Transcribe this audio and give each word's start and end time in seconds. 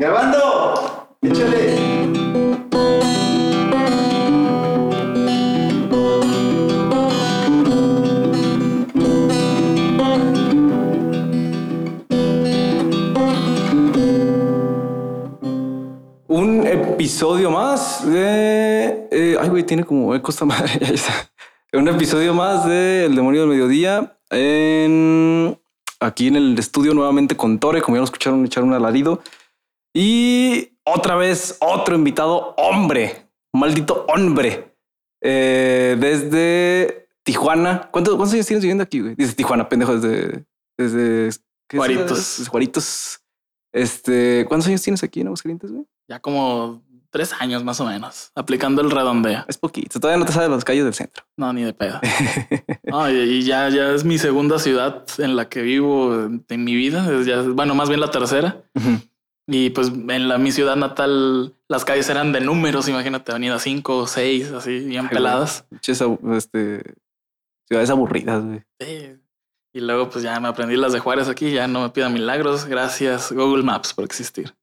Grabando. 0.00 1.08
Échale. 1.20 1.76
Un 16.28 16.66
episodio 16.66 17.50
más 17.50 18.10
de. 18.10 19.06
eh, 19.10 19.36
ay, 19.38 19.48
güey, 19.50 19.64
tiene 19.64 19.84
como 19.84 20.14
eco 20.14 20.30
esta 20.30 20.46
madre. 20.46 20.80
Un 21.74 21.88
episodio 21.88 22.32
más 22.32 22.64
de 22.64 23.04
El 23.04 23.16
Demonio 23.16 23.42
del 23.42 23.50
Mediodía. 23.50 24.16
Aquí 26.02 26.28
en 26.28 26.36
el 26.36 26.58
estudio, 26.58 26.94
nuevamente 26.94 27.36
con 27.36 27.58
Tore, 27.58 27.82
como 27.82 27.96
ya 27.96 28.00
lo 28.00 28.04
escucharon 28.06 28.46
echar 28.46 28.64
un 28.64 28.72
alarido. 28.72 29.20
Y 29.94 30.72
otra 30.84 31.16
vez, 31.16 31.56
otro 31.60 31.94
invitado, 31.94 32.54
hombre, 32.56 33.28
maldito 33.52 34.06
hombre. 34.08 34.74
Eh, 35.22 35.96
desde 36.00 37.08
Tijuana. 37.22 37.88
¿Cuántos, 37.90 38.16
¿Cuántos 38.16 38.34
años 38.34 38.46
tienes 38.46 38.62
viviendo 38.62 38.82
aquí, 38.82 39.00
güey? 39.00 39.14
Dice 39.14 39.34
Tijuana, 39.34 39.68
pendejo, 39.68 39.98
desde. 39.98 40.44
Desde. 40.78 41.30
Juaritos. 41.70 42.38
Desde 42.38 42.50
Juaritos. 42.50 43.20
Este, 43.72 44.44
¿cuántos 44.48 44.68
años 44.68 44.82
tienes 44.82 45.02
aquí 45.04 45.20
en 45.20 45.28
Aguascalientes, 45.28 45.70
güey? 45.70 45.84
Ya 46.08 46.18
como 46.18 46.82
tres 47.10 47.32
años 47.38 47.62
más 47.62 47.80
o 47.80 47.86
menos, 47.86 48.32
aplicando 48.34 48.82
el 48.82 48.90
redondeo. 48.90 49.44
Es 49.48 49.58
poquito. 49.58 50.00
Todavía 50.00 50.18
no 50.18 50.24
te 50.24 50.32
sabes 50.32 50.48
las 50.48 50.64
calles 50.64 50.84
del 50.84 50.94
centro. 50.94 51.24
No, 51.36 51.52
ni 51.52 51.62
de 51.62 51.72
pedo. 51.72 52.00
No, 52.84 53.08
y, 53.08 53.42
ya, 53.44 53.68
ya 53.68 53.92
es 53.92 54.04
mi 54.04 54.18
segunda 54.18 54.58
ciudad 54.58 55.04
en 55.18 55.36
la 55.36 55.48
que 55.48 55.62
vivo 55.62 56.24
en, 56.48 56.64
mi 56.64 56.74
vida. 56.74 57.08
Es 57.12 57.26
ya, 57.26 57.42
bueno, 57.42 57.74
más 57.76 57.88
bien 57.88 58.00
la 58.00 58.10
tercera. 58.10 58.64
Y 59.52 59.70
pues 59.70 59.88
en 59.88 60.28
la, 60.28 60.38
mi 60.38 60.52
ciudad 60.52 60.76
natal 60.76 61.54
las 61.68 61.84
calles 61.84 62.08
eran 62.08 62.30
de 62.32 62.40
números, 62.40 62.88
imagínate, 62.88 63.32
avenida 63.32 63.58
5 63.58 63.96
o 63.96 64.06
6, 64.06 64.52
así 64.52 64.78
bien 64.78 65.06
Ay, 65.10 65.14
peladas. 65.16 65.64
Este, 66.36 66.94
ciudades 67.68 67.90
aburridas, 67.90 68.44
güey. 68.44 68.62
Sí. 68.78 69.16
Y 69.72 69.80
luego 69.80 70.08
pues 70.10 70.22
ya 70.22 70.38
me 70.40 70.48
aprendí 70.48 70.76
las 70.76 70.92
de 70.92 71.00
Juárez 71.00 71.28
aquí, 71.28 71.50
ya 71.52 71.66
no 71.66 71.82
me 71.82 71.90
pidan 71.90 72.12
milagros. 72.12 72.66
Gracias 72.66 73.32
Google 73.32 73.62
Maps 73.64 73.92
por 73.94 74.04
existir. 74.04 74.54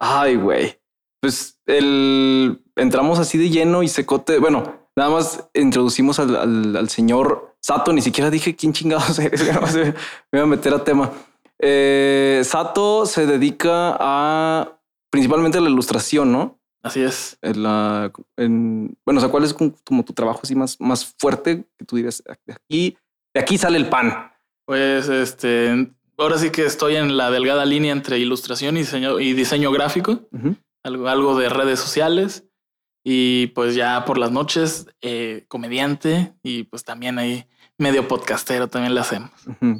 Ay, 0.00 0.36
güey. 0.36 0.78
Pues 1.20 1.60
el 1.66 2.62
entramos 2.76 3.18
así 3.18 3.36
de 3.38 3.50
lleno 3.50 3.82
y 3.82 3.88
secote. 3.88 4.38
Bueno, 4.38 4.88
nada 4.96 5.10
más 5.10 5.48
introducimos 5.54 6.18
al, 6.20 6.36
al- 6.36 6.76
al 6.76 6.88
señor 6.88 7.56
Sato. 7.60 7.92
Ni 7.92 8.02
siquiera 8.02 8.30
dije 8.30 8.54
quién 8.54 8.72
chingados 8.72 9.18
eres. 9.20 9.42
Me 9.44 9.94
voy 10.32 10.40
a 10.42 10.46
meter 10.46 10.72
a 10.74 10.84
tema. 10.84 11.10
Eh, 11.60 12.42
Sato 12.44 13.06
se 13.06 13.26
dedica 13.26 13.96
a 13.98 14.80
principalmente 15.10 15.58
a 15.58 15.60
la 15.60 15.70
ilustración, 15.70 16.32
¿no? 16.32 16.60
Así 16.82 17.02
es. 17.02 17.38
En 17.42 17.62
la, 17.62 18.12
en, 18.36 18.96
bueno, 19.04 19.18
o 19.18 19.20
sea, 19.20 19.30
¿cuál 19.30 19.44
es 19.44 19.52
como, 19.54 20.04
tu 20.04 20.12
trabajo 20.12 20.40
así 20.42 20.54
más, 20.54 20.80
más 20.80 21.14
fuerte 21.18 21.64
que 21.76 21.84
tú 21.84 21.96
dirías? 21.96 22.22
De 22.46 22.52
aquí, 22.52 22.96
de 23.34 23.40
aquí 23.40 23.58
sale 23.58 23.78
el 23.78 23.88
pan. 23.88 24.32
Pues 24.64 25.08
este, 25.08 25.92
ahora 26.16 26.38
sí 26.38 26.50
que 26.50 26.64
estoy 26.64 26.96
en 26.96 27.16
la 27.16 27.30
delgada 27.30 27.64
línea 27.64 27.92
entre 27.92 28.18
ilustración 28.18 28.76
y 28.76 28.80
diseño, 28.80 29.18
y 29.18 29.32
diseño 29.32 29.72
gráfico. 29.72 30.28
Algo 30.84 31.38
de 31.38 31.48
redes 31.48 31.80
sociales 31.80 32.48
y 33.04 33.48
pues 33.48 33.74
ya 33.74 34.04
por 34.04 34.18
las 34.18 34.30
noches 34.30 34.86
eh, 35.00 35.46
comediante 35.48 36.34
y 36.42 36.64
pues 36.64 36.84
también 36.84 37.18
ahí 37.18 37.46
medio 37.78 38.06
podcastero 38.06 38.68
también 38.68 38.94
le 38.94 39.00
hacemos. 39.00 39.30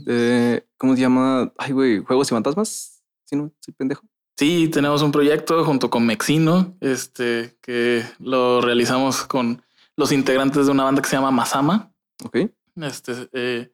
Eh, 0.07 0.65
¿Cómo 0.79 0.95
se 0.95 1.03
llama? 1.03 1.53
Ay, 1.59 1.73
güey, 1.73 1.99
juegos 1.99 2.29
y 2.29 2.35
fantasmas. 2.35 3.03
Si 3.25 3.37
no, 3.37 3.53
soy 3.61 3.75
pendejo. 3.75 4.03
Sí, 4.39 4.69
tenemos 4.69 5.03
un 5.03 5.11
proyecto 5.11 5.65
junto 5.65 5.91
con 5.91 6.07
Mexino, 6.07 6.77
este 6.81 7.57
que 7.61 8.05
lo 8.21 8.61
realizamos 8.61 9.25
con 9.25 9.63
los 9.97 10.13
integrantes 10.13 10.67
de 10.67 10.73
una 10.73 10.85
banda 10.85 11.03
que 11.03 11.09
se 11.09 11.17
llama 11.17 11.33
Masama. 11.33 11.93
Ok. 12.25 12.37
Este 12.77 13.29
eh, 13.33 13.73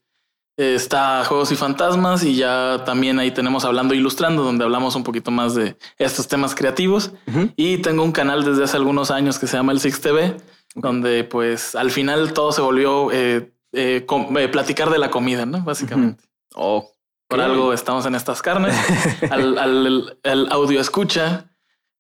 está 0.57 1.23
Juegos 1.27 1.53
y 1.53 1.57
Fantasmas 1.57 2.25
y 2.25 2.37
ya 2.37 2.83
también 2.87 3.19
ahí 3.19 3.31
tenemos 3.31 3.67
Hablando 3.67 3.93
e 3.93 3.99
Ilustrando, 3.99 4.43
donde 4.43 4.65
hablamos 4.65 4.95
un 4.97 5.05
poquito 5.05 5.31
más 5.31 5.55
de 5.55 5.77
estos 5.99 6.29
temas 6.29 6.55
creativos. 6.55 7.13
Y 7.57 7.79
tengo 7.79 8.03
un 8.03 8.13
canal 8.13 8.43
desde 8.43 8.65
hace 8.65 8.79
algunos 8.79 9.11
años 9.11 9.39
que 9.39 9.47
se 9.47 9.59
llama 9.59 9.73
el 9.73 9.81
Six 9.81 10.01
TV, 10.01 10.37
donde 10.75 11.25
pues 11.25 11.75
al 11.75 11.91
final 11.91 12.33
todo 12.33 12.53
se 12.53 12.63
volvió 12.63 13.13
eh, 13.13 13.54
eh, 13.75 14.07
eh, 14.07 14.49
platicar 14.49 14.91
de 14.91 14.99
la 14.99 15.11
comida, 15.11 15.45
¿no? 15.47 15.63
Básicamente. 15.63 16.25
Ok. 16.55 16.87
Por 17.29 17.41
algo 17.41 17.73
estamos 17.73 18.05
en 18.07 18.15
estas 18.15 18.43
carnes. 18.43 18.75
al, 19.31 19.59
al- 19.59 20.19
al 20.25 20.53
audio 20.53 20.81
escucha, 20.81 21.51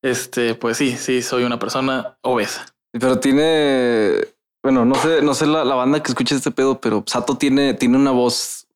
este, 0.03 0.55
pues 0.55 0.77
sí, 0.77 0.97
sí, 0.97 1.23
soy 1.23 1.45
una 1.45 1.59
persona 1.59 2.19
obesa. 2.23 2.67
Pero 2.93 3.19
tiene, 3.19 4.19
bueno, 4.63 4.85
no 4.85 4.95
sé, 4.97 5.23
no 5.23 5.35
sé 5.35 5.47
la, 5.47 5.65
la 5.65 5.75
banda 5.75 6.03
que 6.03 6.11
escucha 6.13 6.35
este 6.37 6.51
pedo, 6.51 6.81
pero 6.81 7.03
Sato 7.07 7.37
tiene, 7.37 7.75
tiene 7.75 7.97
una 7.97 8.11
voz, 8.13 8.67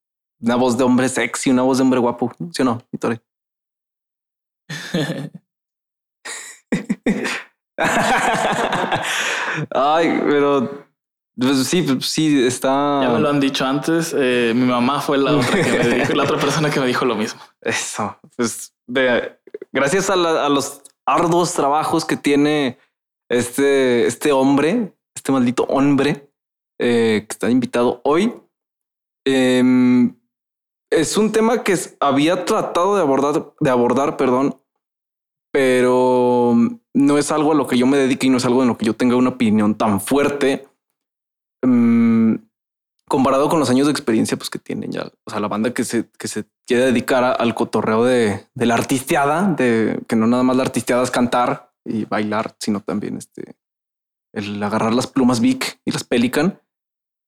una 0.40 0.56
voz 0.56 0.76
de 0.78 0.84
hombre 0.84 1.08
sexy, 1.08 1.50
una 1.50 1.62
voz 1.62 1.78
de 1.78 1.82
hombre 1.84 2.00
guapo, 2.00 2.32
¿sí 2.52 2.62
o 2.62 2.64
no, 2.64 2.82
Vitore? 2.90 3.20
Ay, 9.70 10.20
pero 10.28 10.87
pues, 11.40 11.66
sí, 11.66 11.82
pues, 11.82 12.06
sí 12.06 12.44
está. 12.46 13.00
Ya 13.02 13.10
me 13.10 13.20
lo 13.20 13.28
han 13.28 13.40
dicho 13.40 13.64
antes. 13.66 14.14
eh, 14.16 14.52
mi 14.54 14.64
mamá 14.66 15.00
fue 15.00 15.18
la 15.18 15.36
otra 15.36 15.62
que 15.62 15.78
me 15.78 15.94
dijo, 15.96 16.12
la 16.14 16.24
otra 16.24 16.38
persona 16.38 16.70
que 16.70 16.80
me 16.80 16.86
dijo 16.86 17.04
lo 17.04 17.14
mismo. 17.16 17.40
Eso, 17.60 18.16
pues 18.36 18.74
ve, 18.86 19.38
gracias 19.72 20.10
a, 20.10 20.16
la- 20.16 20.46
a 20.46 20.48
los 20.48 20.82
arduos 21.06 21.52
trabajos 21.54 22.04
que 22.04 22.16
tiene 22.16 22.78
este, 23.30 24.06
este 24.06 24.32
hombre, 24.32 24.94
este 25.14 25.32
maldito 25.32 25.64
hombre 25.64 26.30
eh, 26.80 27.24
que 27.28 27.32
está 27.32 27.50
invitado 27.50 28.00
hoy, 28.04 28.32
em, 29.26 30.14
es 30.90 31.16
un 31.16 31.32
tema 31.32 31.62
que 31.64 31.76
había 32.00 32.44
tratado 32.44 32.96
de 32.96 33.02
abordar, 33.02 33.52
de 33.60 33.70
abordar, 33.70 34.16
perdón, 34.16 34.60
pero 35.52 36.54
no 36.94 37.18
es 37.18 37.32
algo 37.32 37.52
a 37.52 37.54
lo 37.54 37.66
que 37.66 37.76
yo 37.78 37.86
me 37.86 37.96
dedique 37.96 38.26
y 38.26 38.30
no 38.30 38.36
es 38.36 38.44
algo 38.44 38.62
en 38.62 38.68
lo 38.68 38.78
que 38.78 38.86
yo 38.86 38.94
tenga 38.94 39.16
una 39.16 39.30
opinión 39.30 39.74
tan 39.74 40.00
fuerte. 40.00 40.67
Mm, 41.64 42.34
comparado 43.08 43.48
con 43.48 43.58
los 43.58 43.70
años 43.70 43.86
de 43.86 43.92
experiencia 43.92 44.36
pues 44.36 44.50
que 44.50 44.58
tienen 44.58 44.92
ya, 44.92 45.10
o 45.24 45.30
sea, 45.30 45.40
la 45.40 45.48
banda 45.48 45.72
que 45.72 45.84
se, 45.84 46.08
que 46.18 46.28
se 46.28 46.44
quiere 46.66 46.84
dedicar 46.86 47.24
al 47.38 47.54
cotorreo 47.54 48.04
de, 48.04 48.46
de 48.54 48.66
la 48.66 48.74
artisteada, 48.74 49.54
de 49.54 50.00
que 50.08 50.16
no 50.16 50.26
nada 50.26 50.42
más 50.42 50.56
la 50.56 50.62
artisteada 50.64 51.02
es 51.02 51.10
cantar 51.10 51.72
y 51.84 52.04
bailar, 52.04 52.54
sino 52.60 52.80
también 52.80 53.16
este, 53.16 53.56
el 54.34 54.62
agarrar 54.62 54.92
las 54.94 55.06
plumas 55.06 55.40
Vic 55.40 55.80
y 55.86 55.90
las 55.92 56.04
Pelican. 56.04 56.60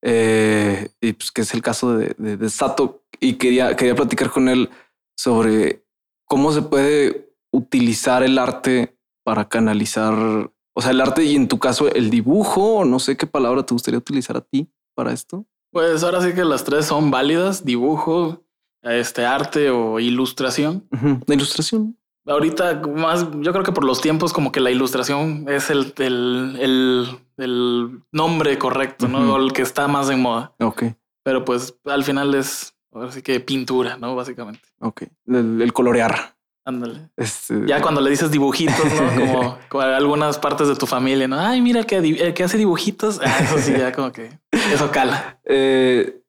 Eh, 0.02 0.88
y 1.00 1.12
pues 1.12 1.30
que 1.30 1.42
es 1.42 1.52
el 1.52 1.60
caso 1.60 1.94
de- 1.96 2.14
de 2.14 2.48
Sato 2.50 3.04
y 3.20 3.34
quería, 3.34 3.76
quería 3.76 3.94
platicar 3.94 4.30
con 4.30 4.48
él 4.48 4.70
sobre 5.18 5.84
cómo 6.26 6.52
se 6.52 6.62
puede 6.62 7.34
utilizar 7.52 8.22
el 8.22 8.38
arte 8.38 8.96
para 9.24 9.48
canalizar, 9.48 10.50
o 10.74 10.80
sea, 10.82 10.90
el 10.92 11.00
arte 11.00 11.24
y 11.24 11.34
en 11.36 11.48
tu 11.48 11.58
caso 11.58 11.88
el 11.92 12.10
dibujo, 12.10 12.78
o 12.78 12.84
no 12.84 12.98
sé 12.98 13.16
qué 13.16 13.26
palabra 13.26 13.64
te 13.64 13.74
gustaría 13.74 13.98
utilizar 13.98 14.36
a 14.36 14.40
ti 14.40 14.68
para 14.94 15.12
esto. 15.12 15.46
Pues 15.72 16.02
ahora 16.02 16.20
sí 16.22 16.32
que 16.32 16.44
las 16.44 16.64
tres 16.64 16.86
son 16.86 17.10
válidas: 17.10 17.64
dibujo, 17.64 18.42
este 18.82 19.24
arte 19.26 19.70
o 19.70 20.00
ilustración. 20.00 20.88
La 21.26 21.34
ilustración. 21.34 21.96
Ahorita 22.26 22.82
más, 22.86 23.26
yo 23.40 23.52
creo 23.52 23.64
que 23.64 23.72
por 23.72 23.84
los 23.84 24.00
tiempos 24.00 24.32
como 24.32 24.52
que 24.52 24.60
la 24.60 24.70
ilustración 24.70 25.46
es 25.48 25.70
el, 25.70 25.94
el, 25.98 26.56
el, 26.60 27.08
el 27.38 28.02
nombre 28.12 28.58
correcto, 28.58 29.08
¿no? 29.08 29.34
O 29.34 29.36
el 29.38 29.52
que 29.52 29.62
está 29.62 29.88
más 29.88 30.10
en 30.10 30.20
moda. 30.20 30.54
Ok, 30.60 30.84
Pero 31.24 31.44
pues 31.44 31.74
al 31.86 32.04
final 32.04 32.34
es, 32.34 32.74
ahora 32.92 33.10
sí 33.10 33.22
que 33.22 33.40
pintura, 33.40 33.96
¿no? 33.96 34.14
Básicamente. 34.14 34.60
ok. 34.80 35.04
El, 35.26 35.62
el 35.62 35.72
colorear. 35.72 36.36
Ándale. 36.64 37.10
Este, 37.16 37.66
Ya 37.66 37.80
cuando 37.80 38.00
le 38.00 38.10
dices 38.10 38.30
dibujitos, 38.30 38.84
¿no? 38.84 39.14
Como, 39.16 39.58
como 39.68 39.82
algunas 39.84 40.38
partes 40.38 40.68
de 40.68 40.76
tu 40.76 40.86
familia, 40.86 41.26
¿no? 41.26 41.38
Ay, 41.40 41.60
mira 41.62 41.84
que, 41.84 42.00
di- 42.00 42.18
eh, 42.20 42.34
que 42.34 42.44
hace 42.44 42.58
dibujitos. 42.58 43.20
Ah, 43.24 43.38
eso 43.40 43.58
sí, 43.58 43.72
ya 43.72 43.92
como 43.92 44.12
que 44.12 44.38
eso 44.52 44.90
cala. 44.90 45.40
eh, 45.44 46.22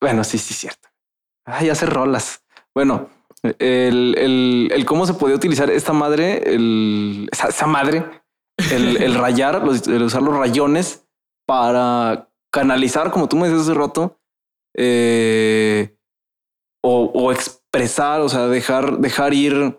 bueno, 0.00 0.24
sí, 0.24 0.38
sí, 0.38 0.54
cierto. 0.54 0.88
Ay, 1.46 1.70
hace 1.70 1.86
rolas. 1.86 2.44
Bueno, 2.74 3.08
el, 3.42 4.14
el, 4.18 4.68
el 4.72 4.84
cómo 4.86 5.06
se 5.06 5.14
podía 5.14 5.36
utilizar 5.36 5.70
esta 5.70 5.92
madre, 5.92 6.54
el, 6.54 7.28
esa, 7.30 7.48
esa 7.48 7.66
madre, 7.66 8.04
el, 8.72 8.96
el 9.02 9.14
rayar, 9.18 9.62
los- 9.64 9.86
el 9.86 10.02
usar 10.02 10.22
los 10.22 10.36
rayones 10.36 11.06
para 11.46 12.28
canalizar, 12.52 13.10
como 13.12 13.28
tú 13.28 13.36
me 13.36 13.48
decías 13.48 13.62
hace 13.68 13.74
rato, 13.74 14.18
eh, 14.76 15.96
o, 16.82 17.10
o 17.14 17.32
expresar, 17.74 18.20
o 18.20 18.28
sea, 18.28 18.46
dejar, 18.48 18.98
dejar 18.98 19.34
ir, 19.34 19.78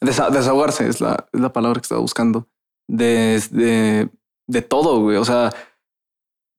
desa- 0.00 0.30
desahogarse, 0.30 0.88
es 0.88 1.00
la, 1.00 1.28
es 1.32 1.40
la 1.40 1.52
palabra 1.52 1.80
que 1.80 1.84
estaba 1.84 2.00
buscando, 2.00 2.48
de, 2.88 3.42
de, 3.50 4.08
de 4.46 4.62
todo, 4.62 5.00
güey. 5.00 5.16
O 5.16 5.24
sea, 5.24 5.50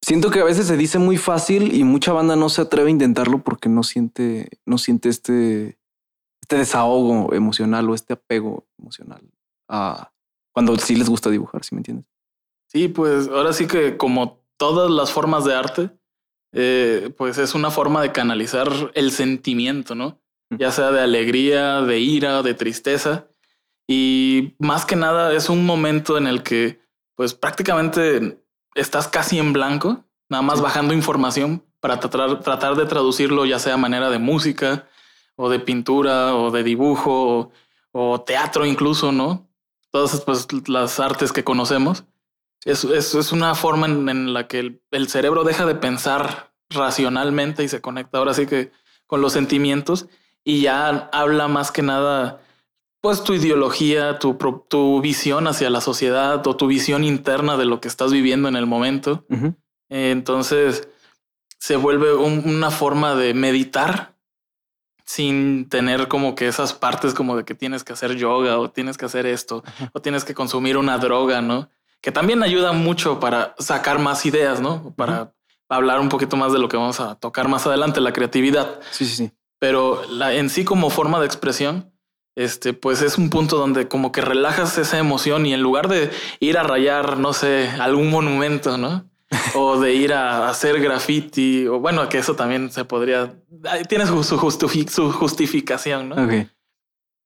siento 0.04 0.30
que 0.32 0.40
a 0.40 0.46
veces 0.46 0.68
se 0.68 0.78
dice 0.78 1.00
muy 1.00 1.18
fácil 1.18 1.74
y 1.74 1.84
mucha 1.84 2.14
banda 2.14 2.36
no 2.36 2.50
se 2.50 2.62
atreve 2.62 2.88
a 2.90 2.92
intentarlo 2.92 3.40
porque 3.44 3.70
no 3.70 3.84
siente, 3.84 4.50
no 4.66 4.78
siente 4.78 5.10
este, 5.10 5.80
este 6.42 6.58
desahogo 6.58 7.34
emocional 7.34 7.90
o 7.90 7.96
este 7.96 8.14
apego 8.14 8.68
emocional 8.78 9.22
a 9.70 10.12
cuando 10.54 10.76
sí 10.78 10.96
les 10.96 11.10
gusta 11.10 11.30
dibujar, 11.30 11.64
si 11.64 11.76
me 11.76 11.80
entiendes? 11.80 12.10
Sí, 12.68 12.88
pues 12.88 13.28
ahora 13.28 13.54
sí 13.54 13.68
que 13.68 13.98
como 13.98 14.44
todas 14.58 14.90
las 14.92 15.12
formas 15.12 15.46
de 15.46 15.54
arte, 15.56 15.92
eh, 16.54 17.14
pues 17.18 17.38
es 17.38 17.54
una 17.56 17.70
forma 17.72 18.02
de 18.02 18.12
canalizar 18.12 18.68
el 18.96 19.12
sentimiento, 19.12 19.94
¿no? 19.96 20.20
Ya 20.50 20.72
sea 20.72 20.92
de 20.92 21.02
alegría, 21.02 21.82
de 21.82 22.00
ira, 22.00 22.42
de 22.42 22.54
tristeza. 22.54 23.28
Y 23.88 24.56
más 24.60 24.86
que 24.86 24.96
nada 24.96 25.34
es 25.34 25.50
un 25.50 25.66
momento 25.66 26.18
en 26.18 26.28
el 26.28 26.44
que 26.44 26.80
pues 27.16 27.34
prácticamente 27.34 28.42
estás 28.76 29.08
casi 29.08 29.40
en 29.40 29.52
blanco, 29.52 30.06
nada 30.30 30.42
más 30.42 30.62
bajando 30.62 30.94
información 30.94 31.66
para 31.80 32.00
tratar, 32.00 32.40
tratar 32.42 32.76
de 32.76 32.86
traducirlo 32.86 33.46
ya 33.46 33.60
sea 33.60 33.74
a 33.74 33.78
manera 33.78 34.10
de 34.10 34.20
música 34.20 34.88
o 35.36 35.50
de 35.50 35.60
pintura 35.60 36.36
o 36.36 36.52
de 36.52 36.64
dibujo 36.64 37.52
o, 37.92 38.22
teatro 38.22 38.66
incluso, 38.66 39.12
¿no? 39.12 39.50
Todas 39.92 40.22
pues, 40.22 40.48
las 40.68 41.00
artes 41.00 41.34
que 41.34 41.44
conocemos. 41.44 42.04
Es, 42.66 42.84
es, 42.84 43.32
una 43.32 43.56
forma 43.56 43.88
en, 43.88 44.34
la 44.34 44.48
que 44.48 44.60
el, 44.60 44.82
el, 44.92 45.08
cerebro 45.08 45.44
deja 45.44 45.66
de 45.66 45.76
pensar 45.76 46.54
racionalmente 46.70 47.64
y 47.64 47.70
se 47.70 47.82
conecta 47.82 48.18
ahora 48.18 48.34
sí 48.34 48.46
que 48.46 48.72
con 49.08 49.22
los 49.22 49.34
sentimientos 49.34 50.08
y 50.44 50.62
ya 50.62 51.10
habla 51.12 51.48
más 51.48 51.72
que 51.72 51.82
nada 51.82 52.42
pues 53.02 53.24
tu 53.24 53.34
ideología, 53.34 54.20
tu, 54.20 54.38
tu 54.68 55.02
visión 55.02 55.48
hacia 55.48 55.70
la 55.70 55.82
sociedad 55.82 56.46
o 56.46 56.56
tu 56.56 56.68
visión 56.68 57.04
interna 57.04 57.56
de 57.56 57.66
lo 57.66 57.80
que 57.80 57.88
estás 57.88 58.12
viviendo 58.12 58.50
en 58.50 58.56
el 58.56 58.66
momento. 58.66 59.26
entonces 59.90 60.90
se 61.58 61.76
vuelve 61.76 62.16
una 62.16 62.72
forma 62.72 63.16
de 63.16 63.34
meditar 63.34 64.16
sin 65.06 65.68
tener 65.70 66.08
como 66.08 66.36
que 66.36 66.48
esas 66.48 66.74
partes 66.74 67.14
como 67.14 67.36
de 67.36 67.44
que 67.44 67.56
tienes 67.56 67.84
que 67.84 67.94
hacer 67.94 68.16
yoga 68.16 68.60
o 68.60 68.70
tienes 68.70 68.98
que 68.98 69.06
hacer 69.06 69.26
esto 69.26 69.64
o 69.92 70.02
tienes 70.02 70.24
que 70.24 70.36
consumir 70.36 70.78
una 70.78 71.00
droga, 71.00 71.42
¿no? 71.42 71.70
Que 72.00 72.12
también 72.12 72.44
ayuda 72.44 72.74
mucho 72.74 73.20
para 73.20 73.56
sacar 73.58 74.00
más 74.00 74.26
ideas, 74.26 74.62
¿no? 74.62 74.94
Para 74.96 75.34
hablar 75.68 76.00
un 76.00 76.10
poquito 76.10 76.38
más 76.38 76.54
de 76.54 76.60
lo 76.60 76.70
que 76.70 76.78
vamos 76.78 77.00
a 77.00 77.16
tocar 77.16 77.48
más 77.48 77.66
adelante, 77.66 78.00
la 78.02 78.14
creatividad. 78.14 78.80
Sí, 78.92 79.06
sí, 79.06 79.16
sí. 79.16 79.32
Pero 79.60 80.04
la, 80.10 80.34
en 80.34 80.50
sí 80.50 80.64
como 80.64 80.90
forma 80.90 81.20
de 81.20 81.26
expresión, 81.26 81.92
este, 82.36 82.74
pues 82.74 83.02
es 83.02 83.18
un 83.18 83.30
punto 83.30 83.58
donde 83.58 83.88
como 83.88 84.12
que 84.12 84.22
relajas 84.22 84.78
esa 84.78 84.98
emoción 84.98 85.46
y 85.46 85.54
en 85.54 85.62
lugar 85.62 85.90
de 85.90 86.10
ir 86.40 86.58
a 86.58 86.64
rayar, 86.64 87.18
no 87.18 87.34
sé, 87.34 87.70
algún 87.80 88.10
monumento, 88.10 88.78
¿no? 88.78 89.10
o 89.56 89.80
de 89.80 89.94
ir 89.94 90.14
a 90.14 90.50
hacer 90.50 90.80
graffiti, 90.80 91.68
o 91.68 91.80
bueno, 91.80 92.08
que 92.10 92.18
eso 92.18 92.36
también 92.36 92.72
se 92.72 92.86
podría, 92.86 93.36
tiene 93.88 94.08
su, 94.08 94.24
su, 94.24 95.12
justificación, 95.12 96.10
¿no? 96.10 96.16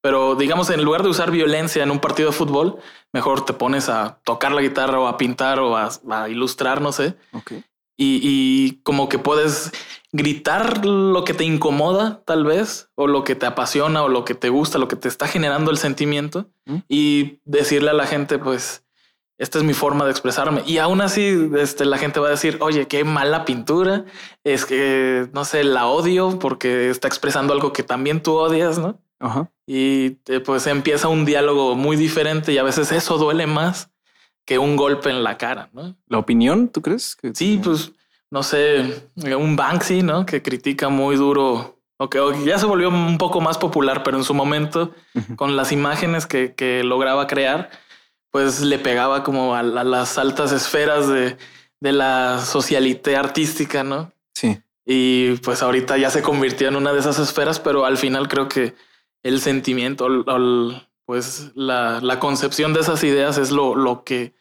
Pero 0.01 0.35
digamos, 0.35 0.69
en 0.69 0.83
lugar 0.83 1.01
de 1.01 1.09
usar 1.09 1.31
violencia 1.31 1.81
en 1.81 1.89
un 1.89 1.99
partido 1.99 2.31
de 2.31 2.35
fútbol, 2.35 2.77
mejor 3.13 3.45
te 3.45 3.53
pones 3.53 3.87
a 3.87 4.19
tocar 4.25 4.51
la 4.51 4.61
guitarra 4.61 4.99
o 4.99 5.07
a 5.07 5.17
pintar 5.17 5.59
o 5.59 5.77
a, 5.77 5.89
ilustrar, 6.27 6.81
no 6.81 6.91
sé. 6.91 7.15
Okay. 7.31 7.63
Y, 7.95 8.19
y, 8.21 8.81
como 8.83 9.07
que 9.07 9.17
puedes 9.17 9.71
gritar 10.13 10.85
lo 10.85 11.25
que 11.25 11.33
te 11.33 11.43
incomoda, 11.43 12.21
tal 12.23 12.45
vez, 12.45 12.89
o 12.95 13.07
lo 13.07 13.23
que 13.23 13.35
te 13.35 13.47
apasiona, 13.47 14.03
o 14.03 14.09
lo 14.09 14.23
que 14.23 14.35
te 14.35 14.49
gusta, 14.49 14.77
lo 14.77 14.87
que 14.87 14.95
te 14.95 15.07
está 15.07 15.27
generando 15.27 15.71
el 15.71 15.77
sentimiento, 15.77 16.45
¿Mm? 16.65 16.77
y 16.87 17.39
decirle 17.45 17.89
a 17.89 17.93
la 17.93 18.05
gente, 18.05 18.37
pues, 18.37 18.85
esta 19.39 19.57
es 19.57 19.63
mi 19.63 19.73
forma 19.73 20.05
de 20.05 20.11
expresarme. 20.11 20.61
Y 20.67 20.77
aún 20.77 21.01
así, 21.01 21.49
este, 21.57 21.85
la 21.85 21.97
gente 21.97 22.19
va 22.19 22.27
a 22.27 22.31
decir, 22.31 22.59
oye, 22.61 22.87
qué 22.87 23.03
mala 23.03 23.43
pintura, 23.43 24.05
es 24.43 24.65
que, 24.65 25.27
no 25.33 25.45
sé, 25.45 25.63
la 25.63 25.87
odio 25.87 26.37
porque 26.37 26.91
está 26.91 27.07
expresando 27.07 27.51
algo 27.51 27.73
que 27.73 27.81
también 27.81 28.21
tú 28.21 28.35
odias, 28.35 28.77
¿no? 28.77 29.01
Y 29.65 30.11
pues 30.45 30.67
empieza 30.67 31.07
un 31.07 31.23
diálogo 31.23 31.75
muy 31.75 31.95
diferente 31.95 32.51
y 32.51 32.57
a 32.57 32.63
veces 32.63 32.91
eso 32.91 33.17
duele 33.17 33.47
más 33.47 33.89
que 34.45 34.59
un 34.59 34.75
golpe 34.75 35.09
en 35.09 35.23
la 35.23 35.37
cara, 35.37 35.69
¿no? 35.71 35.95
¿La 36.07 36.17
opinión, 36.17 36.67
tú 36.67 36.81
crees? 36.81 37.15
Que... 37.15 37.33
Sí, 37.33 37.59
pues 37.63 37.93
no 38.33 38.41
sé, 38.41 39.11
un 39.15 39.55
Banksy, 39.55 40.01
¿no? 40.01 40.25
Que 40.25 40.41
critica 40.41 40.89
muy 40.89 41.17
duro, 41.17 41.77
o 41.99 42.09
que 42.09 42.19
ya 42.43 42.57
se 42.57 42.65
volvió 42.65 42.89
un 42.89 43.19
poco 43.19 43.41
más 43.41 43.59
popular, 43.59 44.01
pero 44.01 44.17
en 44.17 44.23
su 44.23 44.33
momento, 44.33 44.91
con 45.35 45.55
las 45.55 45.71
imágenes 45.71 46.25
que, 46.25 46.81
lograba 46.83 47.27
crear, 47.27 47.69
pues 48.31 48.61
le 48.61 48.79
pegaba 48.79 49.23
como 49.23 49.53
a, 49.53 49.61
las 49.61 50.17
altas 50.17 50.51
esferas 50.51 51.07
de, 51.07 51.37
la 51.79 52.39
socialité 52.39 53.17
artística, 53.17 53.83
¿no? 53.83 54.11
Sí. 54.33 54.57
Y 54.83 55.35
pues 55.43 55.61
ahorita 55.61 55.97
ya 55.97 56.09
se 56.09 56.23
convirtió 56.23 56.69
en 56.69 56.75
una 56.75 56.91
de 56.91 57.01
esas 57.01 57.19
esferas, 57.19 57.59
pero 57.59 57.85
al 57.85 57.97
final 57.97 58.27
creo 58.27 58.47
que 58.47 58.73
el 59.21 59.41
sentimiento, 59.41 60.07
pues 61.05 61.51
la, 61.53 61.99
la, 62.01 62.17
concepción 62.17 62.73
de 62.73 62.79
esas 62.79 63.03
ideas 63.03 63.37
es 63.37 63.51
lo, 63.51 63.75
lo 63.75 64.03
que, 64.03 64.33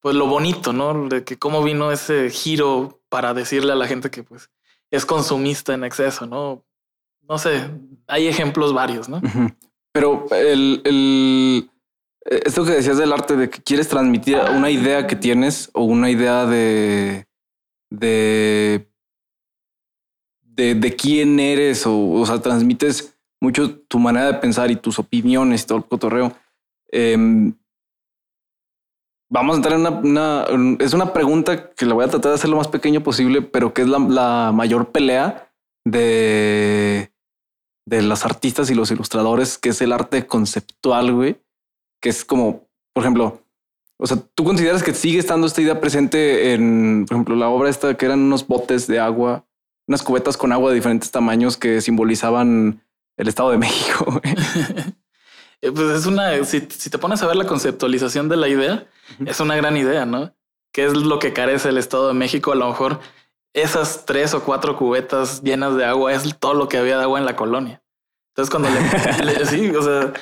pues 0.00 0.16
lo 0.16 0.26
bonito, 0.26 0.72
¿no? 0.72 1.06
De 1.10 1.22
que 1.22 1.38
cómo 1.38 1.62
vino 1.62 1.92
ese 1.92 2.30
giro 2.30 2.95
para 3.08 3.34
decirle 3.34 3.72
a 3.72 3.76
la 3.76 3.86
gente 3.86 4.10
que 4.10 4.22
pues 4.22 4.50
es 4.90 5.04
consumista 5.04 5.74
en 5.74 5.84
exceso, 5.84 6.26
¿no? 6.26 6.64
No 7.28 7.38
sé, 7.38 7.70
hay 8.06 8.28
ejemplos 8.28 8.72
varios, 8.72 9.08
¿no? 9.08 9.20
Pero 9.92 10.26
el, 10.30 10.82
el, 10.84 11.70
esto 12.20 12.64
que 12.64 12.72
decías 12.72 12.98
del 12.98 13.12
arte, 13.12 13.36
de 13.36 13.50
que 13.50 13.62
quieres 13.62 13.88
transmitir 13.88 14.38
una 14.54 14.70
idea 14.70 15.06
que 15.06 15.16
tienes 15.16 15.70
o 15.72 15.82
una 15.82 16.10
idea 16.10 16.46
de, 16.46 17.26
de, 17.90 18.86
de, 20.42 20.96
quién 20.96 21.40
eres 21.40 21.86
o, 21.86 22.10
o 22.10 22.26
sea, 22.26 22.40
transmites 22.40 23.16
mucho 23.40 23.78
tu 23.80 23.98
manera 23.98 24.26
de 24.26 24.38
pensar 24.38 24.70
y 24.70 24.76
tus 24.76 24.98
opiniones 24.98 25.62
y 25.62 25.66
todo 25.66 25.78
el 25.78 25.84
cotorreo. 25.84 26.36
Em, 26.88 27.54
vamos 29.28 29.54
a 29.54 29.56
entrar 29.56 29.78
en 29.78 29.86
una, 29.86 30.46
Es 30.78 30.94
una 30.94 31.12
pregunta 31.12 31.70
que 31.70 31.86
la 31.86 31.94
voy 31.94 32.04
a 32.04 32.08
tratar 32.08 32.30
de 32.30 32.36
hacer 32.36 32.50
lo 32.50 32.56
más 32.56 32.68
pequeño 32.68 33.02
posible, 33.02 33.42
pero 33.42 33.72
que 33.74 33.82
es 33.82 33.88
la, 33.88 34.52
mayor 34.52 34.92
pelea 34.92 35.52
de, 35.84 37.12
de 37.86 38.02
los 38.02 38.24
artistas 38.24 38.70
y 38.70 38.74
los 38.74 38.90
ilustradores, 38.90 39.58
que 39.58 39.70
es 39.70 39.80
el 39.80 39.92
arte 39.92 40.26
conceptual, 40.26 41.12
güey. 41.12 41.40
Que 42.00 42.10
es 42.10 42.24
como, 42.24 42.68
por 42.92 43.02
ejemplo, 43.02 43.46
o 43.98 44.06
sea, 44.06 44.18
¿tú 44.34 44.44
consideras 44.44 44.82
que 44.82 44.92
sigue 44.92 45.18
estando 45.18 45.46
esta 45.46 45.62
idea 45.62 45.80
presente 45.80 46.52
en, 46.52 47.06
por 47.06 47.16
ejemplo, 47.16 47.36
la 47.36 47.48
obra 47.48 47.70
esta 47.70 47.96
que 47.96 48.04
eran 48.04 48.20
unos 48.20 48.46
botes 48.46 48.86
de 48.86 49.00
agua, 49.00 49.46
unas 49.88 50.02
cubetas 50.02 50.36
con 50.36 50.52
agua 50.52 50.70
de 50.70 50.76
diferentes 50.76 51.10
tamaños 51.10 51.56
que 51.56 51.80
simbolizaban 51.80 52.84
el 53.16 53.28
Estado 53.28 53.50
de 53.50 53.58
México? 53.58 54.20
Eh, 55.62 55.72
pues 55.72 55.88
es 55.88 56.04
una, 56.04 56.44
si, 56.44 56.60
te 56.60 56.98
pones 56.98 57.22
a 57.22 57.26
ver 57.26 57.34
la 57.34 57.46
conceptualización 57.46 58.28
de 58.28 58.36
la 58.36 58.46
idea, 58.46 58.86
es 59.24 59.40
una 59.40 59.56
gran 59.56 59.76
idea, 59.76 60.06
¿no? 60.06 60.34
¿Qué 60.72 60.84
es 60.84 60.94
lo 60.94 61.18
que 61.18 61.32
carece 61.32 61.70
el 61.70 61.78
Estado 61.78 62.08
de 62.08 62.14
México? 62.14 62.52
A 62.52 62.56
lo 62.56 62.68
mejor 62.68 63.00
esas 63.54 64.04
tres 64.04 64.34
o 64.34 64.44
cuatro 64.44 64.76
cubetas 64.76 65.42
llenas 65.42 65.76
de 65.76 65.84
agua 65.84 66.12
es 66.12 66.38
todo 66.38 66.54
lo 66.54 66.68
que 66.68 66.76
había 66.76 66.98
de 66.98 67.04
agua 67.04 67.18
en 67.18 67.24
la 67.24 67.36
colonia. 67.36 67.82
Entonces 68.34 68.50
cuando 68.50 68.68
le, 69.24 69.46
sí, 69.46 69.70
o 69.70 69.82
sea, 69.82 70.12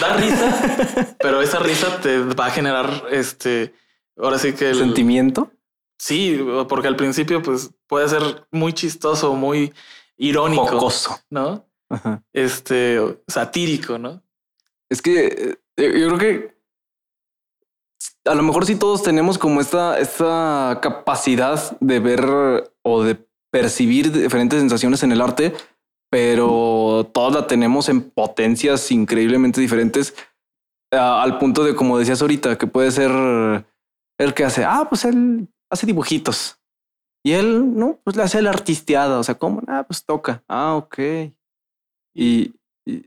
da 0.00 0.16
risa, 0.16 1.16
pero 1.18 1.42
esa 1.42 1.58
risa 1.58 2.00
te 2.00 2.20
va 2.20 2.46
a 2.46 2.50
generar 2.50 3.06
este, 3.10 3.74
ahora 4.16 4.38
sí 4.38 4.52
que 4.52 4.70
el 4.70 4.76
sentimiento. 4.76 5.50
Sí, 5.98 6.38
porque 6.68 6.86
al 6.86 6.94
principio 6.94 7.42
pues 7.42 7.72
puede 7.88 8.08
ser 8.08 8.46
muy 8.52 8.72
chistoso, 8.72 9.34
muy 9.34 9.72
irónico, 10.16 10.88
¿no? 11.30 11.66
Este 12.32 13.00
satírico, 13.26 13.98
¿no? 13.98 14.22
Es 14.88 15.02
que 15.02 15.58
eh, 15.76 16.00
yo 16.00 16.06
creo 16.06 16.18
que 16.18 16.55
a 18.26 18.34
lo 18.34 18.42
mejor 18.42 18.66
sí 18.66 18.76
todos 18.76 19.02
tenemos 19.02 19.38
como 19.38 19.60
esta, 19.60 19.98
esta 19.98 20.78
capacidad 20.82 21.78
de 21.80 22.00
ver 22.00 22.70
o 22.82 23.02
de 23.02 23.18
percibir 23.52 24.12
diferentes 24.12 24.60
sensaciones 24.60 25.02
en 25.02 25.12
el 25.12 25.20
arte, 25.20 25.54
pero 26.10 27.10
todas 27.12 27.34
la 27.34 27.46
tenemos 27.46 27.88
en 27.88 28.10
potencias 28.10 28.90
increíblemente 28.90 29.60
diferentes 29.60 30.14
al 30.90 31.38
punto 31.38 31.64
de, 31.64 31.74
como 31.74 31.98
decías 31.98 32.22
ahorita, 32.22 32.58
que 32.58 32.66
puede 32.66 32.90
ser 32.90 33.10
el 34.18 34.34
que 34.34 34.44
hace, 34.44 34.64
ah, 34.64 34.86
pues 34.88 35.04
él 35.04 35.48
hace 35.70 35.86
dibujitos 35.86 36.58
y 37.24 37.32
él, 37.32 37.76
no, 37.76 37.98
pues 38.04 38.16
le 38.16 38.22
hace 38.22 38.40
la 38.40 38.50
artisteada, 38.50 39.18
o 39.18 39.24
sea, 39.24 39.34
¿cómo? 39.34 39.60
Ah, 39.66 39.84
pues 39.84 40.04
toca, 40.04 40.44
ah, 40.48 40.76
ok. 40.76 40.98
Y, 42.14 42.54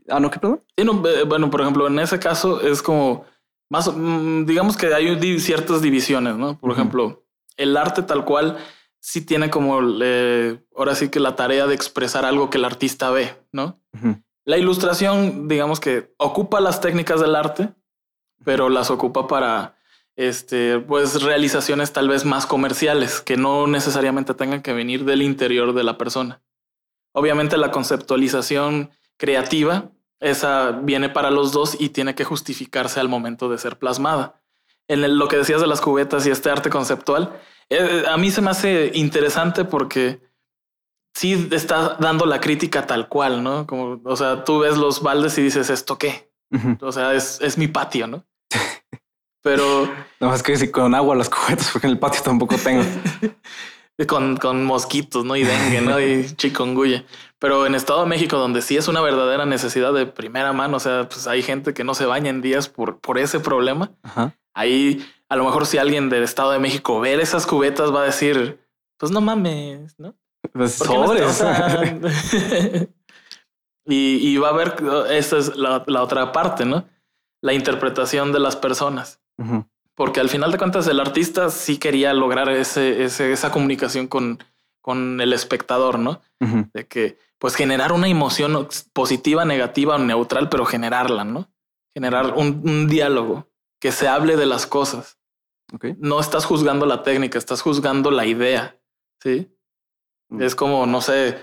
ah, 0.08 0.20
no, 0.20 0.30
¿qué 0.30 0.38
perdón? 0.38 0.62
Eh, 0.76 1.24
bueno, 1.26 1.50
por 1.50 1.62
ejemplo, 1.62 1.86
en 1.86 1.98
ese 1.98 2.18
caso 2.18 2.60
es 2.60 2.82
como 2.82 3.24
más, 3.70 3.90
mm, 3.94 4.44
digamos 4.44 4.76
que 4.76 4.92
hay 4.92 5.38
ciertas 5.38 5.80
divisiones, 5.80 6.36
¿no? 6.36 6.58
Por 6.58 6.72
ejemplo, 6.72 7.24
el 7.56 7.76
arte 7.76 8.02
tal 8.02 8.24
cual 8.24 8.58
sí 8.98 9.24
tiene 9.24 9.48
como, 9.48 9.74
ahora 9.74 10.94
sí 10.94 11.08
que 11.08 11.20
la 11.20 11.36
tarea 11.36 11.66
de 11.66 11.74
expresar 11.74 12.24
algo 12.26 12.50
que 12.50 12.58
el 12.58 12.64
artista 12.64 13.10
ve, 13.10 13.34
¿no? 13.52 13.80
La 14.44 14.58
ilustración, 14.58 15.48
digamos 15.48 15.80
que 15.80 16.12
ocupa 16.18 16.60
las 16.60 16.80
técnicas 16.80 17.20
del 17.20 17.36
arte, 17.36 17.72
pero 18.44 18.68
las 18.68 18.90
ocupa 18.90 19.26
para, 19.28 19.76
este, 20.16 20.80
pues, 20.80 21.22
realizaciones 21.22 21.92
tal 21.92 22.08
vez 22.08 22.24
más 22.24 22.46
comerciales, 22.46 23.20
que 23.20 23.36
no 23.36 23.66
necesariamente 23.66 24.34
tengan 24.34 24.62
que 24.62 24.72
venir 24.72 25.04
del 25.04 25.22
interior 25.22 25.74
de 25.74 25.84
la 25.84 25.96
persona. 25.96 26.42
Obviamente 27.12 27.56
la 27.56 27.70
conceptualización 27.70 28.90
creativa 29.16 29.92
esa 30.20 30.72
viene 30.72 31.08
para 31.08 31.30
los 31.30 31.52
dos 31.52 31.76
y 31.78 31.88
tiene 31.88 32.14
que 32.14 32.24
justificarse 32.24 33.00
al 33.00 33.08
momento 33.08 33.48
de 33.48 33.58
ser 33.58 33.78
plasmada. 33.78 34.40
En 34.86 35.18
lo 35.18 35.28
que 35.28 35.36
decías 35.36 35.60
de 35.60 35.66
las 35.66 35.80
cubetas 35.80 36.26
y 36.26 36.30
este 36.30 36.50
arte 36.50 36.68
conceptual, 36.68 37.40
eh, 37.70 38.04
a 38.08 38.16
mí 38.16 38.30
se 38.30 38.42
me 38.42 38.50
hace 38.50 38.90
interesante 38.94 39.64
porque 39.64 40.20
sí 41.14 41.48
está 41.52 41.96
dando 42.00 42.26
la 42.26 42.40
crítica 42.40 42.86
tal 42.86 43.08
cual, 43.08 43.42
¿no? 43.42 43.66
Como, 43.66 44.00
o 44.04 44.16
sea, 44.16 44.44
tú 44.44 44.60
ves 44.60 44.76
los 44.76 45.02
baldes 45.02 45.38
y 45.38 45.42
dices, 45.42 45.70
¿esto 45.70 45.96
qué? 45.96 46.30
O 46.80 46.90
sea, 46.90 47.14
es, 47.14 47.40
es 47.40 47.56
mi 47.56 47.68
patio, 47.68 48.08
¿no? 48.08 48.24
Pero... 49.42 49.88
No, 50.18 50.28
más 50.28 50.42
que 50.42 50.56
si 50.56 50.70
con 50.70 50.94
agua 50.94 51.14
las 51.14 51.28
cubetas, 51.28 51.70
porque 51.72 51.86
en 51.86 51.92
el 51.92 51.98
patio 51.98 52.22
tampoco 52.22 52.56
tengo. 52.56 52.82
con, 54.08 54.36
con 54.36 54.64
mosquitos, 54.64 55.24
¿no? 55.24 55.36
Y 55.36 55.44
dengue, 55.44 55.80
¿no? 55.80 56.00
Y 56.00 56.34
chikungunya. 56.34 57.04
Pero 57.40 57.66
en 57.66 57.74
Estado 57.74 58.02
de 58.02 58.06
México, 58.06 58.38
donde 58.38 58.62
sí 58.62 58.76
es 58.76 58.86
una 58.86 59.00
verdadera 59.00 59.46
necesidad 59.46 59.92
de 59.92 60.06
primera 60.06 60.52
mano, 60.52 60.76
o 60.76 60.80
sea, 60.80 61.08
pues 61.08 61.26
hay 61.26 61.42
gente 61.42 61.74
que 61.74 61.82
no 61.82 61.94
se 61.94 62.06
baña 62.06 62.30
en 62.30 62.42
días 62.42 62.68
por, 62.68 63.00
por 63.00 63.18
ese 63.18 63.40
problema. 63.40 63.90
Ahí, 64.54 65.04
a 65.28 65.34
lo 65.36 65.44
mejor 65.44 65.66
si 65.66 65.78
alguien 65.78 66.08
del 66.10 66.22
Estado 66.22 66.52
de 66.52 66.58
México 66.58 67.00
ve 67.00 67.14
esas 67.14 67.46
cubetas, 67.46 67.92
va 67.92 68.02
a 68.02 68.06
decir, 68.06 68.60
pues 68.98 69.10
no 69.10 69.20
mames, 69.20 69.98
¿no? 69.98 70.14
Pues 70.52 70.74
sobres. 70.74 71.42
y, 73.86 74.28
y, 74.28 74.36
va 74.36 74.50
a 74.50 74.52
ver, 74.52 74.76
esta 75.10 75.38
es 75.38 75.56
la, 75.56 75.82
la, 75.86 76.02
otra 76.02 76.30
parte, 76.32 76.64
¿no? 76.64 76.84
La 77.40 77.54
interpretación 77.54 78.32
de 78.32 78.40
las 78.40 78.54
personas 78.54 79.20
porque 80.00 80.20
al 80.20 80.30
final 80.30 80.50
de 80.50 80.56
cuentas 80.56 80.86
el 80.86 80.98
artista 80.98 81.50
sí 81.50 81.76
quería 81.76 82.14
lograr 82.14 82.48
ese, 82.48 83.04
esa 83.04 83.52
comunicación 83.52 84.06
con, 84.06 84.42
con 84.80 85.20
el 85.20 85.34
espectador, 85.34 85.98
¿no? 85.98 86.22
De 86.72 86.86
que, 86.86 87.18
pues 87.40 87.54
generar 87.56 87.92
una 87.92 88.06
emoción 88.06 88.68
positiva, 88.92 89.46
negativa 89.46 89.96
o 89.96 89.98
neutral, 89.98 90.50
pero 90.50 90.66
generarla, 90.66 91.24
¿no? 91.24 91.50
Generar 91.94 92.34
un, 92.34 92.86
diálogo, 92.86 93.48
que 93.80 93.92
se 93.92 94.06
hable 94.06 94.36
de 94.36 94.44
las 94.44 94.66
cosas. 94.66 95.18
No 95.96 96.20
estás 96.20 96.44
juzgando 96.44 96.84
la 96.84 97.02
técnica, 97.02 97.38
estás 97.38 97.62
juzgando 97.62 98.10
la 98.10 98.26
idea, 98.26 98.78
¿sí? 99.22 99.50
Mm. 100.28 100.42
Es 100.42 100.54
como, 100.54 100.84
no 100.84 101.00
sé, 101.00 101.38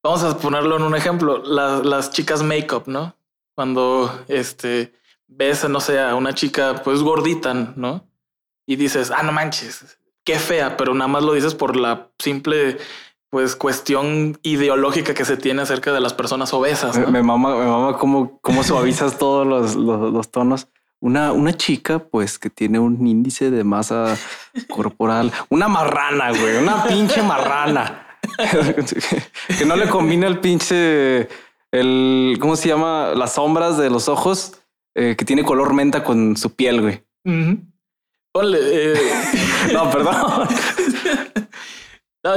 vamos 0.00 0.22
a 0.22 0.38
ponerlo 0.38 0.76
en 0.76 0.84
un 0.84 0.94
ejemplo, 0.94 1.42
las 1.42 2.10
chicas 2.10 2.44
make-up, 2.44 2.84
¿no? 2.86 3.16
Cuando, 3.56 4.24
este, 4.28 4.94
ves, 5.26 5.68
no 5.68 5.80
sé, 5.80 5.98
a 5.98 6.14
una 6.14 6.34
chica 6.34 6.82
pues 6.84 7.02
gordita, 7.02 7.52
¿no? 7.52 8.08
Y 8.64 8.76
dices, 8.76 9.10
ah, 9.10 9.24
no 9.24 9.32
manches, 9.32 9.98
qué 10.22 10.38
fea, 10.38 10.76
pero 10.76 10.94
nada 10.94 11.08
más 11.08 11.24
lo 11.24 11.32
dices 11.32 11.56
por 11.56 11.74
la 11.74 12.12
simple 12.20 12.78
pues 13.32 13.56
cuestión 13.56 14.38
ideológica 14.42 15.14
que 15.14 15.24
se 15.24 15.38
tiene 15.38 15.62
acerca 15.62 15.90
de 15.90 16.00
las 16.00 16.12
personas 16.12 16.52
obesas. 16.52 16.98
Me, 17.08 17.22
mama, 17.22 17.56
me 17.56 17.64
mama 17.64 17.96
cómo, 17.96 18.38
cómo 18.42 18.62
suavizas 18.62 19.18
todos 19.18 19.46
los, 19.46 19.74
los, 19.74 20.30
tonos. 20.30 20.68
Una, 21.00 21.32
una 21.32 21.54
chica, 21.54 21.98
pues, 21.98 22.38
que 22.38 22.50
tiene 22.50 22.78
un 22.78 23.06
índice 23.06 23.50
de 23.50 23.64
masa 23.64 24.18
corporal, 24.68 25.32
una 25.48 25.66
marrana, 25.66 26.28
güey, 26.28 26.58
una 26.58 26.84
pinche 26.84 27.22
marrana. 27.22 28.06
que 29.58 29.64
no 29.64 29.76
le 29.76 29.88
combina 29.88 30.26
el 30.26 30.38
pinche, 30.38 31.26
el, 31.70 32.36
¿cómo 32.38 32.54
se 32.54 32.68
llama? 32.68 33.14
Las 33.16 33.36
sombras 33.36 33.78
de 33.78 33.88
los 33.88 34.10
ojos 34.10 34.60
eh, 34.94 35.16
que 35.16 35.24
tiene 35.24 35.42
color 35.42 35.72
menta 35.72 36.04
con 36.04 36.36
su 36.36 36.54
piel, 36.54 36.82
güey. 36.82 37.02
Eh. 37.24 38.94
no, 39.72 39.90
perdón. 39.90 40.48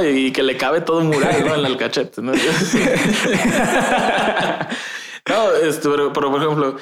Y 0.04 0.32
que 0.32 0.42
le 0.42 0.56
cabe 0.56 0.80
todo 0.80 0.98
un 0.98 1.08
mural 1.08 1.46
¿no? 1.46 1.54
en 1.54 1.66
el 1.66 1.76
cachete. 1.76 2.20
No, 2.20 2.32
no 5.28 5.52
este, 5.62 5.88
pero, 5.88 6.12
por 6.12 6.26
ejemplo, 6.26 6.76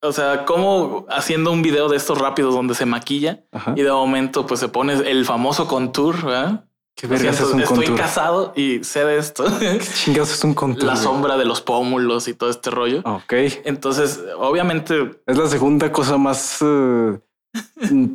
o 0.00 0.12
sea, 0.12 0.44
como 0.44 1.06
haciendo 1.08 1.50
un 1.50 1.62
video 1.62 1.88
de 1.88 1.96
estos 1.96 2.18
rápidos 2.18 2.54
donde 2.54 2.74
se 2.74 2.86
maquilla 2.86 3.40
y 3.74 3.82
de 3.82 3.90
momento 3.90 4.46
pues 4.46 4.60
se 4.60 4.68
pone 4.68 4.92
el 4.92 5.24
famoso 5.24 5.66
contour, 5.66 6.24
¿verdad? 6.24 6.66
¿Qué 6.94 7.08
vergas 7.08 7.40
es 7.40 7.48
un 7.48 7.60
Estoy 7.60 7.88
casado 7.88 8.52
y 8.54 8.84
sé 8.84 9.04
de 9.04 9.18
esto. 9.18 9.44
¿Qué 9.58 9.80
chingados 9.80 10.32
es 10.32 10.44
un 10.44 10.54
contour? 10.54 10.84
La 10.84 10.94
sombra 10.94 11.36
de 11.36 11.44
los 11.44 11.60
pómulos 11.60 12.28
y 12.28 12.34
todo 12.34 12.50
este 12.50 12.70
rollo. 12.70 13.02
Ok. 13.04 13.32
Entonces, 13.64 14.22
obviamente... 14.38 15.10
Es 15.26 15.36
la 15.36 15.48
segunda 15.48 15.90
cosa 15.90 16.18
más 16.18 16.58
eh, 16.60 17.18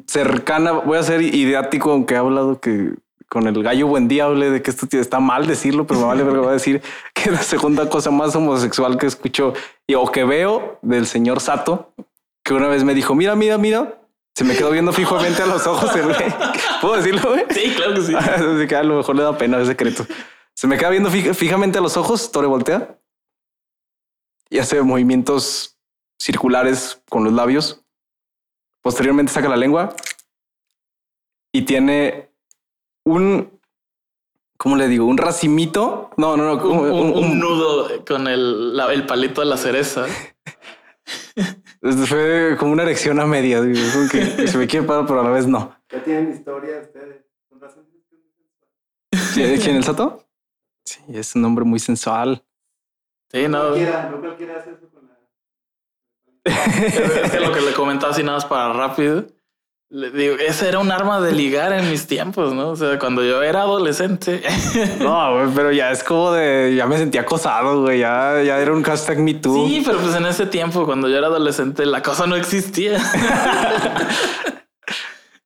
cercana. 0.08 0.72
Voy 0.72 0.98
a 0.98 1.04
ser 1.04 1.22
ideático, 1.22 1.92
aunque 1.92 2.14
he 2.14 2.18
hablado 2.18 2.62
que 2.62 2.94
con 3.30 3.48
el 3.48 3.62
gallo 3.64 3.88
buen 3.88 4.08
día 4.08 4.26
hablé 4.26 4.50
de 4.50 4.62
que 4.62 4.72
esto 4.72 4.88
está 4.92 5.20
mal 5.20 5.46
decirlo, 5.46 5.86
pero 5.86 6.00
me 6.00 6.08
vale 6.08 6.24
verga 6.24 6.42
va 6.42 6.50
a 6.50 6.54
decir 6.54 6.82
que 7.14 7.32
la 7.32 7.42
segunda 7.42 7.88
cosa 7.88 8.12
más 8.12 8.36
homosexual 8.36 8.98
que 8.98 9.06
escucho 9.06 9.54
y, 9.88 9.94
o 9.94 10.12
que 10.12 10.24
veo 10.24 10.80
del 10.82 11.06
señor 11.06 11.40
Sato, 11.40 11.94
que 12.44 12.54
una 12.54 12.68
vez 12.68 12.84
me 12.84 12.96
dijo, 12.96 13.16
mira, 13.16 13.36
mira, 13.36 13.58
mira, 13.58 14.02
se 14.36 14.44
me 14.44 14.56
quedó 14.56 14.72
viendo 14.72 14.92
fijamente 14.92 15.44
a 15.44 15.46
los 15.46 15.66
ojos 15.68 15.96
el 15.96 16.06
güey. 16.06 16.18
¿Puedo 16.82 16.96
decirlo, 16.96 17.22
güey? 17.30 17.46
Sí, 17.52 17.74
claro 17.76 17.94
que 17.94 18.02
sí. 18.02 18.16
Así 18.16 18.68
que 18.68 18.76
a 18.76 18.84
lo 18.84 18.98
mejor 18.98 19.16
le 19.16 19.24
da 19.24 19.38
pena, 19.38 19.60
es 19.60 19.68
secreto. 19.68 20.06
Se 20.56 20.68
me 20.68 20.78
queda 20.78 20.90
viendo 20.90 21.10
fijamente 21.10 21.78
a 21.78 21.82
los 21.82 21.98
ojos, 21.98 22.32
Tore 22.32 22.48
voltea 22.48 23.00
y 24.50 24.58
hace 24.58 24.82
movimientos 24.82 25.78
circulares 26.20 27.02
con 27.10 27.24
los 27.24 27.34
labios. 27.34 27.84
Posteriormente 28.82 29.32
saca 29.32 29.48
la 29.48 29.58
lengua 29.58 29.96
y 31.54 31.64
tiene 31.64 32.29
un, 33.06 33.60
¿cómo 34.58 34.76
le 34.76 34.88
digo? 34.88 35.06
Un 35.06 35.18
racimito. 35.18 36.12
No, 36.18 36.38
no, 36.38 36.56
no. 36.56 36.70
Un, 36.70 37.12
un 37.18 37.40
nudo 37.40 38.06
con 38.06 38.28
el, 38.28 38.80
el 38.92 39.06
palito 39.06 39.42
de 39.42 39.48
la 39.48 39.58
cereza. 39.58 40.06
Fue 42.08 42.56
como 42.60 42.74
una 42.74 42.84
erección 42.84 43.20
a 43.20 43.26
media. 43.26 43.62
que, 44.12 44.48
se 44.48 44.58
me 44.58 44.68
quiere 44.68 44.86
parar, 44.86 45.06
pero 45.06 45.22
a 45.22 45.24
la 45.24 45.30
vez 45.30 45.48
no. 45.48 45.76
Ya 45.90 46.04
tienen 46.04 46.32
historia 46.32 46.82
ustedes. 46.82 47.26
¿De 49.36 49.60
quién 49.60 49.78
el 49.78 49.84
Sato? 49.84 50.26
Sí, 50.84 51.02
es 51.14 51.36
un 51.36 51.46
hombre 51.46 51.64
muy 51.64 51.80
sensual. 51.80 52.44
Sí, 53.32 53.48
no. 53.48 53.60
Cualquiera, 53.60 54.10
no 54.10 54.20
cualquiera 54.20 54.58
hace 54.58 54.72
eso 54.72 54.90
con 54.90 55.08
la. 55.08 55.18
es 57.26 57.32
que 57.32 57.40
lo 57.40 57.54
que 57.54 57.62
le 57.62 57.74
comentaba 57.74 58.12
así 58.12 58.24
nada 58.24 58.38
más 58.38 58.46
para 58.46 58.74
rápido 58.74 59.28
le 59.92 60.12
digo, 60.12 60.36
ese 60.36 60.68
era 60.68 60.78
un 60.78 60.92
arma 60.92 61.20
de 61.20 61.32
ligar 61.32 61.74
en 61.74 61.90
mis 61.90 62.06
tiempos, 62.06 62.54
¿no? 62.54 62.70
O 62.70 62.76
sea, 62.76 63.00
cuando 63.00 63.24
yo 63.24 63.42
era 63.42 63.62
adolescente. 63.62 64.44
no, 65.00 65.34
güey, 65.34 65.48
pero 65.56 65.72
ya 65.72 65.90
es 65.90 66.04
como 66.04 66.32
de, 66.32 66.76
ya 66.76 66.86
me 66.86 66.98
sentía 66.98 67.22
acosado, 67.22 67.82
güey, 67.82 68.00
ya, 68.00 68.44
ya 68.44 68.60
era 68.60 68.72
un 68.72 68.84
hashtag 68.84 69.18
Me 69.18 69.34
Too. 69.34 69.68
Sí, 69.68 69.82
pero 69.84 69.98
pues 69.98 70.16
en 70.16 70.28
ese 70.28 70.46
tiempo, 70.46 70.86
cuando 70.86 71.10
yo 71.10 71.18
era 71.18 71.26
adolescente, 71.26 71.88
la 71.88 72.04
cosa 72.04 72.28
no 72.28 72.36
existía. 72.36 73.00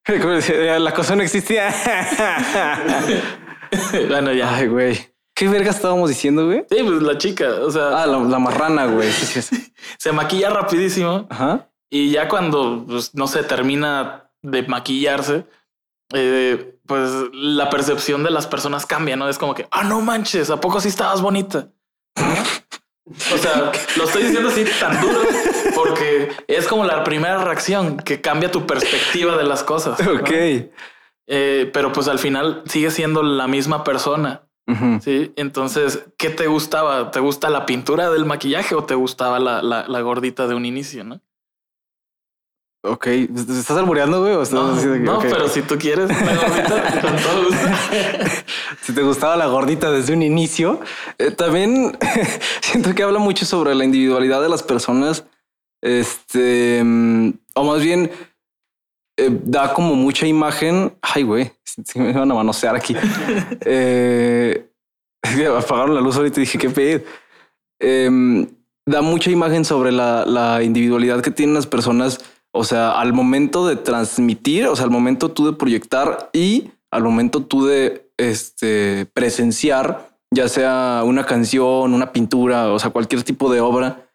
la 0.08 0.94
cosa 0.94 1.16
no 1.16 1.24
existía. 1.24 1.74
bueno, 4.10 4.34
ya. 4.34 4.56
Ay, 4.56 4.68
güey. 4.68 5.14
¿Qué 5.34 5.48
verga 5.48 5.72
estábamos 5.72 6.10
diciendo, 6.10 6.46
güey? 6.46 6.66
Sí, 6.70 6.84
pues 6.84 7.02
la 7.02 7.18
chica, 7.18 7.50
o 7.62 7.72
sea. 7.72 8.04
Ah, 8.04 8.06
la, 8.06 8.40
marrana, 8.40 8.88
güey. 8.88 9.10
Se 9.98 10.12
maquilla 10.12 10.50
rapidísimo. 10.50 11.28
Ajá. 11.30 11.70
Y 11.90 12.12
ya 12.12 12.28
cuando, 12.28 12.84
pues, 12.88 13.16
no 13.16 13.28
sé, 13.28 13.44
termina 13.44 14.23
de 14.44 14.64
maquillarse, 14.64 15.46
eh, 16.14 16.78
pues 16.86 17.10
la 17.34 17.70
percepción 17.70 18.24
de 18.24 18.30
las 18.30 18.46
personas 18.46 18.86
cambia, 18.86 19.16
¿no? 19.16 19.28
Es 19.28 19.40
como 19.40 19.56
que, 19.56 19.68
ah, 19.72 19.84
no 19.84 20.02
manches, 20.02 20.50
¿a 20.50 20.60
poco 20.60 20.80
sí 20.80 20.90
estabas 20.90 21.22
bonita? 21.22 21.70
o 22.16 23.38
sea, 23.38 23.72
lo 23.98 24.04
estoy 24.04 24.24
diciendo 24.24 24.50
así 24.50 24.66
tan 24.80 25.02
duro 25.02 25.22
porque 25.76 26.30
es 26.48 26.68
como 26.68 26.86
la 26.86 27.04
primera 27.04 27.44
reacción 27.44 27.98
que 27.98 28.22
cambia 28.22 28.52
tu 28.52 28.66
perspectiva 28.66 29.36
de 29.38 29.44
las 29.44 29.64
cosas. 29.64 30.00
Ok. 30.08 30.32
Eh, 31.26 31.72
pero 31.74 31.94
pues 31.94 32.10
al 32.10 32.20
final 32.20 32.64
sigue 32.66 32.92
siendo 32.92 33.24
la 33.24 33.48
misma 33.48 33.84
persona. 33.84 34.44
Sí, 35.02 35.34
entonces, 35.36 36.06
¿qué 36.18 36.30
te 36.30 36.48
gustaba? 36.48 37.12
¿Te 37.12 37.20
gusta 37.20 37.50
la 37.50 37.66
pintura 37.66 38.10
del 38.10 38.24
maquillaje 38.24 38.76
o 38.76 38.86
te 38.86 38.96
gustaba 38.96 39.38
la, 39.38 39.62
la, 39.62 39.86
la 39.90 40.02
gordita 40.02 40.48
de 40.48 40.56
un 40.56 40.66
inicio? 40.66 41.04
No? 41.04 41.20
Ok, 42.86 43.08
¿estás 43.08 43.78
albureando, 43.78 44.20
güey? 44.20 44.34
no, 45.00 45.20
pero 45.20 45.48
si 45.48 45.62
tú 45.62 45.78
quieres 45.78 46.10
gordita, 46.10 47.02
con 47.02 47.16
todo 47.16 47.44
gusto. 47.46 47.68
si 48.82 48.94
te 48.94 49.02
gustaba 49.04 49.38
la 49.38 49.46
gordita 49.48 49.90
desde 49.90 50.12
un 50.12 50.22
inicio, 50.22 50.82
eh, 51.18 51.32
también 51.32 51.98
siento 52.62 52.94
que 52.94 53.04
habla 53.04 53.20
mucho 53.20 53.46
sobre 53.46 53.74
la 53.74 53.86
individualidad 53.86 54.42
de 54.42 54.50
las 54.50 54.64
personas. 54.64 55.24
Este, 55.82 56.82
mm, 56.84 57.30
o 57.56 57.64
más 57.64 57.82
bien, 57.82 58.12
eh, 59.18 59.30
da 59.46 59.74
como 59.74 59.96
mucha 59.96 60.28
imagen. 60.28 60.94
Ay, 61.02 61.24
güey, 61.24 61.54
si 61.64 62.00
me 62.00 62.12
van 62.12 62.30
a 62.32 62.36
manosear 62.36 62.76
aquí. 62.76 62.98
eh, 63.62 64.70
apagaron 65.58 65.96
la 65.96 66.02
luz 66.02 66.18
ahorita 66.18 66.42
y 66.42 66.44
dije, 66.44 66.58
qué 66.58 66.70
pedo. 66.70 67.02
Em, 67.80 68.46
da 68.86 69.02
mucha 69.02 69.32
imagen 69.32 69.64
sobre 69.64 69.94
la, 69.94 70.26
la 70.26 70.62
individualidad 70.64 71.22
que 71.22 71.32
tienen 71.32 71.56
las 71.56 71.66
personas 71.66 72.20
o 72.56 72.64
sea, 72.64 73.00
al 73.00 73.14
momento 73.14 73.68
de 73.68 73.76
transmitir, 73.76 74.68
o 74.68 74.76
sea, 74.76 74.86
al 74.86 74.92
momento 74.92 75.32
tú 75.32 75.48
de 75.48 75.54
proyectar 75.54 76.30
y 76.34 76.72
al 76.92 77.04
momento 77.04 77.44
tú 77.44 77.66
de 77.66 78.12
este, 78.18 79.08
presenciar, 79.14 80.18
ya 80.32 80.48
sea 80.48 81.02
una 81.04 81.26
canción, 81.26 81.94
una 81.94 82.12
pintura, 82.12 82.72
o 82.72 82.78
sea, 82.78 82.92
cualquier 82.92 83.24
tipo 83.24 83.52
de 83.52 83.60
obra, 83.60 84.08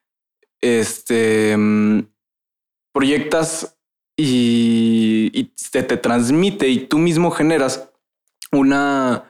este, 0.60 1.56
mm, 1.56 2.06
proyectas 2.92 3.76
y, 4.16 5.30
y 5.32 5.52
te, 5.72 5.82
te 5.82 5.96
transmite 5.96 6.68
y 6.68 6.86
tú 6.86 6.98
mismo 6.98 7.32
generas 7.32 7.90
una, 8.52 9.24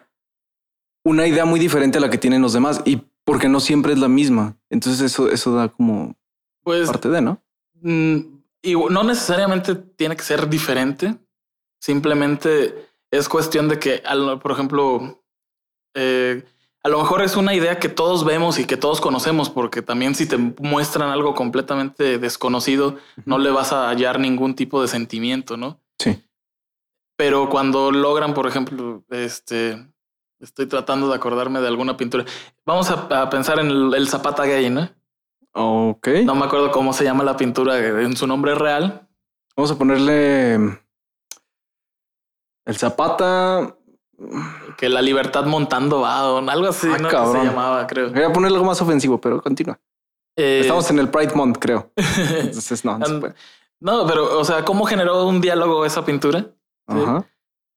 una 1.05 1.27
idea 1.27 1.47
muy 1.47 1.61
diferente 1.61 1.99
a 1.99 2.01
la 2.01 2.11
que 2.11 2.19
tienen 2.19 2.43
los 2.43 2.53
demás 2.53 2.83
y 2.85 3.03
porque 3.25 3.49
no 3.49 3.61
siempre 3.61 3.93
es 3.93 3.99
la 3.99 4.09
misma. 4.09 4.57
Entonces 4.71 5.01
eso, 5.01 5.31
eso 5.31 5.55
da 5.55 5.69
como 5.69 6.15
Pues 6.63 6.89
parte 6.89 7.09
de, 7.09 7.21
¿no? 7.21 7.43
Mm, 7.81 8.38
y 8.63 8.75
no 8.75 9.03
necesariamente 9.03 9.75
tiene 9.75 10.17
que 10.17 10.23
ser 10.23 10.49
diferente. 10.49 11.17
Simplemente 11.81 12.89
es 13.11 13.29
cuestión 13.29 13.69
de 13.69 13.79
que, 13.79 14.03
por 14.43 14.53
ejemplo, 14.53 15.23
eh, 15.95 16.45
a 16.83 16.89
lo 16.89 16.99
mejor 16.99 17.23
es 17.23 17.37
una 17.37 17.55
idea 17.55 17.79
que 17.79 17.89
todos 17.89 18.25
vemos 18.25 18.59
y 18.59 18.65
que 18.65 18.77
todos 18.77 19.01
conocemos, 19.01 19.51
porque 19.51 19.83
también 19.83 20.15
si 20.15 20.27
te 20.27 20.37
muestran 20.39 21.11
algo 21.11 21.35
completamente 21.35 22.19
desconocido, 22.19 22.97
no 23.25 23.39
le 23.39 23.51
vas 23.51 23.73
a 23.73 23.89
hallar 23.89 24.19
ningún 24.19 24.55
tipo 24.55 24.81
de 24.83 24.89
sentimiento, 24.89 25.57
¿no? 25.57 25.81
Sí. 25.99 26.23
Pero 27.17 27.49
cuando 27.49 27.91
logran, 27.91 28.33
por 28.33 28.47
ejemplo, 28.47 29.05
este, 29.11 29.87
estoy 30.41 30.67
tratando 30.67 31.09
de 31.09 31.17
acordarme 31.17 31.61
de 31.61 31.69
alguna 31.69 31.97
pintura. 31.97 32.25
Vamos 32.65 32.91
a, 32.91 33.23
a 33.23 33.31
pensar 33.31 33.59
en 33.59 33.67
el, 33.67 33.95
el 33.95 34.09
Zapata 34.09 34.45
Gay, 34.45 34.71
¿no? 34.71 34.89
Ok. 35.53 36.09
No 36.25 36.35
me 36.35 36.45
acuerdo 36.45 36.71
cómo 36.71 36.93
se 36.93 37.05
llama 37.05 37.25
la 37.25 37.37
pintura 37.37 37.79
en 37.79 38.17
su 38.17 38.27
nombre 38.27 38.55
real, 38.55 39.09
Vamos 39.57 39.71
a 39.73 39.77
ponerle 39.79 40.57
mm, 40.59 40.79
el 42.67 42.77
Zapata. 42.77 43.75
que 44.77 44.89
la 44.89 45.03
libertad 45.03 45.47
montando 45.47 46.01
va 46.03 46.39
algo 46.39 46.69
así, 46.69 46.89
Ah, 46.93 46.99
¿no? 46.99 47.09
Que 47.09 47.15
cabrón. 47.15 47.41
se 47.43 47.45
llamaba, 47.49 47.87
creo. 47.87 48.11
Voy 48.11 48.23
a 48.23 48.33
ponerle 48.33 48.57
algo 48.57 48.67
más 48.69 48.81
ofensivo, 48.83 49.21
pero 49.21 49.41
continúa. 49.43 49.81
Eh, 50.37 50.61
Estamos 50.61 50.89
en 50.91 50.99
el 51.01 51.09
Pride 51.09 51.35
Month, 51.35 51.59
creo. 51.59 51.91
Entonces, 51.97 52.85
no, 52.85 52.99
no 52.99 53.07
se 53.07 53.15
puede. 53.19 53.35
no, 53.81 54.07
pero, 54.07 54.39
o 54.39 54.45
sea, 54.45 54.65
¿cómo 54.65 54.85
generó 54.85 55.27
un 55.27 55.41
diálogo 55.41 55.85
esa 55.85 56.05
pintura? 56.05 56.41
Sí. 56.89 57.01
Ajá. 57.03 57.25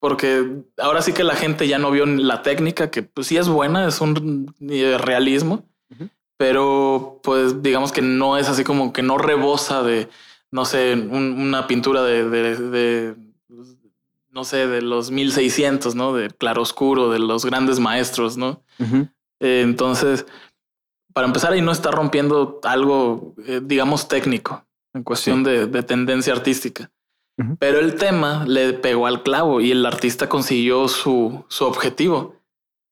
Porque 0.00 0.62
ahora 0.78 1.00
sí 1.02 1.12
que 1.12 1.22
la 1.24 1.34
gente 1.36 1.66
ya 1.68 1.78
no 1.78 1.90
vio 1.92 2.06
la 2.06 2.42
técnica, 2.42 2.90
que 2.90 3.02
pues 3.04 3.26
sí 3.28 3.36
es 3.36 3.48
buena, 3.48 3.86
es 3.88 4.00
un 4.00 4.52
eh, 4.68 4.98
realismo, 4.98 5.64
Ujú. 5.92 6.08
Pero 6.36 7.20
pues 7.22 7.62
digamos 7.62 7.92
que 7.92 8.02
no 8.02 8.36
es 8.36 8.48
así 8.48 8.64
como 8.64 8.92
que 8.92 9.02
no 9.02 9.18
rebosa 9.18 9.82
de, 9.82 10.08
no 10.50 10.64
sé, 10.64 10.94
un- 10.94 11.40
una 11.40 11.66
pintura 11.66 12.02
de, 12.02 12.28
de, 12.28 12.56
de, 12.56 13.14
no 14.30 14.44
sé, 14.44 14.66
de 14.66 14.82
los 14.82 15.10
1600, 15.10 15.94
¿no? 15.94 16.12
De 16.14 16.30
claroscuro, 16.30 17.10
de 17.10 17.18
los 17.18 17.44
grandes 17.44 17.78
maestros, 17.78 18.36
¿no? 18.36 18.62
Eh, 19.40 19.60
entonces, 19.62 20.26
para 21.12 21.26
empezar, 21.26 21.52
ahí 21.52 21.60
no 21.60 21.72
está 21.72 21.90
rompiendo 21.90 22.58
algo, 22.62 23.34
eh, 23.46 23.60
digamos, 23.62 24.08
técnico 24.08 24.64
en 24.94 25.02
cuestión 25.02 25.42
de, 25.44 25.66
de 25.66 25.82
tendencia 25.82 26.32
artística. 26.32 26.90
Pero 27.58 27.80
el 27.80 27.96
tema 27.96 28.44
le 28.46 28.72
pegó 28.74 29.06
al 29.06 29.22
clavo 29.22 29.60
y 29.60 29.70
el 29.72 29.84
artista 29.86 30.28
consiguió 30.28 30.86
su, 30.88 31.44
su 31.48 31.64
objetivo. 31.64 32.36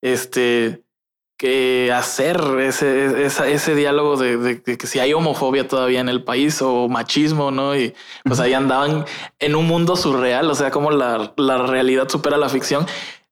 Este, 0.02 0.82
que 1.40 1.90
hacer 1.90 2.38
ese, 2.61 3.25
esa- 3.25 3.49
ese 3.49 3.75
diálogo 3.75 4.18
de, 4.18 4.37
de- 4.37 4.56
de 4.56 4.76
que 4.76 4.87
si 4.87 4.99
hay 4.99 5.14
homofobia 5.14 5.66
todavía 5.66 6.00
en 6.00 6.11
el 6.11 6.23
país 6.23 6.61
o 6.61 6.87
machismo, 6.87 7.50
¿no? 7.50 7.75
Y 7.75 7.94
pues 8.25 8.40
ahí 8.40 8.52
andaban 8.52 9.06
en 9.38 9.54
un 9.54 9.66
mundo 9.66 9.97
surreal, 9.97 10.50
o 10.50 10.54
sea, 10.54 10.70
como 10.70 10.90
la, 10.90 11.32
la 11.38 11.56
realidad 11.66 12.11
supera 12.11 12.37
la 12.37 12.50
ficción 12.50 12.87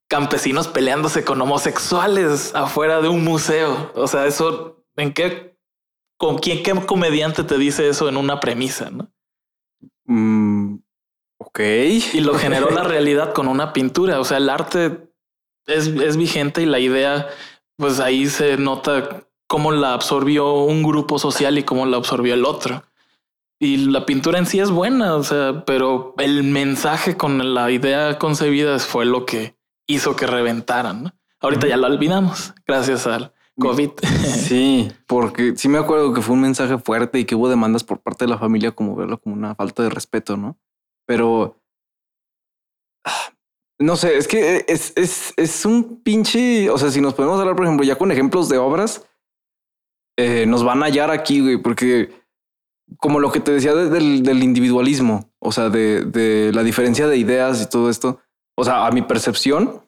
campesinos 0.08 0.68
peleándose 0.68 1.22
con 1.22 1.38
homosexuales 1.42 2.54
afuera 2.54 3.02
de 3.02 3.08
un 3.08 3.24
museo. 3.24 3.92
O 3.94 4.06
sea, 4.06 4.24
eso, 4.24 4.82
¿en 4.96 5.12
qué, 5.12 5.54
con 6.16 6.38
quién, 6.38 6.62
qué 6.62 6.72
comediante 6.86 7.44
te 7.44 7.58
dice 7.58 7.90
eso 7.90 8.08
en 8.08 8.16
una 8.16 8.40
premisa? 8.40 8.88
¿no? 8.90 9.10
Mm, 10.06 10.76
ok. 11.38 11.60
Y 12.14 12.20
lo 12.20 12.38
generó 12.38 12.70
la 12.70 12.84
realidad 12.94 13.34
con 13.34 13.48
una 13.48 13.74
pintura. 13.74 14.18
O 14.18 14.24
sea, 14.24 14.38
el 14.38 14.48
arte 14.48 15.10
es, 15.66 15.88
es 15.88 16.16
vigente 16.16 16.62
y 16.62 16.66
la 16.66 16.78
idea, 16.78 17.28
pues 17.78 18.00
ahí 18.00 18.26
se 18.26 18.56
nota 18.58 19.22
cómo 19.46 19.72
la 19.72 19.94
absorbió 19.94 20.62
un 20.64 20.82
grupo 20.82 21.18
social 21.18 21.58
y 21.58 21.62
cómo 21.62 21.86
la 21.86 21.96
absorbió 21.96 22.34
el 22.34 22.44
otro. 22.44 22.82
Y 23.60 23.78
la 23.88 24.04
pintura 24.04 24.38
en 24.38 24.46
sí 24.46 24.60
es 24.60 24.70
buena, 24.70 25.16
o 25.16 25.24
sea, 25.24 25.64
pero 25.64 26.14
el 26.18 26.44
mensaje 26.44 27.16
con 27.16 27.54
la 27.54 27.70
idea 27.70 28.18
concebida 28.18 28.78
fue 28.78 29.04
lo 29.04 29.26
que 29.26 29.56
hizo 29.86 30.14
que 30.14 30.26
reventaran. 30.26 31.04
¿no? 31.04 31.12
Ahorita 31.40 31.66
ya 31.66 31.76
lo 31.76 31.86
olvidamos, 31.86 32.54
gracias 32.66 33.06
al 33.06 33.32
COVID. 33.58 33.90
Sí, 34.48 34.90
porque 35.06 35.56
sí 35.56 35.68
me 35.68 35.78
acuerdo 35.78 36.12
que 36.12 36.22
fue 36.22 36.34
un 36.34 36.42
mensaje 36.42 36.78
fuerte 36.78 37.18
y 37.18 37.24
que 37.24 37.34
hubo 37.34 37.48
demandas 37.48 37.84
por 37.84 38.00
parte 38.00 38.24
de 38.24 38.30
la 38.30 38.38
familia 38.38 38.72
como 38.72 38.94
verlo 38.94 39.18
como 39.18 39.34
una 39.34 39.54
falta 39.54 39.82
de 39.82 39.90
respeto, 39.90 40.36
¿no? 40.36 40.56
Pero 41.06 41.60
ah, 43.04 43.32
no 43.80 43.96
sé, 43.96 44.16
es 44.16 44.26
que 44.28 44.64
es, 44.68 44.92
es, 44.96 45.32
es 45.36 45.64
un 45.64 46.02
pinche, 46.02 46.68
o 46.70 46.78
sea, 46.78 46.90
si 46.90 47.00
nos 47.00 47.14
podemos 47.14 47.38
hablar, 47.40 47.54
por 47.56 47.64
ejemplo, 47.64 47.84
ya 47.86 47.96
con 47.96 48.10
ejemplos 48.12 48.48
de 48.48 48.58
obras, 48.58 49.06
eh, 50.18 50.46
nos 50.46 50.64
van 50.64 50.82
a 50.82 50.86
hallar 50.86 51.10
aquí, 51.10 51.40
güey, 51.40 51.56
porque 51.58 52.10
como 52.98 53.20
lo 53.20 53.30
que 53.30 53.40
te 53.40 53.52
decía 53.52 53.74
de- 53.74 53.88
del, 53.90 54.22
del 54.22 54.42
individualismo, 54.42 55.30
o 55.38 55.52
sea, 55.52 55.68
de, 55.70 56.04
de 56.04 56.50
la 56.52 56.62
diferencia 56.62 57.06
de 57.06 57.16
ideas 57.18 57.62
y 57.62 57.68
todo 57.68 57.88
esto, 57.90 58.18
o 58.56 58.64
sea, 58.64 58.86
a 58.86 58.90
mi 58.90 59.02
percepción, 59.02 59.82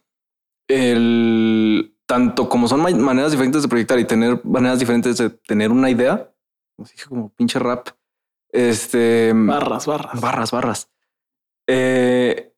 el 0.68 1.96
tanto 2.07 2.48
como 2.48 2.68
son 2.68 2.81
ma- 2.81 2.90
maneras 2.90 3.33
diferentes 3.33 3.62
de 3.62 3.68
proyectar 3.68 3.98
y 3.98 4.05
tener 4.05 4.40
maneras 4.44 4.79
diferentes 4.79 5.16
de 5.18 5.31
tener 5.31 5.70
una 5.70 5.90
idea, 5.90 6.33
como 6.76 6.88
dije, 6.88 7.09
como 7.09 7.29
pinche 7.35 7.59
rap, 7.59 7.88
este 8.53 9.33
barras, 9.35 9.87
barras. 9.87 10.20
barras, 10.20 10.50
barras. 10.50 10.90
Eh, 11.68 12.50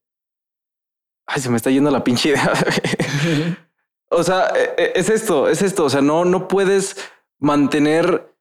ay, 1.26 1.40
se 1.40 1.50
me 1.50 1.56
está 1.56 1.70
yendo 1.70 1.90
la 1.90 2.04
pinche 2.04 2.30
idea. 2.30 2.52
o 4.10 4.22
sea, 4.22 4.48
eh, 4.56 4.74
eh, 4.76 4.92
es 4.94 5.08
esto, 5.08 5.48
es 5.48 5.62
esto. 5.62 5.84
O 5.84 5.90
sea, 5.90 6.00
no, 6.00 6.24
no 6.24 6.48
puedes 6.48 6.96
mantener 7.38 8.32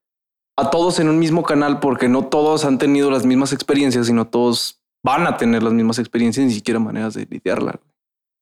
a 0.57 0.69
todos 0.69 0.99
en 0.99 1.09
un 1.09 1.19
mismo 1.19 1.43
canal 1.43 1.79
porque 1.79 2.07
no 2.07 2.25
todos 2.25 2.65
han 2.65 2.77
tenido 2.77 3.09
las 3.09 3.25
mismas 3.25 3.53
experiencias, 3.53 4.07
sino 4.07 4.27
todos 4.27 4.81
van 5.03 5.25
a 5.25 5.37
tener 5.37 5.63
las 5.63 5.73
mismas 5.73 5.99
experiencias, 5.99 6.45
ni 6.45 6.53
siquiera 6.53 6.79
maneras 6.79 7.13
de 7.13 7.25
lidiarla. 7.29 7.79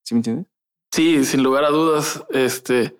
¿Sí 0.03 0.15
me 0.15 0.19
entiendes? 0.19 0.47
Sí, 0.91 1.23
sin 1.23 1.43
lugar 1.43 1.63
a 1.63 1.69
dudas, 1.69 2.25
este, 2.31 2.97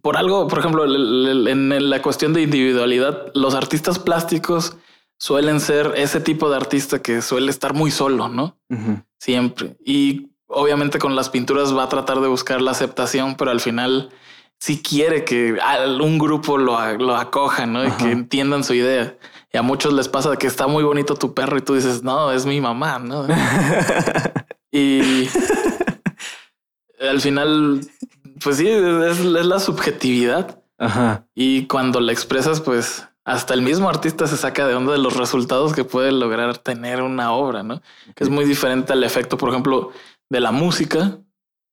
por 0.00 0.16
algo, 0.16 0.46
por 0.48 0.60
ejemplo, 0.60 0.84
en 0.84 1.90
la 1.90 2.00
cuestión 2.00 2.32
de 2.32 2.42
individualidad, 2.42 3.32
los 3.34 3.54
artistas 3.54 3.98
plásticos 3.98 4.76
suelen 5.18 5.60
ser 5.60 5.94
ese 5.96 6.20
tipo 6.20 6.48
de 6.48 6.56
artista 6.56 7.02
que 7.02 7.22
suele 7.22 7.50
estar 7.50 7.74
muy 7.74 7.90
solo, 7.90 8.28
¿no? 8.28 8.56
Siempre. 9.18 9.76
Y 9.84 10.30
obviamente 10.48 10.98
con 10.98 11.14
las 11.14 11.30
pinturas 11.30 11.76
va 11.76 11.84
a 11.84 11.88
tratar 11.88 12.20
de 12.20 12.28
buscar 12.28 12.60
la 12.60 12.72
aceptación, 12.72 13.36
pero 13.36 13.50
al 13.52 13.60
final 13.60 14.10
sí 14.58 14.82
quiere 14.82 15.24
que 15.24 15.56
al- 15.62 16.00
un 16.00 16.18
grupo 16.18 16.58
lo, 16.58 16.76
lo 16.98 17.16
acoja, 17.16 17.64
¿no? 17.66 17.86
Y 17.86 17.90
que 17.92 18.10
entiendan 18.10 18.64
su 18.64 18.74
idea. 18.74 19.16
Y 19.52 19.56
a 19.56 19.62
muchos 19.62 19.92
les 19.94 20.08
pasa 20.08 20.36
que 20.36 20.46
está 20.46 20.66
muy 20.66 20.82
bonito 20.82 21.14
tu 21.14 21.32
perro 21.32 21.56
y 21.56 21.62
tú 21.62 21.74
dices, 21.74 22.02
no, 22.02 22.32
es 22.32 22.44
mi 22.44 22.60
mamá, 22.60 22.98
¿no? 22.98 23.26
Y 24.70 25.26
al 27.00 27.20
final, 27.20 27.80
pues 28.42 28.56
sí, 28.58 28.68
es, 28.68 29.18
es 29.20 29.24
la 29.24 29.60
subjetividad. 29.60 30.62
Ajá. 30.78 31.24
Y 31.34 31.66
cuando 31.66 32.00
la 32.00 32.12
expresas, 32.12 32.60
pues 32.60 33.06
hasta 33.24 33.54
el 33.54 33.62
mismo 33.62 33.88
artista 33.88 34.26
se 34.26 34.36
saca 34.36 34.66
de 34.66 34.74
onda 34.74 34.92
de 34.92 34.98
los 34.98 35.16
resultados 35.16 35.72
que 35.74 35.84
puede 35.84 36.12
lograr 36.12 36.58
tener 36.58 37.02
una 37.02 37.32
obra, 37.32 37.62
¿no? 37.62 37.80
Es 38.16 38.28
muy 38.28 38.44
diferente 38.44 38.92
al 38.92 39.04
efecto, 39.04 39.36
por 39.38 39.50
ejemplo, 39.50 39.90
de 40.30 40.40
la 40.40 40.52
música, 40.52 41.18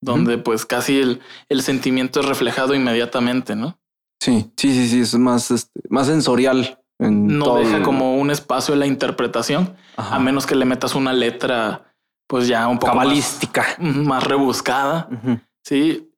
donde 0.02 0.38
pues 0.38 0.66
casi 0.66 1.00
el, 1.00 1.22
el 1.50 1.62
sentimiento 1.62 2.20
es 2.20 2.26
reflejado 2.28 2.74
inmediatamente, 2.76 3.56
¿no? 3.56 3.78
Sí, 4.22 4.52
sí, 4.58 4.74
sí, 4.74 4.88
sí, 4.90 5.00
es 5.02 5.16
más, 5.16 5.52
este, 5.52 5.82
más 5.90 6.08
sensorial. 6.08 6.80
en 7.00 7.28
No 7.38 7.46
todo 7.46 7.58
deja 7.58 7.78
el- 7.78 7.84
como 7.84 8.16
un 8.18 8.32
espacio 8.32 8.74
en 8.74 8.80
la 8.80 8.88
interpretación, 8.88 9.76
Ajá. 9.98 10.16
a 10.16 10.20
menos 10.20 10.46
que 10.46 10.56
le 10.56 10.66
metas 10.66 10.96
una 10.96 11.12
letra, 11.14 11.94
pues 12.28 12.48
ya 12.48 12.68
un 12.68 12.80
poco 12.80 12.96
más- 12.96 13.04
cabalística. 13.06 13.66
Más 13.80 14.24
rebuscada. 14.24 15.10
Sí, 15.64 16.10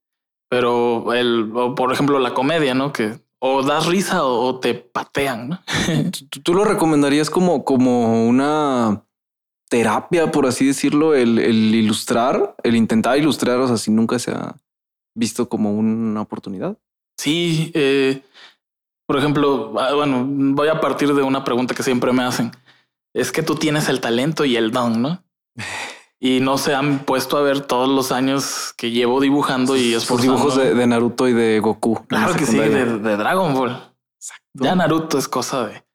pero 0.50 1.13
el, 1.13 1.52
o 1.56 1.73
por 1.76 1.91
ejemplo, 1.91 2.19
la 2.19 2.34
comedia, 2.34 2.73
¿no? 2.73 2.93
Que 2.93 3.19
o 3.39 3.63
das 3.63 3.86
risa 3.88 4.23
o, 4.23 4.45
o 4.47 4.60
te 4.60 4.73
patean, 4.76 5.50
¿no? 5.50 5.60
¿Tú, 6.32 6.41
tú 6.41 6.54
lo 6.54 6.63
recomendarías 6.65 7.30
como, 7.30 7.63
como 7.65 8.28
una 8.28 9.04
terapia, 9.70 10.32
por 10.32 10.46
así 10.46 10.66
decirlo, 10.66 11.14
el, 11.14 11.40
el 11.40 11.76
ilustrar, 11.76 12.56
el 12.64 12.76
intentar 12.76 13.18
ilustrar, 13.18 13.60
o 13.60 13.68
sea, 13.68 13.78
si 13.78 13.92
nunca 13.92 14.20
se 14.20 14.32
ha 14.32 14.56
visto 15.16 15.50
como 15.50 15.72
una 15.72 16.22
oportunidad? 16.22 16.78
Sí, 17.18 17.72
eh, 17.74 18.22
por 19.06 19.18
ejemplo, 19.18 19.74
ah, 19.80 19.94
bueno, 19.94 20.26
voy 20.28 20.68
a 20.68 20.80
partir 20.80 21.14
de 21.14 21.24
una 21.24 21.44
pregunta 21.44 21.74
que 21.74 21.84
siempre 21.84 22.14
me 22.14 22.24
hacen. 22.24 22.52
Es 23.14 23.32
que 23.32 23.42
tú 23.42 23.56
tienes 23.56 23.90
el 23.90 24.00
talento 24.00 24.46
y 24.46 24.56
el 24.56 24.72
don, 24.72 25.02
¿no? 25.02 25.24
Y 26.20 26.40
no 26.40 26.58
se 26.58 26.74
han 26.74 27.06
puesto 27.06 27.38
a 27.38 27.44
ver 27.44 27.62
todos 27.62 27.88
los 27.88 28.12
años 28.12 28.74
que 28.76 28.90
llevo 28.90 29.22
dibujando 29.22 29.78
y 29.78 29.92
Los 29.92 30.02
esforzando. 30.02 30.34
dibujos 30.34 30.58
de, 30.58 30.74
de 30.74 30.88
Naruto 30.88 31.28
y 31.28 31.34
de 31.34 31.60
Goku. 31.60 32.08
Claro 32.08 32.34
que 32.34 32.48
sí, 32.48 32.58
de 32.58 33.18
Dragon 33.18 33.54
Ball. 33.54 33.80
Ya 34.54 34.74
Naruto 34.74 35.20
es 35.20 35.28
cosa 35.28 35.68
de 35.68 35.88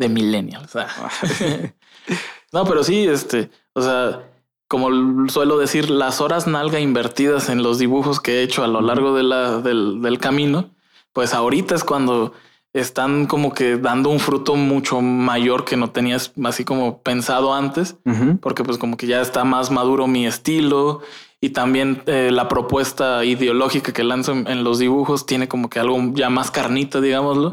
de 0.00 0.08
millennials. 0.08 0.74
Ah. 0.74 0.88
no, 2.52 2.64
pero 2.64 2.84
sí, 2.84 3.06
este, 3.06 3.50
o 3.74 3.82
sea, 3.82 4.28
como 4.68 5.28
suelo 5.28 5.58
decir, 5.58 5.90
las 5.90 6.20
horas 6.20 6.46
nalga 6.46 6.80
invertidas 6.80 7.48
en 7.48 7.62
los 7.62 7.78
dibujos 7.78 8.20
que 8.20 8.38
he 8.38 8.42
hecho 8.42 8.62
a 8.62 8.68
lo 8.68 8.80
largo 8.80 9.14
de 9.14 9.22
la, 9.22 9.60
del, 9.60 10.00
del 10.02 10.18
camino, 10.18 10.70
pues 11.12 11.34
ahorita 11.34 11.74
es 11.74 11.84
cuando 11.84 12.32
están 12.72 13.26
como 13.26 13.52
que 13.52 13.76
dando 13.76 14.10
un 14.10 14.20
fruto 14.20 14.54
mucho 14.54 15.00
mayor 15.00 15.64
que 15.64 15.76
no 15.76 15.90
tenías 15.90 16.32
así 16.44 16.64
como 16.64 17.02
pensado 17.02 17.52
antes, 17.52 17.96
porque 18.40 18.62
pues 18.62 18.78
como 18.78 18.96
que 18.96 19.06
ya 19.06 19.20
está 19.20 19.44
más 19.44 19.70
maduro 19.70 20.06
mi 20.06 20.26
estilo 20.26 21.00
y 21.40 21.50
también 21.50 22.02
eh, 22.06 22.30
la 22.30 22.48
propuesta 22.48 23.24
ideológica 23.24 23.92
que 23.92 24.04
lanzo 24.04 24.32
en, 24.32 24.62
los 24.62 24.78
dibujos 24.78 25.26
tiene 25.26 25.48
como 25.48 25.68
que 25.68 25.80
algo 25.80 25.98
ya 26.14 26.30
más 26.30 26.50
carnita, 26.50 27.00
digámoslo, 27.00 27.52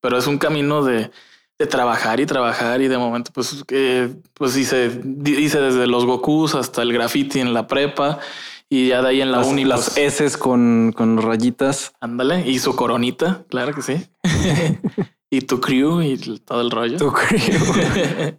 pero 0.00 0.16
es 0.16 0.26
un 0.26 0.38
camino 0.38 0.82
de, 0.84 1.10
de, 1.60 1.66
trabajar 1.66 2.20
y 2.20 2.26
trabajar 2.26 2.80
y 2.80 2.88
de 2.88 2.98
momento 2.98 3.30
pues, 3.32 3.64
eh, 3.68 4.12
pues 4.34 4.56
hice, 4.56 5.00
hice 5.24 5.60
desde 5.60 5.86
los 5.86 6.06
Gokus 6.06 6.54
hasta 6.54 6.82
el 6.82 6.92
graffiti 6.92 7.40
en 7.40 7.54
la 7.54 7.66
prepa 7.66 8.18
y 8.68 8.88
ya 8.88 9.02
de 9.02 9.08
ahí 9.08 9.20
en 9.20 9.32
la 9.32 9.38
las, 9.38 9.46
uni. 9.48 9.64
Las 9.64 9.90
pues, 9.90 10.20
S 10.20 10.38
con, 10.38 10.92
con 10.96 11.20
rayitas. 11.20 11.92
Ándale. 12.00 12.48
Y 12.48 12.60
su 12.60 12.76
coronita, 12.76 13.44
claro 13.48 13.74
que 13.74 13.82
sí. 13.82 14.06
y 15.30 15.40
tu 15.42 15.60
crew 15.60 16.00
y 16.02 16.16
todo 16.38 16.60
el 16.60 16.70
rollo. 16.70 16.96
Tu 16.96 17.12
crew. 17.12 18.38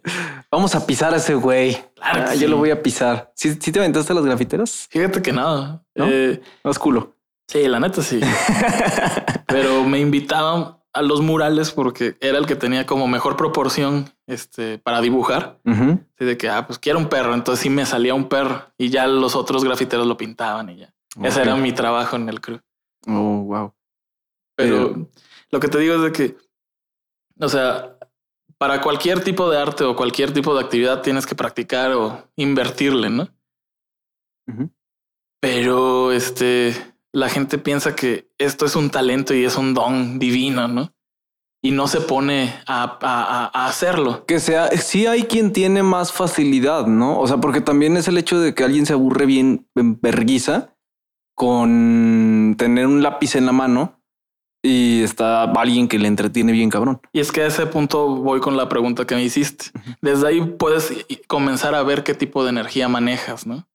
Vamos 0.50 0.74
a 0.74 0.86
pisar 0.86 1.12
a 1.12 1.18
ese 1.18 1.34
güey. 1.34 1.78
Claro 1.94 2.24
ah, 2.28 2.34
Yo 2.34 2.48
lo 2.48 2.56
voy 2.56 2.70
a 2.70 2.82
pisar. 2.82 3.30
¿Sí, 3.34 3.54
te 3.56 3.78
aventaste 3.78 4.14
las 4.14 4.24
grafiteras? 4.24 4.88
Fíjate 4.90 5.20
que 5.20 5.32
no. 5.32 5.84
¿No? 5.94 6.06
Eh, 6.08 6.40
es 6.64 6.78
culo. 6.78 7.14
Sí, 7.46 7.68
la 7.68 7.80
neta 7.80 8.02
sí. 8.02 8.20
Pero 9.46 9.84
me 9.84 10.00
invitaban 10.00 10.78
a 10.92 11.02
los 11.02 11.20
murales 11.20 11.70
porque 11.70 12.16
era 12.20 12.38
el 12.38 12.46
que 12.46 12.56
tenía 12.56 12.86
como 12.86 13.08
mejor 13.08 13.36
proporción 13.36 14.10
este, 14.26 14.78
para 14.78 15.00
dibujar. 15.00 15.60
de 15.64 16.36
que, 16.36 16.48
ah, 16.48 16.66
pues 16.66 16.78
quiero 16.78 16.98
un 16.98 17.08
perro. 17.08 17.34
Entonces 17.34 17.62
sí 17.62 17.70
me 17.70 17.86
salía 17.86 18.14
un 18.14 18.28
perro 18.28 18.72
y 18.76 18.90
ya 18.90 19.06
los 19.06 19.34
otros 19.34 19.64
grafiteros 19.64 20.06
lo 20.06 20.16
pintaban 20.16 20.68
y 20.70 20.76
ya. 20.76 20.94
Ese 21.22 21.42
era 21.42 21.56
mi 21.56 21.72
trabajo 21.72 22.16
en 22.16 22.28
el 22.28 22.40
crew. 22.40 22.60
Oh, 23.06 23.42
wow. 23.42 23.74
Pero 24.54 25.08
lo 25.50 25.60
que 25.60 25.68
te 25.68 25.78
digo 25.78 25.96
es 25.96 26.02
de 26.02 26.12
que, 26.12 26.36
o 27.38 27.48
sea, 27.48 27.98
para 28.58 28.80
cualquier 28.80 29.24
tipo 29.24 29.50
de 29.50 29.58
arte 29.58 29.84
o 29.84 29.96
cualquier 29.96 30.32
tipo 30.32 30.54
de 30.54 30.62
actividad 30.62 31.02
tienes 31.02 31.26
que 31.26 31.34
practicar 31.34 31.92
o 31.92 32.28
invertirle, 32.36 33.10
¿no? 33.10 33.28
Pero 35.40 36.12
este, 36.12 36.74
la 37.12 37.28
gente 37.28 37.58
piensa 37.58 37.94
que 37.94 38.30
esto 38.38 38.64
es 38.64 38.74
un 38.74 38.90
talento 38.90 39.34
y 39.34 39.44
es 39.44 39.56
un 39.56 39.74
don 39.74 40.18
divino, 40.18 40.66
¿no? 40.66 40.92
Y 41.64 41.70
no 41.70 41.86
se 41.86 42.00
pone 42.00 42.54
a, 42.66 43.66
hacerlo. 43.66 44.24
Que 44.26 44.40
sea, 44.40 44.68
sí 44.70 45.06
hay 45.06 45.24
quien 45.24 45.52
tiene 45.52 45.84
más 45.84 46.12
facilidad, 46.12 46.86
¿no? 46.86 47.20
O 47.20 47.26
sea, 47.28 47.36
porque 47.36 47.60
también 47.60 47.96
es 47.96 48.08
el 48.08 48.18
hecho 48.18 48.40
de 48.40 48.54
que 48.54 48.64
alguien 48.64 48.84
se 48.84 48.94
aburre 48.94 49.26
bien 49.26 49.68
en 49.76 50.00
verguiza 50.00 50.74
con 51.36 52.56
tener 52.58 52.86
un 52.86 53.02
lápiz 53.02 53.36
en 53.36 53.46
la 53.46 53.52
mano 53.52 54.02
y 54.64 55.02
está 55.02 55.42
alguien 55.42 55.88
que 55.88 55.98
le 55.98 56.08
entretiene 56.08 56.52
bien 56.52 56.70
cabrón. 56.70 57.00
Y 57.12 57.20
es 57.20 57.30
que 57.30 57.42
a 57.42 57.46
ese 57.46 57.66
punto 57.66 58.08
voy 58.16 58.40
con 58.40 58.56
la 58.56 58.68
pregunta 58.68 59.06
que 59.06 59.14
me 59.14 59.22
hiciste. 59.22 59.66
Desde 60.00 60.26
ahí 60.26 60.40
puedes 60.40 60.92
comenzar 61.28 61.74
a 61.74 61.82
ver 61.84 62.02
qué 62.02 62.14
tipo 62.14 62.42
de 62.42 62.50
energía 62.50 62.88
manejas, 62.88 63.46
¿no? 63.46 63.68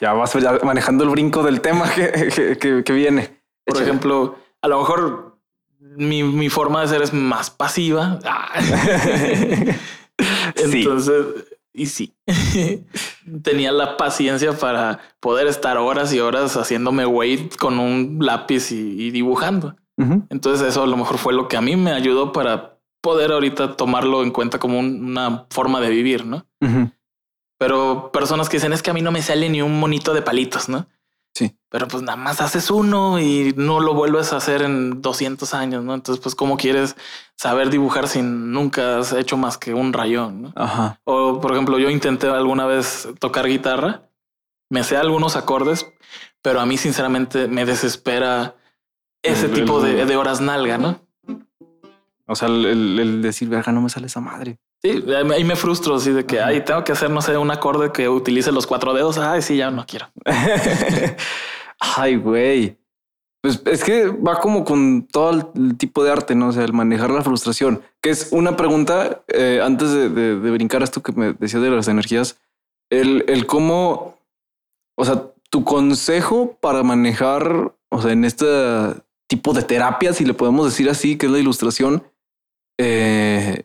Ya, 0.00 0.12
vas 0.12 0.36
manejando 0.62 1.04
el 1.04 1.10
brinco 1.10 1.42
del 1.42 1.60
tema 1.60 1.90
que, 1.90 2.84
viene. 2.88 3.42
Por 3.64 3.82
ejemplo, 3.82 4.38
a 4.62 4.68
lo 4.68 4.78
mejor 4.78 5.38
mi, 5.80 6.48
forma 6.48 6.82
de 6.82 6.88
ser 6.88 7.02
es 7.02 7.12
más 7.12 7.50
pasiva. 7.50 8.20
Entonces, 10.56 11.24
y 11.76 11.86
sí, 11.86 12.14
tenía 13.42 13.70
la 13.70 13.98
paciencia 13.98 14.54
para 14.54 14.98
poder 15.20 15.46
estar 15.46 15.76
horas 15.76 16.12
y 16.14 16.20
horas 16.20 16.56
haciéndome 16.56 17.04
weight 17.04 17.56
con 17.56 17.78
un 17.78 18.16
lápiz 18.20 18.72
y, 18.72 19.10
dibujando. 19.10 19.76
Entonces 20.28 20.68
eso 20.68 20.82
a 20.82 20.86
lo 20.86 20.98
mejor 20.98 21.16
fue 21.16 21.32
lo 21.32 21.48
que 21.48 21.56
a 21.56 21.62
mí 21.62 21.74
me 21.74 21.92
ayudó 21.92 22.30
para 22.30 22.78
poder 23.00 23.32
ahorita 23.32 23.76
tomarlo 23.76 24.22
en 24.22 24.30
cuenta 24.30 24.58
como 24.58 24.78
una 24.78 25.46
forma 25.48 25.80
de 25.80 25.88
vivir, 25.88 26.26
¿no? 26.26 26.46
Pero 27.58 28.10
personas 28.12 28.48
que 28.48 28.58
dicen 28.58 28.72
es 28.72 28.82
que 28.82 28.90
a 28.90 28.94
mí 28.94 29.02
no 29.02 29.12
me 29.12 29.22
sale 29.22 29.48
ni 29.48 29.62
un 29.62 29.78
monito 29.78 30.12
de 30.14 30.22
palitos, 30.22 30.68
¿no? 30.68 30.86
Sí. 31.34 31.54
Pero 31.68 31.86
pues 31.86 32.02
nada 32.02 32.16
más 32.16 32.40
haces 32.40 32.70
uno 32.70 33.20
y 33.20 33.52
no 33.56 33.80
lo 33.80 33.92
vuelves 33.92 34.32
a 34.32 34.38
hacer 34.38 34.62
en 34.62 35.02
200 35.02 35.52
años, 35.52 35.84
¿no? 35.84 35.92
Entonces, 35.92 36.22
pues, 36.22 36.34
¿cómo 36.34 36.56
quieres 36.56 36.96
saber 37.36 37.68
dibujar 37.68 38.08
si 38.08 38.22
nunca 38.22 38.98
has 38.98 39.12
hecho 39.12 39.36
más 39.36 39.58
que 39.58 39.74
un 39.74 39.92
rayón? 39.92 40.42
¿no? 40.42 40.52
Ajá. 40.56 40.98
O, 41.04 41.40
por 41.40 41.52
ejemplo, 41.52 41.78
yo 41.78 41.90
intenté 41.90 42.28
alguna 42.28 42.64
vez 42.64 43.08
tocar 43.18 43.46
guitarra, 43.46 44.08
me 44.70 44.82
sé 44.82 44.96
algunos 44.96 45.36
acordes, 45.36 45.86
pero 46.40 46.60
a 46.60 46.64
mí, 46.64 46.78
sinceramente, 46.78 47.48
me 47.48 47.66
desespera 47.66 48.54
ese 49.22 49.48
tipo 49.50 49.82
de, 49.82 50.16
horas 50.16 50.40
nalga, 50.40 50.78
¿no? 50.78 51.00
O 52.26 52.34
sea, 52.34 52.48
el, 52.48 52.98
el 52.98 53.20
decir, 53.20 53.48
verga, 53.48 53.72
no 53.72 53.82
me 53.82 53.90
sale 53.90 54.06
esa 54.06 54.20
madre. 54.20 54.58
Sí, 54.86 55.04
ahí 55.32 55.42
me 55.42 55.56
frustro 55.56 55.96
así 55.96 56.12
de 56.12 56.24
que, 56.24 56.40
ay, 56.40 56.64
tengo 56.64 56.84
que 56.84 56.92
hacer, 56.92 57.10
no 57.10 57.20
sé, 57.20 57.36
un 57.36 57.50
acorde 57.50 57.90
que 57.90 58.08
utilice 58.08 58.52
los 58.52 58.66
cuatro 58.66 58.94
dedos. 58.94 59.18
Ay, 59.18 59.42
sí, 59.42 59.56
ya 59.56 59.70
no 59.70 59.84
quiero. 59.84 60.06
ay, 61.80 62.16
güey. 62.16 62.78
Pues 63.42 63.62
es 63.66 63.82
que 63.82 64.06
va 64.06 64.38
como 64.40 64.64
con 64.64 65.06
todo 65.06 65.52
el 65.54 65.76
tipo 65.76 66.04
de 66.04 66.12
arte, 66.12 66.34
¿no? 66.36 66.48
O 66.48 66.52
sea, 66.52 66.64
el 66.64 66.72
manejar 66.72 67.10
la 67.10 67.22
frustración, 67.22 67.82
que 68.00 68.10
es 68.10 68.28
una 68.30 68.56
pregunta 68.56 69.22
eh, 69.28 69.60
antes 69.62 69.92
de, 69.92 70.34
brincar 70.34 70.82
esto 70.82 71.02
que 71.02 71.12
me 71.12 71.32
decía 71.32 71.60
de 71.60 71.70
las 71.70 71.88
energías, 71.88 72.38
el, 72.90 73.24
el 73.28 73.46
cómo, 73.46 74.18
o 74.96 75.04
sea, 75.04 75.32
tu 75.50 75.64
consejo 75.64 76.56
para 76.60 76.82
manejar, 76.82 77.74
o 77.88 78.02
sea, 78.02 78.12
en 78.12 78.24
este 78.24 78.46
tipo 79.26 79.52
de 79.52 79.62
terapia, 79.62 80.12
si 80.12 80.24
le 80.24 80.34
podemos 80.34 80.66
decir 80.66 80.88
así, 80.88 81.16
que 81.16 81.26
es 81.26 81.32
la 81.32 81.38
ilustración, 81.38 82.04
eh, 82.78 83.64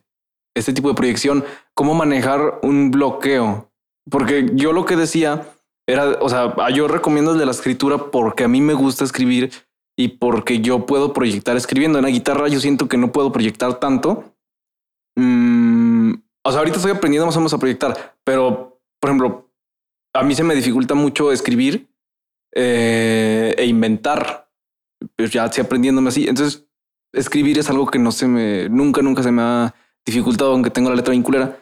este 0.56 0.74
tipo 0.74 0.90
de 0.90 0.96
proyección, 0.96 1.44
cómo 1.74 1.94
manejar 1.94 2.60
un 2.64 2.92
bloqueo. 2.92 3.72
Porque 4.10 4.50
yo 4.54 4.74
lo 4.74 4.86
que 4.86 4.96
decía 4.96 5.48
era, 5.88 6.18
o 6.22 6.30
sea, 6.30 6.56
yo 6.74 6.88
recomiendo 6.88 7.32
el 7.34 7.40
de 7.40 7.46
la 7.46 7.52
escritura 7.52 8.12
porque 8.12 8.44
a 8.44 8.48
mí 8.48 8.62
me 8.62 8.74
gusta 8.74 9.04
escribir 9.04 9.52
y 9.98 10.10
porque 10.10 10.60
yo 10.62 10.86
puedo 10.86 11.14
proyectar 11.14 11.56
escribiendo. 11.58 12.00
En 12.00 12.06
la 12.06 12.12
guitarra 12.12 12.48
yo 12.48 12.60
siento 12.60 12.88
que 12.88 12.98
no 12.98 13.12
puedo 13.12 13.32
proyectar 13.32 13.80
tanto. 13.80 14.36
Mm, 15.16 16.14
o 16.44 16.52
sea, 16.52 16.60
ahorita 16.60 16.78
estoy 16.78 16.92
aprendiendo 16.92 17.26
más 17.26 17.36
o 17.36 17.40
menos 17.40 17.54
a 17.54 17.60
proyectar, 17.60 18.16
pero, 18.24 18.82
por 19.00 19.10
ejemplo, 19.10 19.52
a 20.14 20.24
mí 20.24 20.36
se 20.36 20.44
me 20.44 20.56
dificulta 20.56 20.96
mucho 20.96 21.32
escribir 21.32 21.90
eh, 22.54 23.54
e 23.58 23.66
inventar. 23.66 24.50
Pues 25.16 25.32
ya 25.32 25.46
estoy 25.46 25.64
aprendiéndome 25.64 26.10
así. 26.10 26.28
Entonces, 26.28 26.66
escribir 27.14 27.60
es 27.60 27.70
algo 27.70 27.88
que 27.88 28.00
no 28.00 28.12
se 28.12 28.28
me, 28.28 28.70
nunca, 28.70 29.02
nunca 29.02 29.24
se 29.24 29.32
me 29.32 29.42
ha 29.42 29.76
dificultado, 30.06 30.52
aunque 30.52 30.70
tengo 30.70 30.90
la 30.90 30.96
letra 30.96 31.12
vinculera. 31.12 31.60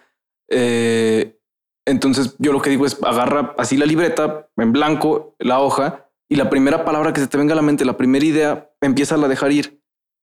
Eh, 0.50 1.40
entonces 1.86 2.36
yo 2.40 2.52
lo 2.52 2.62
que 2.62 2.70
digo 2.70 2.86
es 2.86 3.02
agarra 3.04 3.56
así 3.58 3.78
la 3.78 3.86
libreta 3.86 4.50
en 4.58 4.72
blanco, 4.72 5.36
la 5.40 5.60
hoja, 5.60 6.10
y 6.32 6.36
la 6.36 6.50
primera 6.50 6.86
palabra 6.86 7.12
que 7.12 7.22
se 7.22 7.28
te 7.28 7.38
venga 7.38 7.54
a 7.54 7.56
la 7.56 7.64
mente, 7.64 7.86
la 7.86 7.98
primera 7.98 8.24
idea, 8.24 8.72
empieza 8.82 9.16
a 9.16 9.28
dejar 9.28 9.52
ir. 9.52 9.82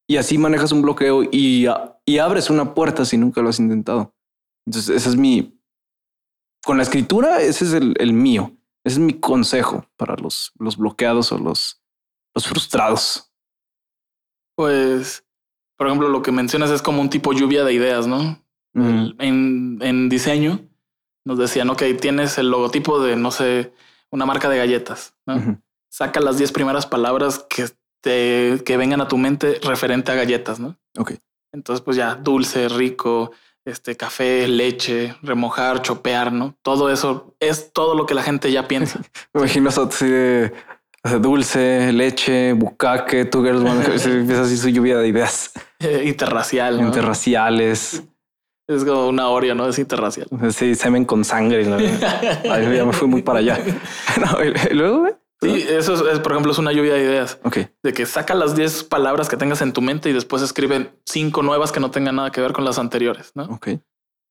Y 0.08 0.18
así 0.18 0.38
manejas 0.38 0.70
un 0.70 0.82
bloqueo 0.82 1.24
y, 1.24 1.66
y 2.04 2.18
abres 2.18 2.48
una 2.48 2.74
puerta 2.74 3.04
si 3.04 3.18
nunca 3.18 3.42
lo 3.42 3.48
has 3.48 3.58
intentado. 3.58 4.14
Entonces, 4.64 4.94
ese 4.94 5.08
es 5.08 5.16
mi... 5.16 5.60
Con 6.64 6.76
la 6.76 6.84
escritura, 6.84 7.40
ese 7.40 7.64
es 7.64 7.72
el, 7.72 7.96
el 7.98 8.12
mío. 8.12 8.56
Ese 8.84 8.94
es 8.94 8.98
mi 9.00 9.18
consejo 9.18 9.84
para 9.96 10.14
los, 10.14 10.52
los 10.60 10.76
bloqueados 10.76 11.32
o 11.32 11.38
los, 11.38 11.82
los 12.36 12.46
frustrados. 12.46 13.32
Pues 14.56 15.25
por 15.76 15.86
ejemplo, 15.86 16.08
lo 16.08 16.22
que 16.22 16.32
mencionas 16.32 16.70
es 16.70 16.82
como 16.82 17.00
un 17.00 17.10
tipo 17.10 17.32
lluvia 17.32 17.64
de 17.64 17.72
ideas, 17.72 18.06
¿no? 18.06 18.42
En, 18.74 19.78
en, 19.80 20.08
diseño 20.10 20.60
nos 21.24 21.38
decían, 21.38 21.70
ok, 21.70 21.82
tienes 21.98 22.36
el 22.36 22.50
logotipo 22.50 23.00
de, 23.00 23.16
no 23.16 23.30
sé, 23.30 23.72
una 24.10 24.26
marca 24.26 24.50
de 24.50 24.58
galletas, 24.58 25.14
¿no? 25.24 25.62
Saca 25.88 26.20
las 26.20 26.36
10 26.36 26.52
primeras 26.52 26.84
palabras 26.84 27.46
que, 27.48 27.68
te, 28.02 28.62
que 28.64 28.76
vengan 28.76 29.00
a 29.00 29.08
tu 29.08 29.16
mente 29.16 29.58
referente 29.62 30.12
a 30.12 30.14
galletas, 30.14 30.60
¿no? 30.60 30.76
Ok. 30.98 31.12
Entonces, 31.52 31.82
pues 31.82 31.96
ya, 31.96 32.16
dulce, 32.16 32.68
rico, 32.68 33.32
este, 33.64 33.96
café, 33.96 34.46
leche, 34.46 35.16
remojar, 35.22 35.82
chopear, 35.82 36.32
¿no? 36.32 36.54
Todo 36.62 36.90
eso 36.90 37.34
es 37.40 37.72
todo 37.72 37.94
lo 37.94 38.04
que 38.06 38.14
la 38.14 38.22
gente 38.22 38.52
ya 38.52 38.68
piensa. 38.68 39.00
Me 39.32 39.40
imagino 39.40 39.70
así 39.70 40.06
de 40.06 40.52
dulce, 41.20 41.92
leche, 41.92 42.52
bucaque, 42.52 43.24
tu 43.24 43.42
girls 43.42 44.06
empieza 44.06 44.42
así 44.42 44.56
su 44.56 44.68
lluvia 44.68 44.98
de 44.98 45.08
ideas. 45.08 45.52
Interracial. 46.04 46.80
Interraciales. 46.80 48.02
Es 48.68 48.84
como 48.84 49.08
una 49.08 49.28
Oreo, 49.28 49.54
¿no? 49.54 49.68
Es 49.68 49.78
interracial. 49.78 50.26
Sí, 50.50 50.74
semen 50.74 51.04
con 51.04 51.24
sangre. 51.24 51.64
ya 52.44 52.84
me 52.84 52.92
fui 52.92 53.06
muy 53.06 53.22
para 53.22 53.38
allá. 53.38 53.60
luego, 54.72 55.06
Sí, 55.40 55.66
eso 55.68 55.94
es, 55.94 56.14
es, 56.14 56.20
por 56.20 56.32
ejemplo, 56.32 56.50
es 56.50 56.58
una 56.58 56.72
lluvia 56.72 56.94
de 56.94 57.02
ideas. 57.02 57.38
Ok. 57.44 57.58
De 57.82 57.92
que 57.92 58.06
saca 58.06 58.34
las 58.34 58.56
10 58.56 58.84
palabras 58.84 59.28
que 59.28 59.36
tengas 59.36 59.60
en 59.60 59.72
tu 59.72 59.82
mente 59.82 60.08
y 60.08 60.12
después 60.12 60.42
escriben 60.42 60.90
cinco 61.04 61.42
nuevas 61.42 61.72
que 61.72 61.78
no 61.78 61.90
tengan 61.90 62.16
nada 62.16 62.32
que 62.32 62.40
ver 62.40 62.52
con 62.52 62.64
las 62.64 62.78
anteriores, 62.78 63.32
¿no? 63.34 63.44
Ok. 63.44 63.68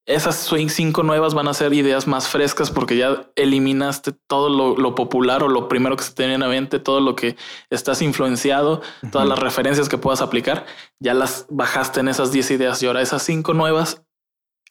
Esas 0.06 0.36
swing 0.36 0.68
cinco 0.68 1.02
nuevas 1.02 1.34
van 1.34 1.48
a 1.48 1.54
ser 1.54 1.74
ideas 1.74 2.06
más 2.06 2.28
frescas 2.28 2.70
porque 2.70 2.96
ya 2.96 3.28
eliminaste 3.36 4.12
todo 4.28 4.50
lo, 4.50 4.78
lo 4.78 4.94
popular 4.94 5.42
o 5.42 5.48
lo 5.48 5.68
primero 5.68 5.96
que 5.98 6.04
se 6.04 6.14
tenía 6.14 6.36
en 6.36 6.42
la 6.42 6.48
mente, 6.48 6.78
todo 6.78 7.00
lo 7.00 7.16
que 7.16 7.36
estás 7.72 8.04
influenciado, 8.04 8.82
todas 9.12 9.28
las 9.28 9.40
referencias 9.40 9.90
que 9.90 9.98
puedas 9.98 10.22
aplicar, 10.22 10.68
ya 11.00 11.16
las 11.16 11.48
bajaste 11.50 12.02
en 12.02 12.10
esas 12.10 12.32
10 12.32 12.52
ideas 12.52 12.84
y 12.84 12.86
ahora 12.86 13.02
esas 13.02 13.24
cinco 13.24 13.56
nuevas, 13.56 14.04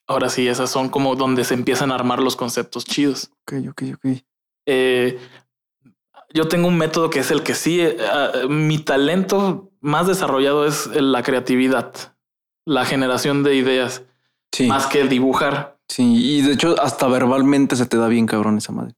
ahora 0.07 0.29
sí, 0.29 0.47
esas 0.47 0.71
son 0.71 0.89
como 0.89 1.17
donde 1.17 1.43
se 1.43 1.55
empiezan 1.55 1.91
a 1.91 1.97
armar 1.97 2.21
los 2.21 2.37
conceptos 2.37 2.85
chidos. 2.85 3.31
Ok, 3.43 3.55
ok, 3.71 3.83
ok. 3.95 4.07
Eh, 4.67 5.19
yo 6.33 6.49
tengo 6.49 6.69
un 6.69 6.77
método 6.77 7.11
que 7.11 7.21
es 7.21 7.31
el 7.31 7.43
que 7.43 7.55
sí, 7.55 7.81
eh, 7.81 7.97
ah, 8.09 8.33
mi 8.49 8.79
talento 8.79 9.73
más 9.81 10.07
desarrollado 10.07 10.67
es 10.67 10.87
la 10.87 11.23
creatividad, 11.23 11.93
la 12.65 12.85
generación 12.85 13.43
de 13.43 13.55
ideas, 13.55 14.03
Sí. 14.55 14.67
más 14.67 14.87
que 14.87 15.05
dibujar. 15.05 15.77
Sí. 15.89 16.03
Y 16.39 16.43
de 16.43 16.53
hecho, 16.55 16.81
hasta 16.81 17.07
verbalmente 17.09 17.77
se 17.77 17.87
te 17.87 17.97
da 17.97 18.09
bien 18.09 18.27
cabrón 18.27 18.57
esa 18.59 18.73
madre. 18.73 18.95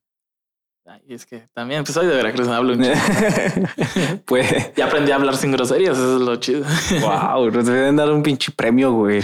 Ay, 0.86 1.00
es 1.08 1.26
que 1.26 1.48
también 1.52 1.82
pues, 1.82 1.94
soy 1.94 2.06
de 2.06 2.14
Veracruz, 2.14 2.46
hablo 2.48 2.74
un 2.74 2.84
pues, 4.24 4.74
Ya 4.76 4.86
aprendí 4.86 5.10
a 5.10 5.16
hablar 5.16 5.36
sin 5.36 5.50
groserías, 5.52 5.96
eso 5.96 6.16
es 6.16 6.22
lo 6.22 6.36
chido. 6.36 6.64
wow, 7.00 7.50
nos 7.50 7.66
deben 7.66 7.96
dar 7.96 8.10
un 8.12 8.22
pinche 8.22 8.52
premio, 8.52 8.92
güey. 8.92 9.20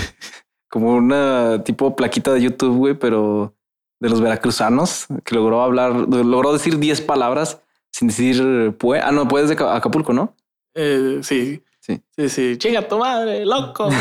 Como 0.69 0.95
una 0.95 1.63
tipo 1.65 1.95
plaquita 1.95 2.33
de 2.33 2.41
YouTube, 2.43 2.77
güey, 2.77 2.95
pero 2.95 3.55
de 4.01 4.09
los 4.09 4.21
veracruzanos 4.21 5.07
que 5.25 5.35
logró 5.37 5.63
hablar, 5.63 5.93
logró 5.93 6.53
decir 6.53 6.79
10 6.79 7.03
palabras 7.03 7.61
sin 7.93 8.09
decir 8.09 8.75
pues. 8.79 9.01
Ah, 9.05 9.13
no, 9.13 9.29
puedes 9.29 9.49
de 9.51 9.55
Ca- 9.57 9.77
Acapulco, 9.77 10.13
¿no? 10.13 10.35
Eh, 10.75 11.21
sí, 11.23 11.63
Sí. 11.79 12.01
sí, 12.17 12.29
sí. 12.29 12.57
Chinga 12.59 12.89
tu 12.89 12.99
madre, 12.99 13.45
loco. 13.45 13.89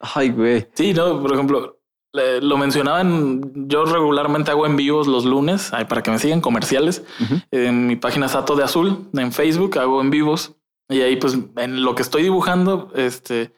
Ay, 0.00 0.30
güey. 0.30 0.66
Sí, 0.74 0.92
no, 0.94 1.20
por 1.22 1.32
ejemplo, 1.32 1.78
le- 2.12 2.40
lo 2.40 2.56
mencionaban, 2.58 3.68
yo 3.68 3.84
regularmente 3.84 4.50
hago 4.50 4.66
en 4.66 4.76
vivos 4.76 5.06
los 5.06 5.24
lunes, 5.24 5.72
ay, 5.72 5.84
para 5.86 6.02
que 6.02 6.10
me 6.10 6.18
sigan 6.18 6.40
comerciales. 6.40 7.04
Ujú. 7.20 7.40
En 7.50 7.86
mi 7.86 7.96
página 7.96 8.28
Sato 8.28 8.56
de 8.56 8.64
Azul, 8.64 9.08
en 9.14 9.32
Facebook, 9.32 9.78
hago 9.78 10.00
en 10.00 10.10
vivos. 10.10 10.54
Y 10.88 11.00
ahí, 11.00 11.16
pues, 11.16 11.36
en 11.56 11.82
lo 11.82 11.94
que 11.94 12.02
estoy 12.02 12.22
dibujando, 12.22 12.92
este, 12.94 13.52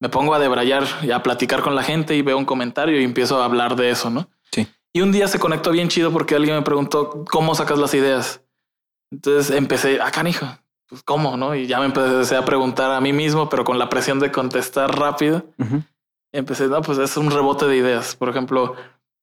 me 0.00 0.08
pongo 0.08 0.32
a 0.34 0.38
debrayar 0.38 0.84
y 1.02 1.10
a 1.10 1.22
platicar 1.22 1.60
con 1.62 1.74
la 1.74 1.82
gente 1.82 2.16
y 2.16 2.22
veo 2.22 2.38
un 2.38 2.46
comentario 2.46 2.98
y 3.00 3.04
empiezo 3.04 3.40
a 3.40 3.44
hablar 3.44 3.76
de 3.76 3.90
eso, 3.90 4.08
¿no? 4.10 4.30
Sí. 4.50 4.66
Y 4.94 5.02
un 5.02 5.12
día 5.12 5.28
se 5.28 5.38
conectó 5.38 5.70
bien 5.72 5.88
chido 5.88 6.10
porque 6.10 6.34
alguien 6.34 6.56
me 6.56 6.62
preguntó, 6.62 7.24
¿cómo 7.30 7.54
sacas 7.54 7.78
las 7.78 7.92
ideas? 7.94 8.42
Entonces 9.12 9.54
empecé, 9.54 10.00
ah, 10.00 10.10
canijo, 10.10 10.46
pues, 10.90 11.02
¿cómo, 11.02 11.36
no? 11.38 11.54
Y 11.54 11.66
ya 11.66 11.78
me 11.78 11.86
empecé 11.86 12.36
a 12.36 12.44
preguntar 12.44 12.90
a 12.90 13.00
mí 13.00 13.12
mismo, 13.14 13.48
pero 13.48 13.64
con 13.64 13.78
la 13.78 13.88
presión 13.88 14.18
de 14.18 14.30
contestar 14.30 14.98
rápido 14.98 15.44
empecé, 16.32 16.66
no, 16.68 16.82
pues 16.82 16.98
es 16.98 17.16
un 17.16 17.30
rebote 17.30 17.66
de 17.66 17.76
ideas. 17.76 18.14
Por 18.16 18.28
ejemplo, 18.28 18.74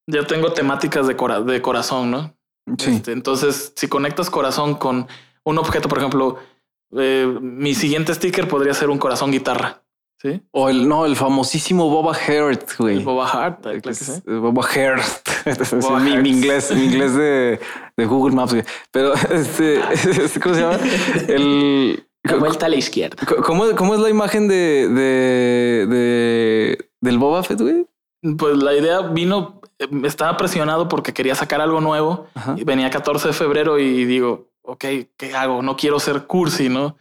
ya 0.08 0.26
tengo 0.26 0.52
temáticas 0.54 1.06
de, 1.08 1.16
cora- 1.16 1.42
de 1.42 1.62
corazón, 1.62 2.10
¿no? 2.12 2.34
Sí. 2.80 2.92
Este, 2.92 3.12
entonces, 3.12 3.74
si 3.76 3.88
conectas 3.88 4.30
corazón 4.30 4.76
con 4.76 5.08
un 5.44 5.58
objeto, 5.58 5.88
por 5.88 6.00
ejemplo, 6.00 6.38
eh, 6.98 7.38
mi 7.42 7.74
siguiente 7.76 8.14
sticker 8.14 8.48
podría 8.48 8.74
ser 8.74 8.90
un 8.90 8.98
corazón 8.98 9.32
guitarra. 9.32 9.84
Sí, 10.20 10.42
O 10.52 10.68
el, 10.70 10.88
no, 10.88 11.06
el 11.06 11.16
famosísimo 11.16 11.90
Boba 11.90 12.14
Heart, 12.16 12.72
güey. 12.80 12.98
el 12.98 13.04
Boba 13.04 13.28
Heart, 13.28 13.62
claro 13.62 13.82
que 13.82 13.90
Es- 13.90 13.98
sí. 14.00 14.22
Boba 14.26 14.64
Heart. 14.64 15.02
Es 15.46 15.80
Boba 15.80 16.00
mi, 16.00 16.18
mi 16.18 16.30
inglés, 16.30 16.74
mi 16.76 16.86
inglés 16.86 17.14
de, 17.16 17.60
de 17.96 18.06
Google 18.06 18.36
Maps, 18.36 18.54
güey. 18.54 18.66
Pero 18.92 19.14
este, 19.32 19.80
este, 19.94 20.40
¿cómo 20.40 20.56
se 20.56 20.62
llama? 20.62 20.80
El. 21.28 22.04
vuelta 22.40 22.66
a 22.66 22.70
la 22.70 22.76
izquierda. 22.78 23.16
¿Cómo, 23.46 23.64
cómo 23.76 23.94
es 23.94 24.00
la 24.02 24.10
imagen 24.10 24.48
de, 24.48 24.90
de, 24.90 25.88
de 25.88 26.90
del 27.00 27.18
Boba 27.20 27.44
Fett, 27.44 27.62
güey? 27.62 27.86
Pues 28.38 28.58
la 28.58 28.74
idea 28.74 29.02
vino, 29.02 29.62
eh, 29.80 29.88
estaba 30.04 30.36
presionado 30.36 30.90
porque 30.90 31.14
quería 31.14 31.36
sacar 31.36 31.62
algo 31.62 31.80
nuevo. 31.80 32.28
Ajá. 32.34 32.56
Y 32.58 32.64
venía 32.64 32.90
14 32.90 33.28
de 33.30 33.34
febrero 33.34 33.78
y 33.80 34.04
digo, 34.06 34.48
ok, 34.64 34.84
¿qué 35.16 35.36
hago? 35.36 35.62
No 35.62 35.78
quiero 35.78 36.00
ser 36.00 36.26
cursi, 36.26 36.68
¿no? 36.70 36.98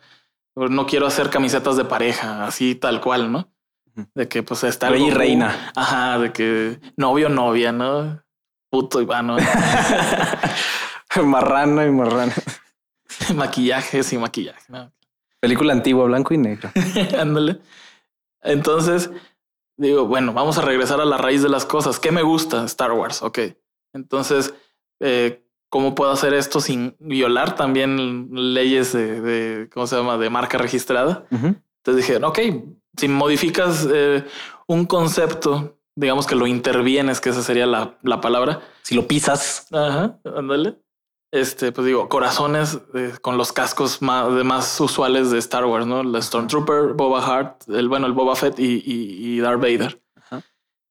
O 0.59 0.69
No 0.69 0.87
quiero 0.87 1.07
hacer 1.07 1.29
camisetas 1.29 1.77
de 1.77 1.85
pareja, 1.85 2.47
así 2.47 2.75
tal 2.75 3.01
cual, 3.01 3.31
¿no? 3.31 3.53
De 4.14 4.27
que 4.27 4.42
pues 4.42 4.64
está 4.64 4.88
Rey 4.88 5.05
y 5.05 5.11
reina. 5.11 5.73
Ajá, 5.75 6.19
de 6.19 6.33
que 6.33 6.81
novio, 6.97 7.29
novia, 7.29 7.73
¿no? 7.73 8.23
Puto 8.71 9.01
y 9.01 9.05
vano. 9.05 9.37
Marrano 11.25 11.87
y 11.87 11.90
marrano. 11.90 12.33
Maquillajes 13.35 14.12
y 14.12 14.19
maquillaje, 14.19 14.64
¿no? 14.69 14.92
Película 15.40 15.73
antigua, 15.73 16.05
blanco 16.05 16.35
y 16.35 16.38
negro. 16.38 16.71
Ándale. 17.19 17.61
Entonces, 18.42 19.11
digo, 19.77 20.07
bueno, 20.07 20.33
vamos 20.33 20.59
a 20.59 20.62
regresar 20.62 21.01
a 21.01 21.05
la 21.05 21.16
raíz 21.16 21.42
de 21.42 21.49
las 21.49 21.64
cosas. 21.64 21.99
¿Qué 21.99 22.12
me 22.12 22.23
gusta? 22.23 22.64
Star 22.64 22.92
Wars, 22.92 23.23
ok. 23.23 23.38
Entonces, 23.92 24.55
eh, 25.01 25.46
¿cómo 25.69 25.95
puedo 25.95 26.11
hacer 26.11 26.35
esto 26.35 26.61
sin 26.61 26.97
violar 26.99 27.55
también 27.55 28.29
leyes 28.33 28.93
de, 28.93 29.21
de, 29.21 29.69
¿cómo 29.71 29.87
se 29.87 29.97
llama?, 29.97 30.19
de 30.19 30.31
marca 30.31 30.59
registrada. 30.59 31.27
Ujú. 31.31 31.55
Entonces 31.85 32.07
dije, 32.07 32.25
ok, 32.25 32.39
si 32.97 33.09
modificas 33.09 33.87
eh, 33.93 34.25
un 34.67 34.87
concepto, 34.87 35.79
digamos 35.95 36.27
que 36.27 36.35
lo 36.35 36.47
intervienes, 36.47 37.21
que 37.21 37.31
esa 37.31 37.43
sería 37.43 37.67
la, 37.67 37.99
la 38.03 38.21
palabra. 38.21 38.61
Si 38.83 38.95
lo 38.95 39.07
pisas. 39.07 39.67
Ajá, 39.73 40.19
ándale. 40.37 40.79
Este, 41.33 41.73
pues 41.73 41.87
digo, 41.87 42.09
corazones 42.09 42.79
eh, 42.95 43.13
con 43.21 43.37
los 43.37 43.53
cascos 43.53 44.01
más, 44.01 44.35
de 44.35 44.45
más 44.45 44.81
usuales 44.81 45.31
de 45.31 45.39
Star 45.39 45.65
Wars, 45.65 45.87
¿no? 45.87 46.03
La 46.03 46.23
Stormtrooper, 46.23 46.95
Boba 46.95 47.25
Hart, 47.27 47.69
el 47.69 47.89
bueno, 47.89 48.07
el 48.07 48.13
Boba 48.13 48.37
Fett 48.37 48.59
y, 48.59 48.83
y, 48.85 49.37
y 49.37 49.41
Darth 49.41 49.61
Vader. 49.61 50.01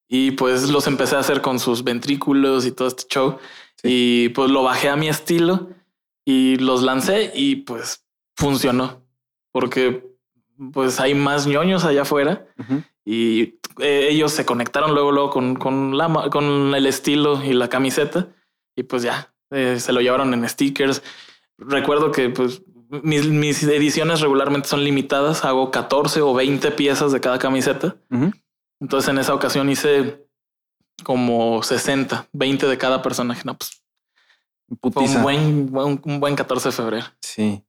Y 0.07 0.31
pues 0.31 0.69
los 0.69 0.87
empecé 0.87 1.15
a 1.15 1.19
hacer 1.19 1.41
con 1.41 1.59
sus 1.59 1.83
ventrículos 1.83 2.65
y 2.65 2.71
todo 2.71 2.87
este 2.87 3.03
show. 3.09 3.37
Y 3.83 4.29
pues 4.29 4.51
lo 4.51 4.63
bajé 4.63 4.89
a 4.89 4.95
mi 4.95 5.09
estilo 5.09 5.69
y 6.23 6.57
los 6.57 6.83
lancé 6.83 7.31
y 7.35 7.57
pues 7.57 8.05
funcionó. 8.35 9.01
Porque 9.51 10.05
pues 10.73 10.99
hay 10.99 11.15
más 11.15 11.47
ñoños 11.47 11.85
allá 11.85 12.03
afuera 12.03 12.45
y 13.03 13.59
eh, 13.79 14.07
ellos 14.09 14.31
se 14.31 14.45
conectaron 14.45 14.93
luego, 14.93 15.11
luego 15.11 15.29
con, 15.29 15.55
con, 15.55 15.97
la, 15.97 16.29
con 16.31 16.73
el 16.73 16.85
estilo 16.85 17.43
y 17.43 17.53
la 17.53 17.67
camiseta 17.67 18.29
y 18.75 18.83
pues 18.83 19.03
ya 19.03 19.33
eh, 19.51 19.79
se 19.79 19.93
lo 19.93 20.01
llevaron 20.01 20.33
en 20.33 20.47
stickers. 20.47 21.03
Recuerdo 21.57 22.11
que 22.11 22.29
pues 22.29 22.61
mis, 23.03 23.27
mis 23.27 23.63
ediciones 23.63 24.21
regularmente 24.21 24.67
son 24.67 24.83
limitadas, 24.83 25.45
hago 25.45 25.71
14 25.71 26.21
o 26.21 26.33
20 26.33 26.71
piezas 26.71 27.11
de 27.11 27.21
cada 27.21 27.39
camiseta. 27.39 27.95
Entonces 28.85 29.09
en 29.09 29.17
esa 29.17 29.33
ocasión 29.33 29.67
hice 29.67 30.27
como 31.03 31.63
60, 31.63 32.27
20 32.33 32.67
de 32.67 32.77
cada 32.77 33.01
personaje. 33.01 33.41
No, 33.43 33.57
pues 33.57 33.81
fue 34.67 34.77
Putiza. 34.91 35.17
un 35.17 35.23
buen, 35.23 35.71
buen- 35.71 36.01
un 36.05 36.19
buen 36.19 36.35
14 36.35 36.69
de 36.69 36.71
febrero. 36.71 37.05
Sí. 37.19 37.63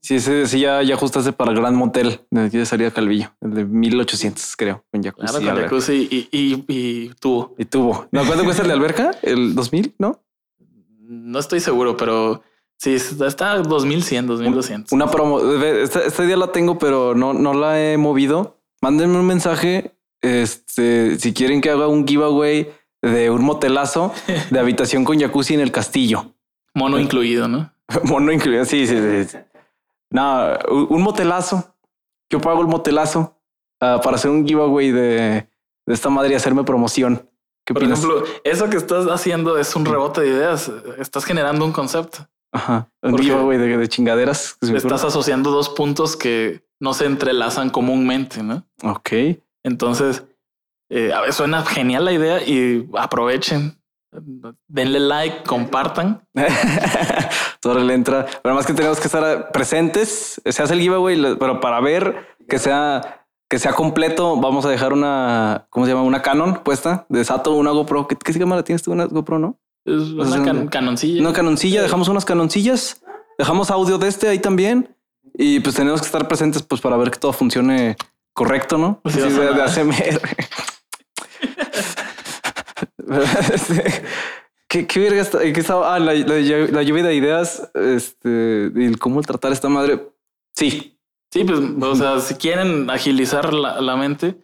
Sí, 0.00 0.14
ese 0.16 0.46
sí 0.46 0.60
ya, 0.60 0.82
ya 0.82 0.94
ajustaste 0.94 1.32
para 1.32 1.50
el 1.52 1.58
Gran 1.58 1.74
Motel 1.76 2.22
de 2.30 2.46
aquí 2.46 2.56
de 2.56 2.64
Salida 2.64 2.90
Calvillo, 2.90 3.32
el 3.42 3.52
de 3.54 3.64
1800, 3.66 4.56
creo, 4.56 4.82
con 4.90 5.02
jacuzzi. 5.02 5.26
Claro, 5.28 5.44
con 5.54 5.62
jacuzzi 5.62 6.08
y, 6.10 6.28
y, 6.32 6.64
y 6.68 7.08
tubo. 7.20 7.54
Y 7.58 7.66
tubo. 7.66 8.06
¿No 8.10 8.24
cuánto 8.26 8.42
cuesta 8.44 8.62
el 8.62 8.68
de 8.68 8.74
alberca? 8.74 9.10
¿El 9.22 9.54
2000? 9.54 9.94
¿No? 9.98 10.20
No 10.98 11.38
estoy 11.38 11.60
seguro, 11.60 11.96
pero 11.98 12.42
sí, 12.78 12.94
está 12.94 13.58
2100, 13.58 14.26
2200. 14.26 14.90
Una 14.92 15.08
promo. 15.08 15.38
Esta, 15.62 16.00
esta 16.02 16.22
día 16.24 16.38
la 16.38 16.50
tengo, 16.50 16.78
pero 16.78 17.14
no, 17.14 17.32
no 17.34 17.52
la 17.52 17.78
he 17.80 17.96
movido. 17.98 18.58
Mándenme 18.80 19.18
un 19.18 19.26
mensaje. 19.26 19.94
Este, 20.22 21.18
si 21.18 21.34
quieren 21.34 21.60
que 21.60 21.70
haga 21.70 21.88
un 21.88 22.06
giveaway 22.06 22.72
de 23.02 23.30
un 23.30 23.42
motelazo 23.42 24.12
de 24.50 24.58
habitación 24.58 25.04
con 25.04 25.18
jacuzzi 25.18 25.54
en 25.54 25.60
el 25.60 25.72
castillo. 25.72 26.32
Mono 26.74 26.98
incluido, 26.98 27.48
¿no? 27.48 27.72
Mono 28.04 28.32
incluido. 28.32 28.64
Sí, 28.64 28.86
sí, 28.86 28.96
sí. 28.96 29.24
sí. 29.24 29.38
No, 30.10 30.56
un 30.70 31.02
motelazo. 31.02 31.74
Yo 32.30 32.40
pago 32.40 32.62
el 32.62 32.68
motelazo 32.68 33.36
ah, 33.80 34.00
para 34.02 34.16
hacer 34.16 34.30
un 34.30 34.46
giveaway 34.46 34.90
de, 34.90 35.48
de 35.86 35.94
esta 35.94 36.08
madre 36.08 36.32
y 36.32 36.34
hacerme 36.34 36.64
promoción. 36.64 37.28
¿Qué 37.66 37.74
Por 37.74 37.82
opinas? 37.82 37.98
ejemplo, 37.98 38.24
eso 38.44 38.70
que 38.70 38.76
estás 38.76 39.06
haciendo 39.06 39.58
es 39.58 39.74
un 39.76 39.84
rebote 39.84 40.22
de 40.22 40.28
ideas. 40.28 40.70
Estás 40.98 41.24
generando 41.24 41.64
un 41.64 41.72
concepto. 41.72 42.26
Ajá. 42.52 42.88
Un 43.02 43.18
giveaway 43.18 43.58
de, 43.58 43.76
de 43.76 43.88
chingaderas. 43.88 44.56
Estás 44.60 45.04
asociando 45.04 45.50
dos 45.50 45.68
puntos 45.68 46.16
que 46.16 46.64
no 46.80 46.94
se 46.94 47.06
entrelazan 47.06 47.70
comúnmente, 47.70 48.42
¿no? 48.42 48.64
Ok. 48.82 49.10
Entonces, 49.64 50.24
eh, 50.90 51.12
a 51.12 51.20
ver, 51.20 51.32
suena 51.32 51.64
genial 51.64 52.04
la 52.04 52.12
idea 52.12 52.42
y 52.42 52.88
aprovechen. 52.98 53.78
Denle 54.68 55.00
like, 55.00 55.42
compartan. 55.44 56.26
Todo 57.60 57.78
le 57.78 57.94
entra. 57.94 58.26
Pero 58.42 58.54
más 58.54 58.66
que 58.66 58.74
tenemos 58.74 58.98
que 59.00 59.06
estar 59.06 59.50
presentes. 59.52 60.40
Se 60.44 60.62
hace 60.62 60.74
el 60.74 60.80
giveaway, 60.80 61.36
pero 61.38 61.60
para 61.60 61.80
ver 61.80 62.26
que 62.48 62.58
sea, 62.58 63.24
que 63.48 63.58
sea 63.58 63.72
completo, 63.72 64.36
vamos 64.36 64.66
a 64.66 64.68
dejar 64.68 64.92
una, 64.92 65.66
¿cómo 65.70 65.86
se 65.86 65.92
llama? 65.92 66.02
Una 66.04 66.20
Canon 66.22 66.62
puesta 66.62 67.06
de 67.08 67.24
Sato, 67.24 67.52
una 67.54 67.70
GoPro. 67.70 68.06
¿Qué, 68.08 68.16
qué 68.16 68.38
cámara 68.38 68.62
tienes 68.64 68.82
tú? 68.82 68.92
Una 68.92 69.06
GoPro, 69.06 69.38
¿no? 69.38 69.58
Es 69.84 69.94
una 70.10 70.44
can- 70.44 70.68
canoncilla. 70.68 71.20
Una 71.22 71.32
canoncilla, 71.32 71.82
dejamos 71.82 72.08
unas 72.08 72.24
canoncillas, 72.24 73.02
dejamos 73.38 73.70
audio 73.70 73.98
de 73.98 74.08
este 74.08 74.28
ahí 74.28 74.38
también. 74.38 74.94
Y 75.34 75.60
pues 75.60 75.74
tenemos 75.74 76.00
que 76.00 76.06
estar 76.06 76.28
presentes 76.28 76.62
pues 76.62 76.80
para 76.82 76.96
ver 76.98 77.10
que 77.10 77.18
todo 77.18 77.32
funcione 77.32 77.96
correcto, 78.32 78.78
¿no? 78.78 79.00
Sí, 79.06 79.20
sea, 79.20 79.28
de, 79.28 79.38
de 79.38 80.20
¿Qué, 84.68 84.86
qué 84.86 85.00
verga 85.00 85.20
está? 85.22 85.40
¿Qué 85.40 85.60
estaba? 85.60 85.94
Ah, 85.94 85.98
la, 85.98 86.14
la, 86.14 86.34
la 86.36 86.82
lluvia 86.82 87.02
de 87.04 87.14
ideas, 87.14 87.70
este, 87.74 88.66
el 88.66 88.98
cómo 88.98 89.20
tratar 89.22 89.52
esta 89.52 89.68
madre. 89.68 90.08
Sí, 90.54 90.92
Sí, 91.32 91.44
pues, 91.44 91.60
o 91.60 91.96
sea, 91.96 92.20
si 92.20 92.34
quieren 92.34 92.90
agilizar 92.90 93.54
la, 93.54 93.80
la 93.80 93.96
mente, 93.96 94.36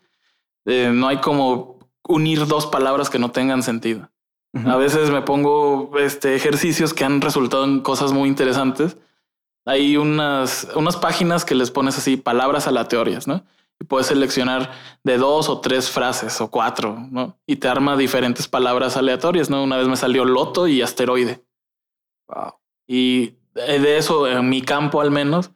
eh, 0.65 0.91
no 0.93 1.07
hay 1.07 1.19
como 1.19 1.79
unir 2.09 2.47
dos 2.47 2.67
palabras 2.67 3.11
que 3.11 3.19
no 3.19 3.31
tengan 3.31 3.63
sentido. 3.63 4.11
A 4.65 4.77
veces 4.77 5.11
me 5.11 5.21
pongo 5.21 5.93
este, 5.99 6.35
ejercicios 6.35 6.95
que 6.95 7.05
han 7.05 7.21
resultado 7.21 7.65
en 7.65 7.81
cosas 7.81 8.13
muy 8.13 8.29
interesantes. 8.29 8.97
Hay 9.67 9.99
unas, 9.99 10.67
unas 10.75 10.97
páginas 10.97 11.45
que 11.45 11.55
les 11.55 11.71
pones 11.71 11.99
así 11.99 12.17
palabras 12.17 12.67
aleatorias, 12.67 13.29
¿no? 13.29 13.45
Y 13.81 13.85
puedes 13.85 14.09
seleccionar 14.09 14.73
de 15.05 15.19
dos 15.19 15.49
o 15.49 15.61
tres 15.61 15.91
frases 15.91 16.41
o 16.41 16.51
cuatro, 16.51 16.99
¿no? 17.11 17.39
Y 17.47 17.57
te 17.57 17.69
arma 17.69 17.97
diferentes 17.97 18.49
palabras 18.49 18.97
aleatorias, 18.97 19.51
¿no? 19.51 19.63
Una 19.63 19.77
vez 19.77 19.89
me 19.89 19.97
salió 19.97 20.25
loto 20.25 20.67
y 20.67 20.83
asteroide. 20.83 21.45
Wow. 22.27 22.55
Y 22.87 23.35
de 23.55 23.99
eso, 23.99 24.27
en 24.27 24.49
mi 24.49 24.63
campo 24.63 25.01
al 25.01 25.11
menos, 25.11 25.53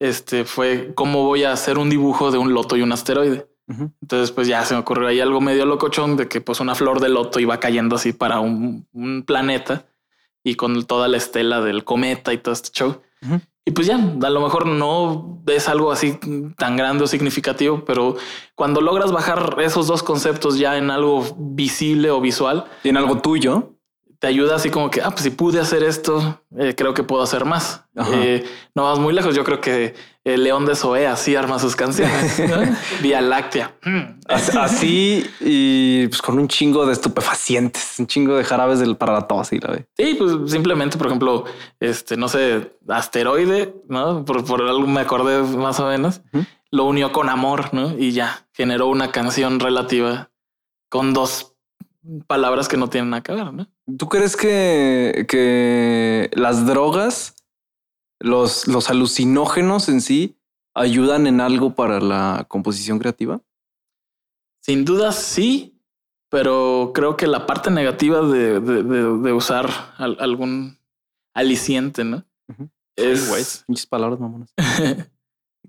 este 0.00 0.44
fue 0.44 0.92
cómo 0.94 1.24
voy 1.24 1.44
a 1.44 1.52
hacer 1.52 1.78
un 1.78 1.90
dibujo 1.90 2.30
de 2.30 2.38
un 2.38 2.54
loto 2.54 2.76
y 2.76 2.82
un 2.82 2.92
asteroide. 2.92 3.46
Entonces, 4.02 4.32
pues 4.32 4.48
ya 4.48 4.64
se 4.64 4.74
me 4.74 4.80
ocurrió 4.80 5.06
ahí 5.06 5.20
algo 5.20 5.40
medio 5.40 5.64
locochón 5.64 6.16
de 6.16 6.26
que 6.26 6.40
pues 6.40 6.58
una 6.58 6.74
flor 6.74 6.98
de 6.98 7.08
loto 7.08 7.38
iba 7.38 7.60
cayendo 7.60 7.94
así 7.94 8.12
para 8.12 8.40
un, 8.40 8.88
un 8.92 9.22
planeta 9.22 9.86
y 10.42 10.56
con 10.56 10.84
toda 10.86 11.06
la 11.06 11.18
estela 11.18 11.60
del 11.60 11.84
cometa 11.84 12.32
y 12.32 12.38
todo 12.38 12.52
este 12.52 12.70
show. 12.70 13.00
Y 13.66 13.72
pues 13.72 13.86
ya, 13.86 13.96
a 13.96 14.30
lo 14.30 14.40
mejor 14.40 14.66
no 14.66 15.42
es 15.46 15.68
algo 15.68 15.92
así 15.92 16.18
tan 16.56 16.76
grande 16.76 17.04
o 17.04 17.06
significativo, 17.06 17.84
pero 17.84 18.16
cuando 18.54 18.80
logras 18.80 19.12
bajar 19.12 19.56
esos 19.60 19.86
dos 19.86 20.02
conceptos 20.02 20.58
ya 20.58 20.78
en 20.78 20.90
algo 20.90 21.24
visible 21.38 22.10
o 22.10 22.20
visual, 22.20 22.64
Tiene 22.82 22.98
algo 22.98 23.18
tuyo. 23.18 23.76
Te 24.20 24.26
ayuda 24.26 24.56
así 24.56 24.70
como 24.70 24.90
que, 24.90 25.00
ah, 25.00 25.10
pues 25.10 25.22
si 25.22 25.30
pude 25.30 25.58
hacer 25.60 25.82
esto, 25.82 26.42
eh, 26.58 26.74
creo 26.76 26.92
que 26.94 27.02
puedo 27.02 27.22
hacer 27.22 27.44
más. 27.46 27.84
Eh, 28.12 28.44
no 28.74 28.84
vas 28.84 28.98
muy 28.98 29.12
lejos. 29.14 29.34
Yo 29.34 29.44
creo 29.44 29.60
que 29.62 29.94
el 30.24 30.44
León 30.44 30.66
de 30.66 30.76
Zoé 30.76 31.06
así 31.06 31.34
arma 31.36 31.58
sus 31.58 31.74
canciones. 31.74 32.38
¿no? 32.38 32.58
Vía 33.02 33.22
Láctea. 33.22 33.74
Mm. 33.82 34.20
As- 34.28 34.54
Así 34.54 35.26
y 35.40 36.06
pues 36.08 36.20
con 36.20 36.38
un 36.38 36.48
chingo 36.48 36.84
de 36.86 36.92
estupefacientes, 36.92 37.94
un 37.98 38.06
chingo 38.06 38.36
de 38.36 38.44
jarabes 38.44 38.78
del 38.78 38.96
para 38.96 39.14
la 39.14 39.26
tos 39.26 39.52
y 39.54 39.58
la 39.58 39.72
ve. 39.72 39.86
Sí, 39.96 40.14
pues 40.18 40.50
simplemente, 40.50 40.98
por 40.98 41.06
ejemplo, 41.06 41.44
este, 41.80 42.16
no 42.18 42.28
sé, 42.28 42.76
asteroide, 42.88 43.74
¿no? 43.88 44.24
Por, 44.26 44.44
por 44.44 44.60
algo 44.62 44.86
me 44.86 45.00
acordé 45.00 45.42
más 45.56 45.80
o 45.80 45.86
menos. 45.86 46.20
Lo 46.70 46.84
unió 46.84 47.10
con 47.10 47.30
amor, 47.30 47.72
¿no? 47.72 47.96
Y 47.98 48.12
ya 48.12 48.46
generó 48.52 48.86
una 48.88 49.10
canción 49.12 49.60
relativa 49.60 50.30
con 50.90 51.12
dos 51.14 51.54
palabras 52.26 52.68
que 52.68 52.76
no 52.76 52.88
tienen 52.88 53.10
nada 53.10 53.22
que 53.22 53.32
ver, 53.32 53.52
¿no? 53.52 53.68
¿Tú 53.98 54.08
crees 54.08 54.36
que, 54.36 55.26
que 55.28 56.30
las 56.34 56.66
drogas, 56.66 57.34
los, 58.18 58.66
los 58.68 58.90
alucinógenos 58.90 59.88
en 59.88 60.00
sí, 60.00 60.36
ayudan 60.74 61.26
en 61.26 61.40
algo 61.40 61.74
para 61.74 62.00
la 62.00 62.46
composición 62.48 62.98
creativa? 62.98 63.40
Sin 64.62 64.84
duda 64.84 65.12
sí, 65.12 65.80
pero 66.30 66.92
creo 66.94 67.16
que 67.16 67.26
la 67.26 67.46
parte 67.46 67.70
negativa 67.70 68.20
de, 68.22 68.60
de- 68.60 68.82
de- 68.82 69.18
de 69.18 69.32
usar 69.32 69.68
al- 69.96 70.16
algún 70.20 70.78
aliciente, 71.34 72.04
¿no? 72.04 72.24
Ujú. 72.48 72.70
Es, 72.96 73.64
Muchas 73.66 73.86
palabras, 73.86 74.20
mamonas. 74.20 74.52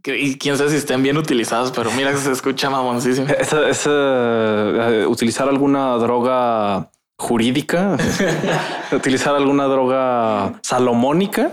y 0.04 0.38
quién 0.38 0.58
sabe 0.58 0.72
si 0.72 0.78
estén 0.78 1.04
bien 1.04 1.18
utilizados, 1.18 1.72
pero 1.72 1.92
mira 1.92 2.12
que 2.12 2.18
se 2.18 2.32
escucha 2.32 2.70
mamoncísimo. 2.70 3.28
Esa, 3.40 3.70
esa, 3.70 3.90
eh, 3.92 5.06
utilizar 5.08 5.48
alguna 5.48 5.96
droga 5.98 6.90
jurídica, 7.18 7.98
utilizar 8.92 9.36
alguna 9.36 9.66
droga 9.66 10.60
salomónica 10.64 11.52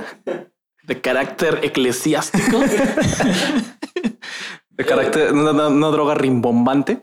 De 0.85 1.01
carácter 1.01 1.61
eclesiástico. 1.63 2.59
de 4.71 4.85
carácter, 4.85 5.33
una, 5.33 5.51
una- 5.51 5.69
una 5.69 5.89
droga 5.89 6.15
rimbombante. 6.15 7.03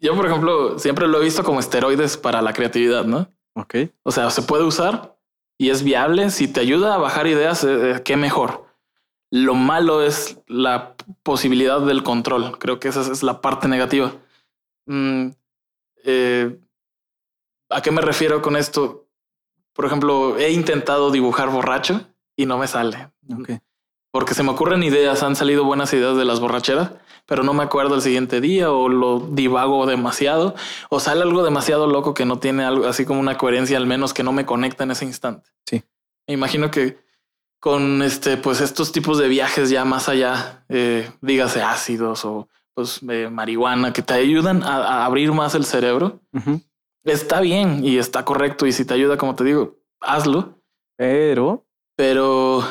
Yo, 0.00 0.14
por 0.16 0.26
ejemplo, 0.26 0.78
siempre 0.78 1.06
lo 1.08 1.20
he 1.20 1.24
visto 1.24 1.42
como 1.44 1.60
esteroides 1.60 2.16
para 2.16 2.42
la 2.42 2.52
creatividad, 2.52 3.04
¿no? 3.04 3.28
Ok. 3.54 3.74
O 4.02 4.12
sea, 4.12 4.30
se 4.30 4.42
puede 4.42 4.64
usar 4.64 5.16
y 5.58 5.70
es 5.70 5.82
viable. 5.82 6.30
Si 6.30 6.48
te 6.48 6.60
ayuda 6.60 6.94
a 6.94 6.98
bajar 6.98 7.26
ideas, 7.26 7.64
eh, 7.64 7.92
eh, 7.96 8.02
qué 8.04 8.16
mejor. 8.16 8.66
Lo 9.30 9.54
malo 9.54 10.02
es 10.02 10.40
la 10.46 10.94
posibilidad 11.22 11.80
del 11.80 12.02
control. 12.02 12.58
Creo 12.58 12.80
que 12.80 12.88
esa 12.88 13.00
es 13.00 13.22
la 13.22 13.40
parte 13.40 13.68
negativa. 13.68 14.12
Mm, 14.86 15.28
eh, 16.04 16.58
¿A 17.68 17.80
qué 17.80 17.92
me 17.92 18.00
refiero 18.00 18.42
con 18.42 18.56
esto? 18.56 19.06
Por 19.72 19.86
ejemplo, 19.86 20.36
he 20.36 20.50
intentado 20.50 21.12
dibujar 21.12 21.50
borracho 21.50 22.06
y 22.36 22.46
no 22.46 22.58
me 22.58 22.66
sale. 22.66 23.10
Ok. 23.32 23.50
Porque 24.10 24.34
se 24.34 24.42
me 24.42 24.50
ocurren 24.50 24.82
ideas, 24.82 25.22
han 25.22 25.36
salido 25.36 25.64
buenas 25.64 25.92
ideas 25.92 26.16
de 26.16 26.24
las 26.24 26.40
borracheras, 26.40 26.90
pero 27.26 27.44
no 27.44 27.54
me 27.54 27.62
acuerdo 27.62 27.94
el 27.94 28.02
siguiente 28.02 28.40
día 28.40 28.72
o 28.72 28.88
lo 28.88 29.20
divago 29.20 29.86
demasiado 29.86 30.56
o 30.88 30.98
sale 30.98 31.22
algo 31.22 31.44
demasiado 31.44 31.86
loco 31.86 32.12
que 32.12 32.24
no 32.24 32.40
tiene 32.40 32.64
algo 32.64 32.88
así 32.88 33.04
como 33.04 33.20
una 33.20 33.38
coherencia 33.38 33.76
al 33.76 33.86
menos 33.86 34.12
que 34.12 34.24
no 34.24 34.32
me 34.32 34.44
conecta 34.44 34.82
en 34.82 34.90
ese 34.90 35.04
instante. 35.04 35.48
Sí. 35.64 35.84
Me 36.26 36.34
imagino 36.34 36.72
que 36.72 36.98
con 37.60 38.02
este, 38.02 38.36
pues 38.36 38.60
estos 38.60 38.90
tipos 38.90 39.18
de 39.18 39.28
viajes 39.28 39.70
ya 39.70 39.84
más 39.84 40.08
allá, 40.08 40.64
eh, 40.68 41.10
dígase 41.20 41.62
ácidos 41.62 42.24
o 42.24 42.48
pues 42.74 43.00
eh, 43.08 43.28
marihuana 43.30 43.92
que 43.92 44.02
te 44.02 44.14
ayudan 44.14 44.62
a, 44.62 44.76
a 44.76 45.04
abrir 45.04 45.32
más 45.32 45.54
el 45.54 45.64
cerebro, 45.66 46.20
está 47.04 47.40
bien 47.40 47.84
y 47.84 47.98
está 47.98 48.24
correcto. 48.24 48.66
Y 48.66 48.72
si 48.72 48.84
te 48.84 48.94
ayuda, 48.94 49.18
como 49.18 49.34
te 49.34 49.44
digo, 49.44 49.78
hazlo 50.00 50.58
Pero 50.96 51.66
pero 51.96 52.64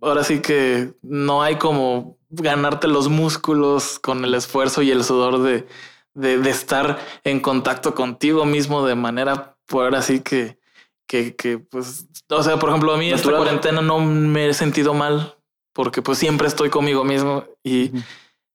ahora 0.00 0.24
sí 0.24 0.40
que 0.40 0.94
no 1.02 1.42
hay 1.42 1.56
como 1.56 2.16
ganarte 2.30 2.88
los 2.88 3.10
músculos 3.10 3.98
con 3.98 4.24
el 4.24 4.34
esfuerzo 4.34 4.80
y 4.80 4.90
el 4.90 5.04
sudor 5.04 5.42
de, 5.42 5.66
de, 6.14 6.38
de 6.38 6.48
estar 6.48 6.98
en 7.24 7.40
contacto 7.40 7.94
contigo 7.94 8.46
mismo 8.46 8.86
de 8.86 8.94
manera, 8.94 9.58
por 9.66 9.84
ahora 9.84 10.00
sí 10.00 10.20
que, 10.20 10.58
que, 11.06 11.34
que, 11.36 11.58
pues, 11.58 12.06
o 12.30 12.42
sea, 12.42 12.58
por 12.58 12.70
ejemplo, 12.70 12.92
a 12.94 12.96
mí 12.96 13.06
esta 13.06 13.28
Natural. 13.28 13.42
cuarentena 13.42 13.82
no 13.82 14.00
me 14.00 14.48
he 14.48 14.54
sentido 14.54 14.94
mal 14.94 15.36
porque 15.74 16.02
pues 16.02 16.18
siempre 16.18 16.46
estoy 16.48 16.68
conmigo 16.70 17.04
mismo 17.04 17.44
y 17.62 17.88
Ujú. 17.90 17.98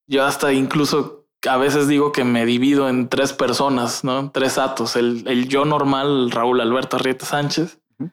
yo 0.07 0.23
hasta 0.25 0.53
incluso 0.53 1.25
a 1.47 1.57
veces 1.57 1.87
digo 1.87 2.11
que 2.11 2.23
me 2.23 2.45
divido 2.45 2.89
en 2.89 3.09
tres 3.09 3.33
personas, 3.33 4.03
¿no? 4.03 4.31
Tres 4.31 4.57
atos, 4.57 4.95
el, 4.95 5.23
el 5.27 5.47
yo 5.47 5.65
normal, 5.65 6.31
Raúl 6.31 6.61
Alberto 6.61 6.97
Arrieta 6.97 7.25
Sánchez, 7.25 7.79
Ujú. 7.99 8.11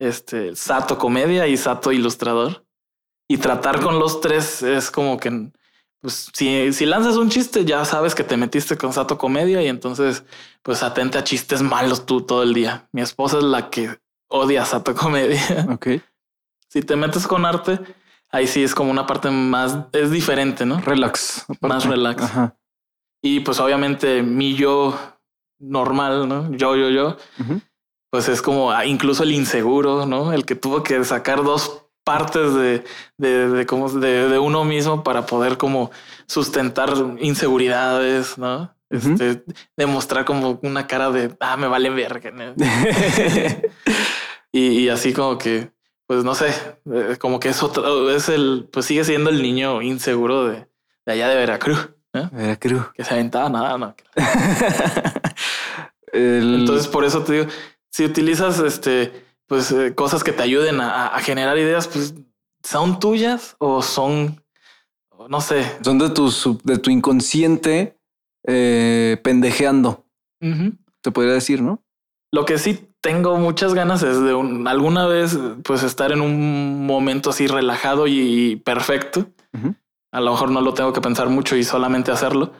este 0.00 0.56
Sato 0.56 0.98
Comedia 0.98 1.46
y 1.46 1.56
Sato 1.56 1.92
Ilustrador. 1.92 2.64
Y 3.28 3.38
tratar 3.38 3.80
con 3.80 3.98
los 3.98 4.20
tres 4.20 4.62
es 4.62 4.90
como 4.90 5.18
que, 5.18 5.50
pues, 6.02 6.30
si, 6.34 6.72
si 6.72 6.84
lanzas 6.84 7.16
un 7.16 7.30
chiste, 7.30 7.64
ya 7.64 7.84
sabes 7.84 8.14
que 8.14 8.24
te 8.24 8.36
metiste 8.36 8.76
con 8.76 8.92
Sato 8.92 9.16
Comedia 9.16 9.62
y 9.62 9.68
entonces, 9.68 10.24
pues, 10.62 10.82
atente 10.82 11.16
a 11.16 11.24
chistes 11.24 11.62
malos 11.62 12.04
tú 12.04 12.22
todo 12.22 12.42
el 12.42 12.52
día. 12.52 12.88
Mi 12.90 13.02
esposa 13.02 13.38
es 13.38 13.44
la 13.44 13.70
que 13.70 13.98
odia 14.28 14.64
Sato 14.64 14.94
Comedia. 14.94 15.40
ok. 15.70 15.86
si 16.68 16.82
te 16.82 16.96
metes 16.96 17.26
con 17.28 17.46
arte, 17.46 17.78
ahí 18.30 18.48
sí 18.48 18.64
es 18.64 18.74
como 18.74 18.90
una 18.90 19.06
parte 19.06 19.30
más, 19.30 19.78
es 19.92 20.10
diferente, 20.10 20.66
¿no? 20.66 20.80
Relax. 20.80 21.46
Más 21.60 21.86
relax. 21.86 22.22
Ajá. 22.24 22.56
Y 23.22 23.40
pues 23.40 23.60
obviamente 23.60 24.22
mi 24.24 24.56
yo 24.56 24.98
normal, 25.60 26.28
¿no? 26.28 26.50
Yo, 26.56 26.74
yo, 26.74 26.90
yo, 26.90 27.16
Ujú. 27.38 27.60
pues 28.10 28.28
es 28.28 28.42
como 28.42 28.72
ah, 28.72 28.84
incluso 28.84 29.22
el 29.22 29.30
inseguro, 29.30 30.04
¿no? 30.06 30.32
El 30.32 30.44
que 30.44 30.56
tuvo 30.56 30.82
que 30.82 31.04
sacar 31.04 31.44
dos 31.44 31.86
partes 32.04 32.54
de, 32.54 32.84
de, 33.16 33.48
de, 33.48 33.66
como 33.66 33.88
de, 33.90 34.28
de 34.28 34.38
uno 34.38 34.64
mismo 34.64 35.02
para 35.04 35.26
poder 35.26 35.56
como 35.58 35.90
sustentar 36.26 36.92
inseguridades, 37.20 38.38
¿no? 38.38 38.74
Este, 38.90 39.42
demostrar 39.76 40.24
como 40.26 40.58
una 40.62 40.86
cara 40.86 41.10
de, 41.10 41.34
ah, 41.40 41.56
me 41.56 41.66
vale 41.66 41.88
verga. 41.90 42.30
¿no? 42.30 42.54
y, 44.52 44.60
y 44.80 44.88
así 44.90 45.12
como 45.14 45.38
que, 45.38 45.70
pues 46.06 46.24
no 46.24 46.34
sé, 46.34 46.48
eh, 46.92 47.16
como 47.18 47.40
que 47.40 47.48
es 47.48 47.62
otro, 47.62 48.10
es 48.10 48.28
el, 48.28 48.68
pues 48.70 48.84
sigue 48.86 49.04
siendo 49.04 49.30
el 49.30 49.40
niño 49.40 49.80
inseguro 49.80 50.44
de, 50.46 50.66
de 51.06 51.12
allá 51.12 51.28
de 51.28 51.36
Veracruz, 51.36 51.88
¿no? 52.12 52.28
Veracruz. 52.32 52.82
que 52.94 53.02
se 53.04 53.14
aventaba 53.14 53.48
nada, 53.48 53.78
no. 53.78 53.94
El- 56.12 56.56
Entonces, 56.60 56.86
por 56.88 57.04
eso 57.04 57.22
te 57.22 57.32
digo, 57.32 57.46
si 57.90 58.04
utilizas 58.04 58.58
este, 58.58 59.24
pues 59.52 59.70
eh, 59.70 59.94
cosas 59.94 60.24
que 60.24 60.32
te 60.32 60.42
ayuden 60.42 60.80
a, 60.80 61.08
a 61.08 61.20
generar 61.20 61.58
ideas, 61.58 61.86
pues 61.86 62.14
son 62.62 62.98
tuyas 62.98 63.54
o 63.58 63.82
son, 63.82 64.42
no 65.28 65.42
sé. 65.42 65.70
son 65.84 65.98
de 65.98 66.08
tu, 66.08 66.30
sub- 66.30 66.62
de 66.62 66.78
tu 66.78 66.88
inconsciente 66.88 67.98
eh, 68.46 69.20
pendejeando, 69.22 70.06
te 71.02 71.10
podría 71.10 71.34
decir, 71.34 71.60
¿no? 71.60 71.82
Lo 72.32 72.46
que 72.46 72.56
sí 72.56 72.88
tengo 73.02 73.36
muchas 73.36 73.74
ganas 73.74 74.00
de 74.00 74.32
un, 74.32 74.66
alguna 74.66 75.06
vez 75.06 75.38
pues 75.64 75.82
estar 75.82 76.12
en 76.12 76.22
un 76.22 76.86
momento 76.86 77.28
así 77.28 77.46
relajado 77.46 78.06
y 78.06 78.56
perfecto. 78.64 79.26
A 80.12 80.20
lo 80.22 80.30
mejor 80.30 80.50
no 80.50 80.62
lo 80.62 80.72
tengo 80.72 80.94
que 80.94 81.02
pensar 81.02 81.28
mucho 81.28 81.56
y 81.56 81.62
solamente 81.64 82.10
hacerlo 82.10 82.54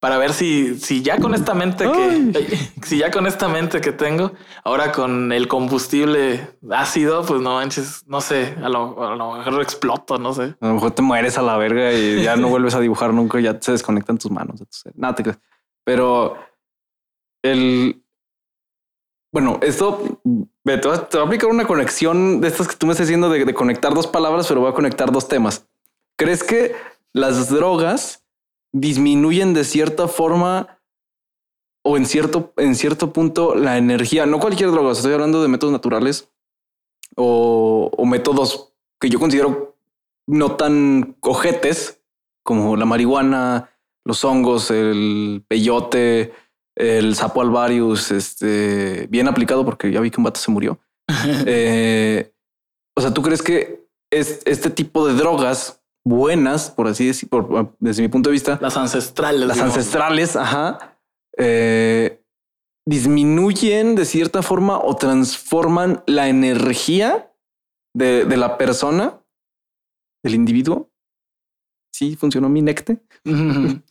para 0.00 0.16
ver 0.16 0.32
si, 0.32 0.78
si 0.78 1.02
ya 1.02 1.18
con 1.18 1.34
esta 1.34 1.52
mente 1.52 1.84
que, 1.84 2.56
si 2.82 2.98
ya 2.98 3.10
con 3.10 3.26
esta 3.26 3.48
mente 3.48 3.82
que 3.82 3.92
tengo, 3.92 4.32
ahora 4.64 4.92
con 4.92 5.30
el 5.30 5.46
combustible 5.46 6.56
ácido, 6.70 7.24
pues 7.24 7.42
no 7.42 7.56
manches, 7.56 8.02
no 8.06 8.22
sé, 8.22 8.56
a 8.62 8.70
lo, 8.70 9.36
mejor 9.36 9.62
exploto, 9.62 10.18
no 10.18 10.32
sé. 10.32 10.54
A 10.58 10.68
lo 10.68 10.74
mejor 10.74 10.92
te 10.92 11.02
mueres 11.02 11.36
a 11.36 11.42
la 11.42 11.58
verga 11.58 11.92
y 11.92 12.22
ya 12.22 12.36
no 12.36 12.48
vuelves 12.48 12.74
a 12.74 12.80
dibujar 12.80 13.12
nunca, 13.12 13.38
ya 13.40 13.58
se 13.60 13.72
desconectan 13.72 14.16
tus 14.16 14.30
manos. 14.30 14.62
Nada, 14.94 15.14
te 15.14 15.36
Pero 15.84 16.38
el, 17.42 18.02
bueno, 19.32 19.60
esto 19.60 20.18
te 20.64 20.88
va, 20.88 20.94
a 20.94 21.26
aplicar 21.26 21.50
una 21.50 21.66
conexión 21.66 22.40
de 22.40 22.48
estas 22.48 22.68
que 22.68 22.76
tú 22.76 22.86
me 22.86 22.92
estás 22.92 23.06
diciendo 23.06 23.28
de, 23.28 23.44
de 23.44 23.54
conectar 23.54 23.92
dos 23.92 24.06
palabras, 24.06 24.48
pero 24.48 24.62
voy 24.62 24.70
a 24.70 24.74
conectar 24.74 25.12
dos 25.12 25.28
temas. 25.28 25.68
¿Crees 26.16 26.42
que 26.42 26.74
las 27.12 27.50
drogas 27.50 28.24
disminuyen 28.72 29.54
de 29.54 29.64
cierta 29.64 30.08
forma 30.08 30.80
o 31.82 31.96
en 31.96 32.06
cierto, 32.06 32.52
en 32.56 32.74
cierto 32.74 33.12
punto 33.12 33.54
la 33.54 33.78
energía, 33.78 34.26
no 34.26 34.38
cualquier 34.38 34.70
droga, 34.70 34.92
estoy 34.92 35.12
hablando 35.12 35.42
de 35.42 35.48
métodos 35.48 35.72
naturales 35.72 36.28
o, 37.16 37.90
métodos 38.04 38.72
que 39.00 39.08
yo 39.08 39.18
considero 39.18 39.76
no 40.26 40.56
tan 40.56 41.16
cojetes 41.20 42.02
como 42.44 42.76
la 42.76 42.84
marihuana, 42.84 43.70
los 44.04 44.24
hongos, 44.24 44.70
el 44.70 45.44
peyote, 45.48 46.32
el 46.76 47.14
sapo 47.14 47.42
alvarius, 47.42 48.10
este, 48.10 49.06
bien 49.08 49.28
aplicado 49.28 49.64
porque 49.64 49.90
ya 49.90 50.00
vi 50.00 50.10
que 50.10 50.18
un 50.18 50.24
vato 50.24 50.40
se 50.40 50.50
murió. 50.50 50.78
Eh, 51.46 52.32
o 52.96 53.00
sea, 53.00 53.12
¿tú 53.12 53.22
crees 53.22 53.42
que 53.42 53.88
es, 54.10 54.42
este 54.44 54.70
tipo 54.70 55.06
de 55.06 55.14
drogas 55.14 55.79
buenas, 56.04 56.70
por 56.70 56.88
así 56.88 57.06
decir, 57.06 57.28
desde 57.78 58.02
mi 58.02 58.08
punto 58.08 58.30
de 58.30 58.32
vista. 58.32 58.58
Las 58.60 58.76
ancestrales. 58.76 59.46
Las 59.46 59.60
ancestrales, 59.60 60.36
ajá. 60.36 60.98
Eh, 61.36 62.22
disminuyen 62.86 63.94
de 63.94 64.04
cierta 64.04 64.42
forma 64.42 64.78
o 64.78 64.96
transforman 64.96 66.02
la 66.06 66.28
energía 66.28 67.32
de, 67.94 68.24
la 68.36 68.58
persona, 68.58 69.20
del 70.24 70.34
individuo. 70.34 70.90
Sí, 71.94 72.16
funcionó 72.16 72.48
mi 72.48 72.62
necte. 72.62 73.02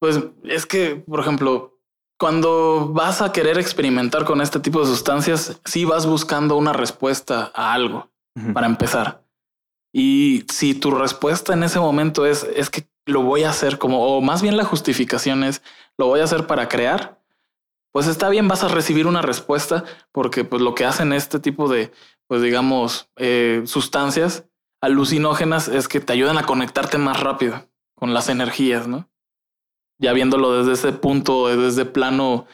pues 0.00 0.20
es 0.44 0.66
que, 0.66 0.96
por 0.96 1.20
ejemplo, 1.20 1.80
cuando 2.18 2.92
vas 2.92 3.22
a 3.22 3.32
querer 3.32 3.58
experimentar 3.58 4.24
con 4.24 4.40
este 4.40 4.60
tipo 4.60 4.80
de 4.80 4.86
sustancias, 4.86 5.60
sí 5.64 5.84
vas 5.84 6.06
buscando 6.06 6.56
una 6.56 6.72
respuesta 6.72 7.50
a 7.54 7.72
algo 7.72 8.10
para 8.52 8.66
empezar. 8.66 9.25
Y 9.98 10.44
si 10.52 10.74
tu 10.74 10.90
respuesta 10.90 11.54
en 11.54 11.62
ese 11.62 11.80
momento 11.80 12.26
es, 12.26 12.44
es 12.54 12.68
que 12.68 12.86
lo 13.06 13.22
voy 13.22 13.44
a 13.44 13.48
hacer 13.48 13.78
como, 13.78 14.06
o 14.06 14.20
más 14.20 14.42
bien 14.42 14.58
la 14.58 14.64
justificación 14.64 15.42
es, 15.42 15.62
lo 15.96 16.04
voy 16.04 16.20
a 16.20 16.24
hacer 16.24 16.46
para 16.46 16.68
crear, 16.68 17.18
pues 17.92 18.06
está 18.06 18.28
bien, 18.28 18.46
vas 18.46 18.62
a 18.62 18.68
recibir 18.68 19.06
una 19.06 19.22
respuesta 19.22 19.84
porque 20.12 20.44
pues 20.44 20.60
lo 20.60 20.74
que 20.74 20.84
hacen 20.84 21.14
este 21.14 21.38
tipo 21.38 21.66
de, 21.66 21.92
pues 22.26 22.42
digamos, 22.42 23.08
eh, 23.16 23.62
sustancias 23.64 24.44
alucinógenas 24.82 25.66
es 25.68 25.88
que 25.88 26.00
te 26.00 26.12
ayudan 26.12 26.36
a 26.36 26.44
conectarte 26.44 26.98
más 26.98 27.18
rápido 27.20 27.66
con 27.94 28.12
las 28.12 28.28
energías, 28.28 28.86
¿no? 28.86 29.08
Ya 29.98 30.12
viéndolo 30.12 30.58
desde 30.58 30.74
ese 30.74 30.92
punto, 30.92 31.48
desde 31.48 31.86
plano 31.86 32.46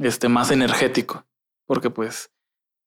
este, 0.00 0.28
más 0.28 0.50
energético, 0.50 1.24
porque 1.68 1.88
pues 1.88 2.32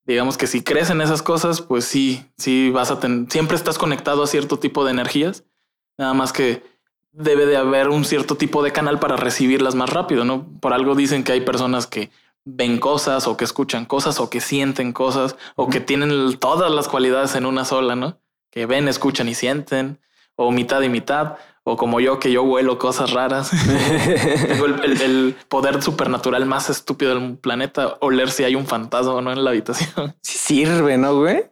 digamos 0.06 0.38
que 0.38 0.48
si 0.48 0.64
crees 0.64 0.90
en 0.90 1.02
esas 1.02 1.22
cosas, 1.22 1.62
pues 1.62 1.86
sí, 1.86 2.26
sí 2.38 2.70
vas 2.72 2.92
a 2.92 3.00
tener, 3.00 3.32
siempre 3.32 3.56
estás 3.56 3.78
conectado 3.78 4.24
a 4.24 4.28
cierto 4.28 4.60
tipo 4.60 4.84
de 4.86 4.92
energías, 4.92 5.44
nada 5.98 6.14
más 6.14 6.34
que 6.34 6.64
debe 7.12 7.46
de 7.46 7.58
haber 7.58 7.90
un 7.90 8.06
cierto 8.06 8.36
tipo 8.36 8.64
de 8.64 8.72
canal 8.72 9.00
para 9.00 9.16
recibirlas 9.16 9.76
más 9.76 9.90
rápido, 9.90 10.26
¿no? 10.26 10.48
Por 10.60 10.74
algo 10.74 10.96
dicen 10.96 11.24
que 11.24 11.32
hay 11.32 11.42
personas 11.42 11.88
que 11.88 12.10
ven 12.46 12.80
cosas 12.80 13.28
o 13.28 13.38
que 13.38 13.46
escuchan 13.46 13.86
cosas 13.86 14.20
o 14.20 14.30
que 14.30 14.42
sienten 14.42 14.92
cosas 14.92 15.38
o 15.56 15.70
que 15.70 15.80
tienen 15.80 16.38
todas 16.40 16.72
las 16.72 16.88
cualidades 16.88 17.36
en 17.36 17.46
una 17.46 17.66
sola, 17.66 17.96
¿no? 17.96 18.20
Que 18.50 18.66
ven, 18.66 18.88
escuchan 18.88 19.30
y 19.30 19.36
sienten 19.36 20.00
o 20.36 20.52
mitad 20.52 20.82
y 20.82 20.90
mitad 20.90 21.38
o 21.66 21.78
como 21.78 22.00
yo, 22.00 22.20
que 22.20 22.32
yo 22.32 22.44
vuelo 22.44 22.78
cosas 22.78 23.12
raras. 23.12 23.52
Tengo 24.48 24.66
el, 24.66 25.36
poder 25.48 25.82
supernatural 25.82 26.46
más 26.46 26.70
estúpido 26.70 27.18
del 27.18 27.38
planeta, 27.38 27.98
oler 28.02 28.30
si 28.32 28.44
hay 28.44 28.56
un 28.56 28.68
fantasma 28.68 29.14
o 29.14 29.22
no 29.22 29.32
en 29.32 29.44
la 29.44 29.52
habitación. 29.52 30.16
Sí 30.24 30.66
sirve, 30.66 30.98
¿no, 30.98 31.18
güey? 31.18 31.46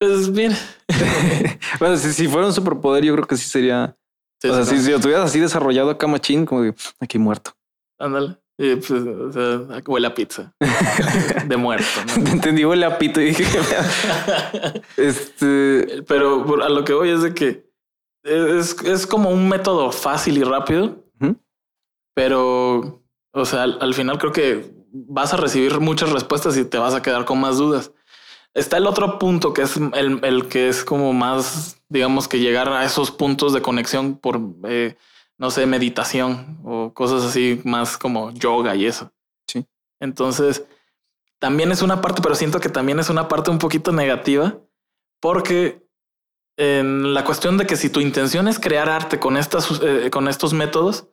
Pues 0.00 0.32
bien. 0.32 0.56
bueno, 1.78 1.96
si, 1.96 2.26
fuera 2.26 2.46
un 2.46 2.52
superpoder, 2.52 3.04
yo 3.04 3.14
creo 3.14 3.26
que 3.26 3.36
sí 3.36 3.48
sería. 3.48 3.96
o 4.42 4.54
sea, 4.54 4.64
si, 4.64 4.90
lo 4.90 4.98
tuvieras 4.98 5.26
así 5.26 5.38
desarrollado 5.38 5.90
acá 5.90 6.06
machín, 6.06 6.44
como 6.44 6.62
de 6.62 6.74
aquí 6.98 7.18
muerto. 7.18 7.52
Ándale. 7.98 8.38
pues, 8.56 8.90
huele 9.86 10.06
a 10.06 10.14
pizza 10.14 10.52
de 11.46 11.56
muerto. 11.56 11.84
¿no? 12.18 12.30
entendí, 12.30 12.64
huele 12.64 12.86
a 12.86 12.98
pito 12.98 13.20
y 13.20 13.26
dije, 13.26 13.44
este, 14.96 16.02
pero 16.08 16.62
a 16.62 16.68
lo 16.68 16.84
que 16.84 16.94
voy 16.94 17.10
es 17.10 17.22
de 17.22 17.34
que 17.34 17.69
es, 18.22 18.76
es 18.82 19.06
como 19.06 19.30
un 19.30 19.48
método 19.48 19.92
fácil 19.92 20.38
y 20.38 20.44
rápido, 20.44 21.04
pero, 22.14 23.02
o 23.32 23.44
sea, 23.44 23.62
al, 23.62 23.94
final 23.94 24.18
creo 24.18 24.32
que 24.32 24.74
vas 24.92 25.32
a 25.32 25.36
recibir 25.36 25.80
muchas 25.80 26.10
respuestas 26.10 26.56
y 26.56 26.64
te 26.64 26.76
vas 26.76 26.94
a 26.94 27.02
quedar 27.02 27.24
con 27.24 27.40
más 27.40 27.56
dudas. 27.56 27.92
Está 28.52 28.76
el 28.76 28.86
otro 28.86 29.18
punto 29.18 29.52
que 29.52 29.62
es 29.62 29.76
el, 29.76 30.20
el 30.22 30.48
que 30.48 30.68
es 30.68 30.84
como 30.84 31.12
más, 31.12 31.80
digamos 31.88 32.26
que 32.28 32.40
llegar 32.40 32.68
a 32.68 32.84
esos 32.84 33.10
puntos 33.10 33.52
de 33.52 33.62
conexión 33.62 34.18
por, 34.18 34.40
eh, 34.64 34.96
no 35.38 35.50
sé, 35.50 35.66
meditación 35.66 36.58
o 36.64 36.92
cosas 36.92 37.24
así 37.24 37.60
más 37.64 37.96
como 37.96 38.32
yoga 38.32 38.74
y 38.74 38.86
eso. 38.86 39.12
Sí. 39.46 39.64
Entonces, 40.00 40.64
también 41.38 41.70
es 41.72 41.80
una 41.80 42.00
parte, 42.02 42.20
pero 42.22 42.34
siento 42.34 42.60
que 42.60 42.68
también 42.68 42.98
es 42.98 43.08
una 43.08 43.28
parte 43.28 43.50
un 43.50 43.58
poquito 43.58 43.92
negativa 43.92 44.58
porque 45.20 45.86
en 46.60 47.14
la 47.14 47.24
cuestión 47.24 47.56
de 47.56 47.64
que 47.64 47.74
si 47.74 47.88
tu 47.88 48.00
intención 48.00 48.46
es 48.46 48.58
crear 48.58 48.90
arte 48.90 49.18
con 49.18 49.38
estas, 49.38 49.80
eh, 49.82 50.10
con 50.10 50.28
estos 50.28 50.52
métodos, 50.52 51.06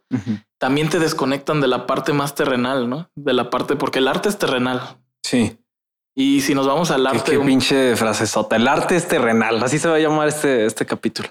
también 0.58 0.90
te 0.90 1.00
desconectan 1.00 1.62
de 1.62 1.68
la 1.68 1.88
parte 1.88 2.12
más 2.12 2.36
terrenal, 2.36 2.90
¿no? 2.90 3.10
De 3.16 3.32
la 3.32 3.50
parte, 3.50 3.78
porque 3.78 4.00
el 4.00 4.10
arte 4.10 4.28
es 4.28 4.38
terrenal. 4.38 4.98
Sí. 5.24 5.58
Y 6.14 6.42
si 6.42 6.54
nos 6.54 6.68
vamos 6.68 6.92
al 6.92 7.08
arte. 7.08 7.32
Qué, 7.32 7.40
pinche 7.40 7.96
frase 7.96 8.28
sota. 8.28 8.58
El 8.58 8.68
arte 8.68 8.98
es 8.98 9.08
terrenal. 9.08 9.64
Así 9.64 9.80
se 9.80 9.88
va 9.88 9.96
a 9.96 10.00
llamar 10.00 10.28
este, 10.28 10.66
este 10.66 10.86
capítulo. 10.86 11.30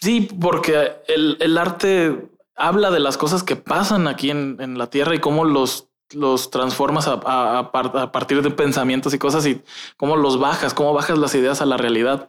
Sí, 0.00 0.28
porque 0.38 0.92
el, 1.08 1.38
el 1.40 1.56
arte 1.56 2.28
habla 2.56 2.90
de 2.90 3.00
las 3.00 3.16
cosas 3.16 3.42
que 3.42 3.56
pasan 3.56 4.06
aquí 4.06 4.30
en, 4.30 4.58
en 4.60 4.76
la 4.76 4.90
tierra 4.90 5.14
y 5.14 5.20
cómo 5.20 5.46
los, 5.46 5.88
los 6.12 6.50
transformas 6.50 7.08
a, 7.08 7.20
a, 7.24 7.58
a, 7.60 8.12
partir 8.12 8.42
de 8.42 8.50
pensamientos 8.50 9.14
y 9.14 9.18
cosas 9.18 9.46
y 9.46 9.62
cómo 9.96 10.16
los 10.16 10.38
bajas, 10.38 10.74
cómo 10.74 10.92
bajas 10.92 11.16
las 11.16 11.34
ideas 11.34 11.62
a 11.62 11.66
la 11.66 11.78
realidad. 11.78 12.28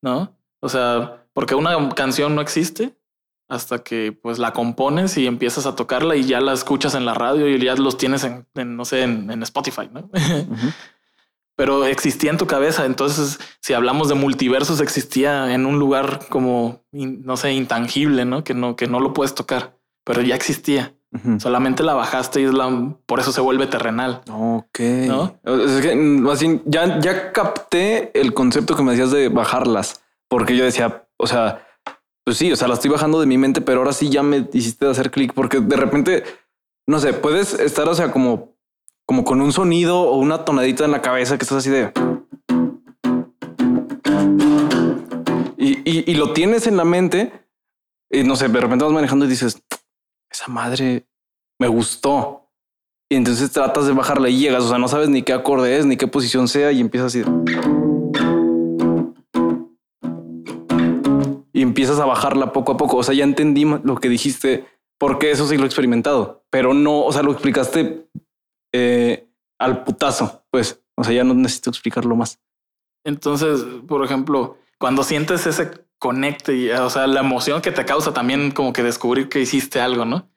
No? 0.00 0.36
O 0.62 0.68
sea, 0.68 1.26
porque 1.34 1.54
una 1.56 1.88
canción 1.90 2.34
no 2.34 2.40
existe 2.40 2.96
hasta 3.48 3.82
que 3.82 4.12
pues 4.12 4.38
la 4.38 4.52
compones 4.52 5.18
y 5.18 5.26
empiezas 5.26 5.66
a 5.66 5.74
tocarla 5.74 6.16
y 6.16 6.22
ya 6.22 6.40
la 6.40 6.52
escuchas 6.52 6.94
en 6.94 7.04
la 7.04 7.14
radio 7.14 7.48
y 7.48 7.62
ya 7.62 7.74
los 7.74 7.98
tienes 7.98 8.24
en, 8.24 8.46
no 8.76 8.84
sé, 8.84 9.02
en, 9.02 9.42
Spotify, 9.42 9.90
¿no? 9.92 10.08
Pero 11.56 11.84
existía 11.84 12.30
en 12.30 12.38
tu 12.38 12.46
cabeza. 12.46 12.86
Entonces, 12.86 13.38
si 13.60 13.74
hablamos 13.74 14.08
de 14.08 14.14
multiversos, 14.14 14.80
existía 14.80 15.52
en 15.52 15.66
un 15.66 15.78
lugar 15.78 16.20
como, 16.30 16.80
no 16.92 17.36
sé, 17.36 17.52
intangible, 17.52 18.24
¿no? 18.24 18.42
Que 18.42 18.54
no, 18.54 18.74
que 18.74 18.86
no 18.86 19.00
lo 19.00 19.12
puedes 19.12 19.34
tocar, 19.34 19.76
pero 20.02 20.22
ya 20.22 20.34
existía. 20.34 20.94
Solamente 21.38 21.82
la 21.82 21.92
bajaste 21.92 22.40
y 22.40 22.44
es 22.44 22.54
la, 22.54 22.96
por 23.04 23.20
eso 23.20 23.32
se 23.32 23.42
vuelve 23.42 23.66
terrenal. 23.66 24.22
Ok. 24.30 24.80
¿No? 24.80 25.38
Es 25.44 25.82
que, 25.82 25.94
más 25.94 26.40
bien, 26.40 26.62
ya, 26.64 26.98
ya 27.00 27.32
capté 27.32 28.18
el 28.18 28.32
concepto 28.32 28.74
que 28.74 28.82
me 28.82 28.92
decías 28.92 29.10
de 29.10 29.28
bajarlas 29.28 30.02
porque 30.32 30.56
yo 30.56 30.64
decía, 30.64 31.06
o 31.18 31.26
sea, 31.26 31.68
pues 32.24 32.38
sí, 32.38 32.50
o 32.50 32.56
sea, 32.56 32.66
la 32.66 32.72
estoy 32.72 32.90
bajando 32.90 33.20
de 33.20 33.26
mi 33.26 33.36
mente, 33.36 33.60
pero 33.60 33.80
ahora 33.80 33.92
sí 33.92 34.08
ya 34.08 34.22
me 34.22 34.48
hiciste 34.50 34.86
hacer 34.86 35.10
clic 35.10 35.34
porque 35.34 35.60
de 35.60 35.76
repente, 35.76 36.24
no 36.88 37.00
sé, 37.00 37.12
puedes 37.12 37.52
estar, 37.52 37.86
o 37.86 37.94
sea, 37.94 38.10
como, 38.12 38.56
como 39.04 39.24
con 39.24 39.42
un 39.42 39.52
sonido 39.52 40.00
o 40.00 40.16
una 40.16 40.46
tonadita 40.46 40.86
en 40.86 40.90
la 40.90 41.02
cabeza 41.02 41.36
que 41.36 41.42
estás 41.42 41.58
así 41.58 41.68
de... 41.68 41.92
Y, 45.58 46.10
y, 46.10 46.14
lo 46.14 46.32
tienes 46.32 46.66
en 46.66 46.78
la 46.78 46.86
mente 46.86 47.30
y 48.10 48.24
no 48.24 48.34
sé, 48.34 48.48
de 48.48 48.58
repente 48.58 48.86
vas 48.86 48.94
manejando 48.94 49.26
y 49.26 49.28
dices, 49.28 49.62
esa 50.30 50.48
madre 50.48 51.06
me 51.60 51.68
gustó. 51.68 52.48
Y 53.10 53.16
entonces 53.16 53.52
tratas 53.52 53.86
de 53.86 53.92
bajarla 53.92 54.30
y 54.30 54.38
llegas, 54.38 54.64
o 54.64 54.70
sea, 54.70 54.78
no 54.78 54.88
sabes 54.88 55.10
ni 55.10 55.22
qué 55.22 55.34
acorde 55.34 55.76
es, 55.76 55.84
ni 55.84 55.98
qué 55.98 56.06
posición 56.06 56.48
sea 56.48 56.72
y 56.72 56.80
empiezas 56.80 57.14
así. 57.14 57.22
Empiezas 61.72 61.98
a 61.98 62.04
bajarla 62.04 62.52
poco 62.52 62.72
a 62.72 62.76
poco. 62.76 62.98
O 62.98 63.02
sea, 63.02 63.14
ya 63.14 63.24
entendí 63.24 63.64
lo 63.64 63.96
que 63.96 64.08
dijiste, 64.08 64.66
porque 64.98 65.30
eso 65.30 65.46
sí 65.46 65.56
lo 65.56 65.64
he 65.64 65.66
experimentado, 65.66 66.44
pero 66.50 66.74
no, 66.74 67.04
o 67.04 67.12
sea, 67.12 67.22
lo 67.22 67.32
explicaste 67.32 68.08
eh, 68.72 69.28
al 69.58 69.84
putazo, 69.84 70.44
pues. 70.50 70.82
O 70.94 71.04
sea, 71.04 71.14
ya 71.14 71.24
no 71.24 71.34
necesito 71.34 71.70
explicarlo 71.70 72.14
más. 72.14 72.38
Entonces, 73.04 73.64
por 73.88 74.04
ejemplo, 74.04 74.58
cuando 74.78 75.02
sientes 75.02 75.46
ese 75.46 75.70
conecte 75.98 76.54
y, 76.54 76.70
o 76.70 76.90
sea, 76.90 77.06
la 77.06 77.20
emoción 77.20 77.62
que 77.62 77.72
te 77.72 77.84
causa 77.84 78.12
también 78.12 78.50
como 78.50 78.72
que 78.72 78.82
descubrir 78.82 79.28
que 79.28 79.40
hiciste 79.40 79.80
algo, 79.80 80.04
¿no? 80.04 80.30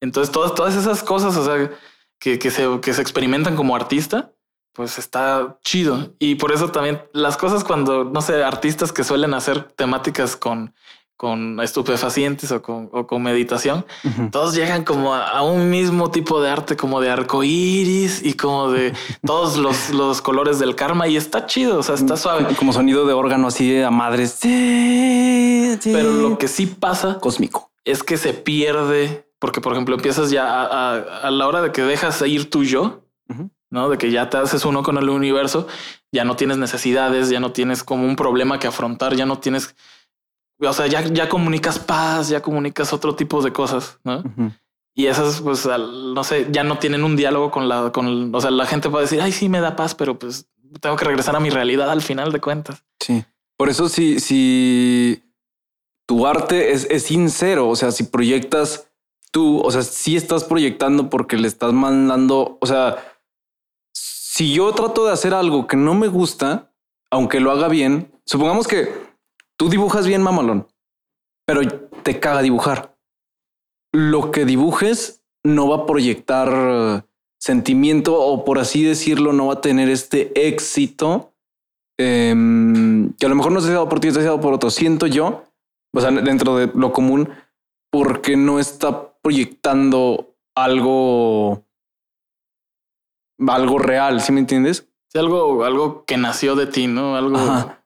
Entonces, 0.00 0.32
todas, 0.32 0.54
todas 0.54 0.74
esas 0.74 1.02
cosas, 1.02 1.36
o 1.36 1.44
sea, 1.44 1.70
que, 2.18 2.38
que, 2.38 2.50
se, 2.50 2.80
que 2.80 2.92
se 2.92 3.02
experimentan 3.02 3.54
como 3.54 3.76
artista, 3.76 4.31
pues 4.72 4.98
está 4.98 5.58
chido. 5.62 6.14
Y 6.18 6.36
por 6.36 6.52
eso 6.52 6.70
también 6.70 7.02
las 7.12 7.36
cosas 7.36 7.64
cuando, 7.64 8.04
no 8.04 8.20
sé, 8.22 8.42
artistas 8.42 8.92
que 8.92 9.04
suelen 9.04 9.34
hacer 9.34 9.64
temáticas 9.64 10.36
con 10.36 10.74
con 11.22 11.60
estupefacientes 11.60 12.50
o 12.50 12.60
con, 12.60 12.88
o 12.90 13.06
con 13.06 13.22
meditación, 13.22 13.86
todos 14.32 14.56
llegan 14.56 14.82
como 14.82 15.14
a, 15.14 15.40
un 15.42 15.70
mismo 15.70 16.10
tipo 16.10 16.42
de 16.42 16.50
arte, 16.50 16.76
como 16.76 17.00
de 17.00 17.10
arco 17.10 17.44
iris 17.44 18.20
y 18.24 18.32
como 18.32 18.72
de 18.72 18.92
todos 19.24 19.56
los, 19.56 19.90
los, 19.90 20.20
colores 20.20 20.58
del 20.58 20.74
karma. 20.74 21.06
Y 21.06 21.16
está 21.16 21.46
chido, 21.46 21.78
o 21.78 21.82
sea, 21.84 21.94
está 21.94 22.16
suave. 22.16 22.52
Como 22.56 22.72
sonido 22.72 23.06
de 23.06 23.12
órgano 23.12 23.46
así 23.46 23.80
a 23.80 23.92
madres. 23.92 24.40
Pero 25.84 26.12
lo 26.12 26.38
que 26.38 26.48
sí 26.48 26.66
pasa 26.66 27.20
cósmico 27.20 27.70
es 27.84 28.02
que 28.02 28.16
se 28.16 28.32
pierde, 28.34 29.24
porque 29.38 29.60
por 29.60 29.74
ejemplo 29.74 29.94
empiezas 29.94 30.32
ya 30.32 30.44
a, 30.44 30.96
a, 30.96 31.30
la 31.30 31.46
hora 31.46 31.62
de 31.62 31.70
que 31.70 31.82
dejas 31.82 32.20
ir 32.22 32.50
tu 32.50 32.64
yo, 32.64 33.04
¿no? 33.72 33.88
De 33.88 33.98
que 33.98 34.12
ya 34.12 34.30
te 34.30 34.36
haces 34.36 34.64
uno 34.64 34.84
con 34.84 34.98
el 34.98 35.08
universo, 35.08 35.66
ya 36.12 36.24
no 36.24 36.36
tienes 36.36 36.58
necesidades, 36.58 37.28
ya 37.30 37.40
no 37.40 37.50
tienes 37.50 37.82
como 37.82 38.06
un 38.06 38.14
problema 38.14 38.58
que 38.58 38.68
afrontar, 38.68 39.16
ya 39.16 39.26
no 39.26 39.38
tienes 39.38 39.74
o 40.68 40.72
sea, 40.72 40.86
ya, 40.86 41.02
ya 41.02 41.28
comunicas 41.28 41.78
paz, 41.78 42.28
ya 42.28 42.40
comunicas 42.40 42.92
otro 42.92 43.14
tipo 43.14 43.42
de 43.42 43.52
cosas, 43.52 43.98
¿no? 44.04 44.22
Y 44.94 45.06
esas, 45.06 45.40
pues, 45.40 45.66
no 45.66 46.22
sé, 46.24 46.48
ya 46.50 46.64
no 46.64 46.78
tienen 46.78 47.02
un 47.02 47.16
diálogo 47.16 47.50
con 47.50 47.68
la, 47.68 47.90
con, 47.92 48.34
o 48.34 48.40
sea, 48.40 48.50
la 48.50 48.66
gente 48.66 48.90
puede 48.90 49.04
decir, 49.04 49.20
ay, 49.20 49.32
sí, 49.32 49.48
me 49.48 49.60
da 49.60 49.74
paz, 49.74 49.94
pero 49.94 50.18
pues 50.18 50.46
tengo 50.80 50.96
que 50.96 51.04
regresar 51.04 51.34
a 51.34 51.40
mi 51.40 51.50
realidad 51.50 51.90
al 51.90 52.02
final 52.02 52.30
de 52.32 52.40
cuentas. 52.40 52.84
Sí. 53.00 53.24
Por 53.56 53.70
eso, 53.70 53.88
si, 53.88 54.20
si 54.20 55.22
tu 56.06 56.26
arte 56.26 56.72
es, 56.72 56.86
es 56.90 57.04
sincero, 57.04 57.68
o 57.68 57.76
sea, 57.76 57.90
si 57.90 58.04
proyectas 58.04 58.88
tú, 59.30 59.60
o 59.60 59.70
sea, 59.70 59.82
si 59.82 60.16
estás 60.16 60.44
proyectando 60.44 61.08
porque 61.08 61.36
le 61.38 61.48
estás 61.48 61.72
mandando, 61.72 62.58
o 62.60 62.66
sea, 62.66 63.11
si 64.32 64.52
yo 64.52 64.72
trato 64.72 65.06
de 65.06 65.12
hacer 65.12 65.34
algo 65.34 65.66
que 65.66 65.76
no 65.76 65.94
me 65.94 66.08
gusta, 66.08 66.72
aunque 67.10 67.40
lo 67.40 67.50
haga 67.50 67.68
bien, 67.68 68.10
supongamos 68.24 68.66
que 68.66 69.12
Tú 69.62 69.68
dibujas 69.68 70.08
bien, 70.08 70.22
mamalón, 70.22 70.66
pero 71.46 71.60
te 72.02 72.18
caga 72.18 72.42
dibujar. 72.42 72.96
Lo 73.92 74.32
que 74.32 74.44
dibujes 74.44 75.22
no 75.44 75.68
va 75.68 75.76
a 75.76 75.86
proyectar 75.86 77.06
sentimiento 77.38 78.20
o 78.20 78.44
por 78.44 78.58
así 78.58 78.82
decirlo, 78.82 79.32
no 79.32 79.46
va 79.46 79.54
a 79.54 79.60
tener 79.60 79.88
este 79.88 80.32
éxito 80.48 81.32
em, 81.96 83.12
que 83.14 83.26
a 83.26 83.28
lo 83.28 83.36
mejor 83.36 83.52
no 83.52 83.60
es 83.60 83.66
deseado 83.66 83.88
por 83.88 84.00
ti, 84.00 84.08
es 84.08 84.14
deseado 84.14 84.40
por 84.40 84.52
otro. 84.52 84.68
Siento 84.68 85.06
yo, 85.06 85.44
o 85.94 86.00
sea, 86.00 86.10
dentro 86.10 86.56
de 86.56 86.68
lo 86.74 86.92
común, 86.92 87.28
porque 87.88 88.36
no 88.36 88.58
está 88.58 89.12
proyectando 89.22 90.34
algo, 90.56 91.64
algo 93.48 93.78
real. 93.78 94.20
¿Sí 94.20 94.32
me 94.32 94.40
entiendes? 94.40 94.88
Sí, 95.08 95.18
algo, 95.18 95.64
algo 95.64 96.04
que 96.04 96.16
nació 96.16 96.54
de 96.54 96.66
ti, 96.66 96.86
no 96.86 97.16
algo. 97.16 97.38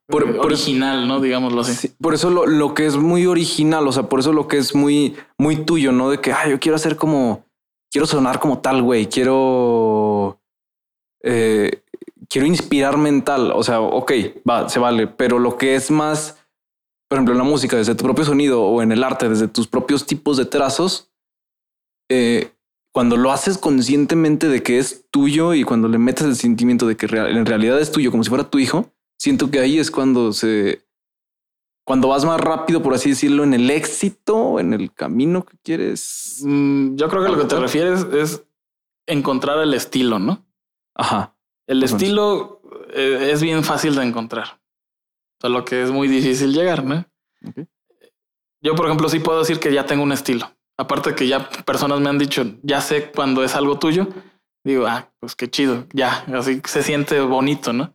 Por, 0.09 0.23
original, 0.39 1.09
¿no? 1.09 1.21
Digámoslo 1.21 1.63
así. 1.63 1.89
por 2.01 2.15
eso 2.15 2.31
lo, 2.31 2.47
lo, 2.47 2.75
que 2.75 2.87
es 2.87 2.97
muy 2.97 3.27
original, 3.27 3.89
o 3.89 3.93
sea, 3.93 4.05
por 4.05 4.21
eso 4.21 4.33
lo 4.33 4.47
que 4.47 4.59
es 4.59 4.73
muy, 4.73 5.17
muy 5.37 5.57
tuyo, 5.57 5.91
¿no? 5.91 6.11
De 6.11 6.21
que, 6.21 6.33
ay, 6.33 6.53
yo 6.53 6.61
quiero 6.61 6.77
hacer 6.77 6.95
como, 6.95 7.45
quiero 7.91 8.07
sonar 8.07 8.39
como 8.39 8.61
tal, 8.61 8.83
güey, 8.83 9.07
quiero, 9.07 10.39
eh, 11.25 11.83
quiero 12.29 12.47
inspirar 12.47 12.99
mental, 12.99 13.51
o 13.53 13.65
sea, 13.65 13.81
ok, 13.81 14.13
va, 14.49 14.69
se 14.69 14.79
vale, 14.79 15.09
pero 15.09 15.41
lo 15.41 15.57
que 15.57 15.75
es 15.75 15.91
más, 15.91 16.39
por 17.09 17.17
ejemplo, 17.17 17.35
en 17.35 17.39
la 17.39 17.45
música, 17.45 17.77
desde 17.77 17.97
tu 17.97 18.05
propio 18.05 18.25
sonido 18.25 18.63
o 18.63 18.83
en 18.83 18.93
el 18.93 19.03
arte, 19.03 19.29
desde 19.29 19.49
tus 19.49 19.67
propios 19.67 20.07
tipos 20.07 20.37
de 20.37 20.45
trazos, 20.45 21.11
eh, 22.09 22.53
cuando 22.97 23.19
lo 23.19 23.31
haces 23.31 23.59
conscientemente 23.59 24.49
de 24.49 24.63
que 24.63 24.79
es 24.79 25.05
tuyo 25.11 25.53
y 25.53 25.65
cuando 25.65 25.87
le 25.87 25.99
metes 25.99 26.25
el 26.25 26.35
sentimiento 26.35 26.87
de 26.87 26.97
que 26.97 27.05
en 27.05 27.45
realidad 27.45 27.79
es 27.79 27.93
tuyo, 27.93 28.11
como 28.11 28.25
si 28.25 28.31
fuera 28.31 28.49
tu 28.49 28.59
hijo, 28.59 28.91
siento 29.19 29.51
que 29.51 29.59
ahí 29.59 29.79
es 29.79 29.91
cuando 29.91 30.33
se, 30.33 30.83
cuando 31.85 32.09
vas 32.09 32.25
más 32.25 32.41
rápido, 32.41 32.83
por 32.83 32.95
así 32.95 33.11
decirlo, 33.11 33.45
en 33.45 33.53
el 33.53 33.69
éxito, 33.69 34.61
en 34.61 34.73
el 34.73 34.95
camino 34.95 35.45
que 35.45 35.59
quieres. 35.63 36.41
Mm, 36.43 36.97
yo 36.97 37.11
creo 37.11 37.23
que 37.23 37.33
lo 37.33 37.37
que 37.37 37.45
te 37.45 37.61
refieres 37.61 38.07
es 38.15 38.47
encontrar 39.07 39.59
el 39.59 39.75
estilo, 39.75 40.19
¿no? 40.19 40.47
Ajá. 40.95 41.37
El 41.67 41.83
estilo 41.83 42.63
eh, 42.95 43.29
es 43.31 43.43
bien 43.43 43.63
fácil 43.63 43.95
de 43.95 44.05
encontrar, 44.05 44.59
solo 45.39 45.67
que 45.67 45.83
es 45.83 45.91
muy 45.91 46.09
difícil 46.09 46.55
llegar, 46.55 46.83
¿no? 46.83 47.05
Yo, 48.63 48.75
por 48.75 48.87
ejemplo, 48.87 49.11
sí 49.11 49.19
puedo 49.19 49.41
decir 49.41 49.61
que 49.61 49.71
ya 49.71 49.85
tengo 49.85 50.03
un 50.03 50.13
estilo. 50.13 50.56
Aparte 50.79 51.15
que 51.15 51.27
ya 51.27 51.49
personas 51.49 52.01
me 52.01 52.09
han 52.09 52.19
dicho, 52.19 52.45
ya 52.63 52.81
sé 52.81 53.11
cuando 53.11 53.43
es 53.43 53.55
algo 53.55 53.79
tuyo. 53.79 54.09
Digo, 54.65 54.87
ah, 54.87 55.09
pues 55.21 55.37
qué 55.37 55.49
chido, 55.49 55.87
ya, 55.93 56.25
así 56.35 56.61
se 56.65 56.83
siente 56.83 57.21
bonito, 57.21 57.73
¿no? 57.73 57.95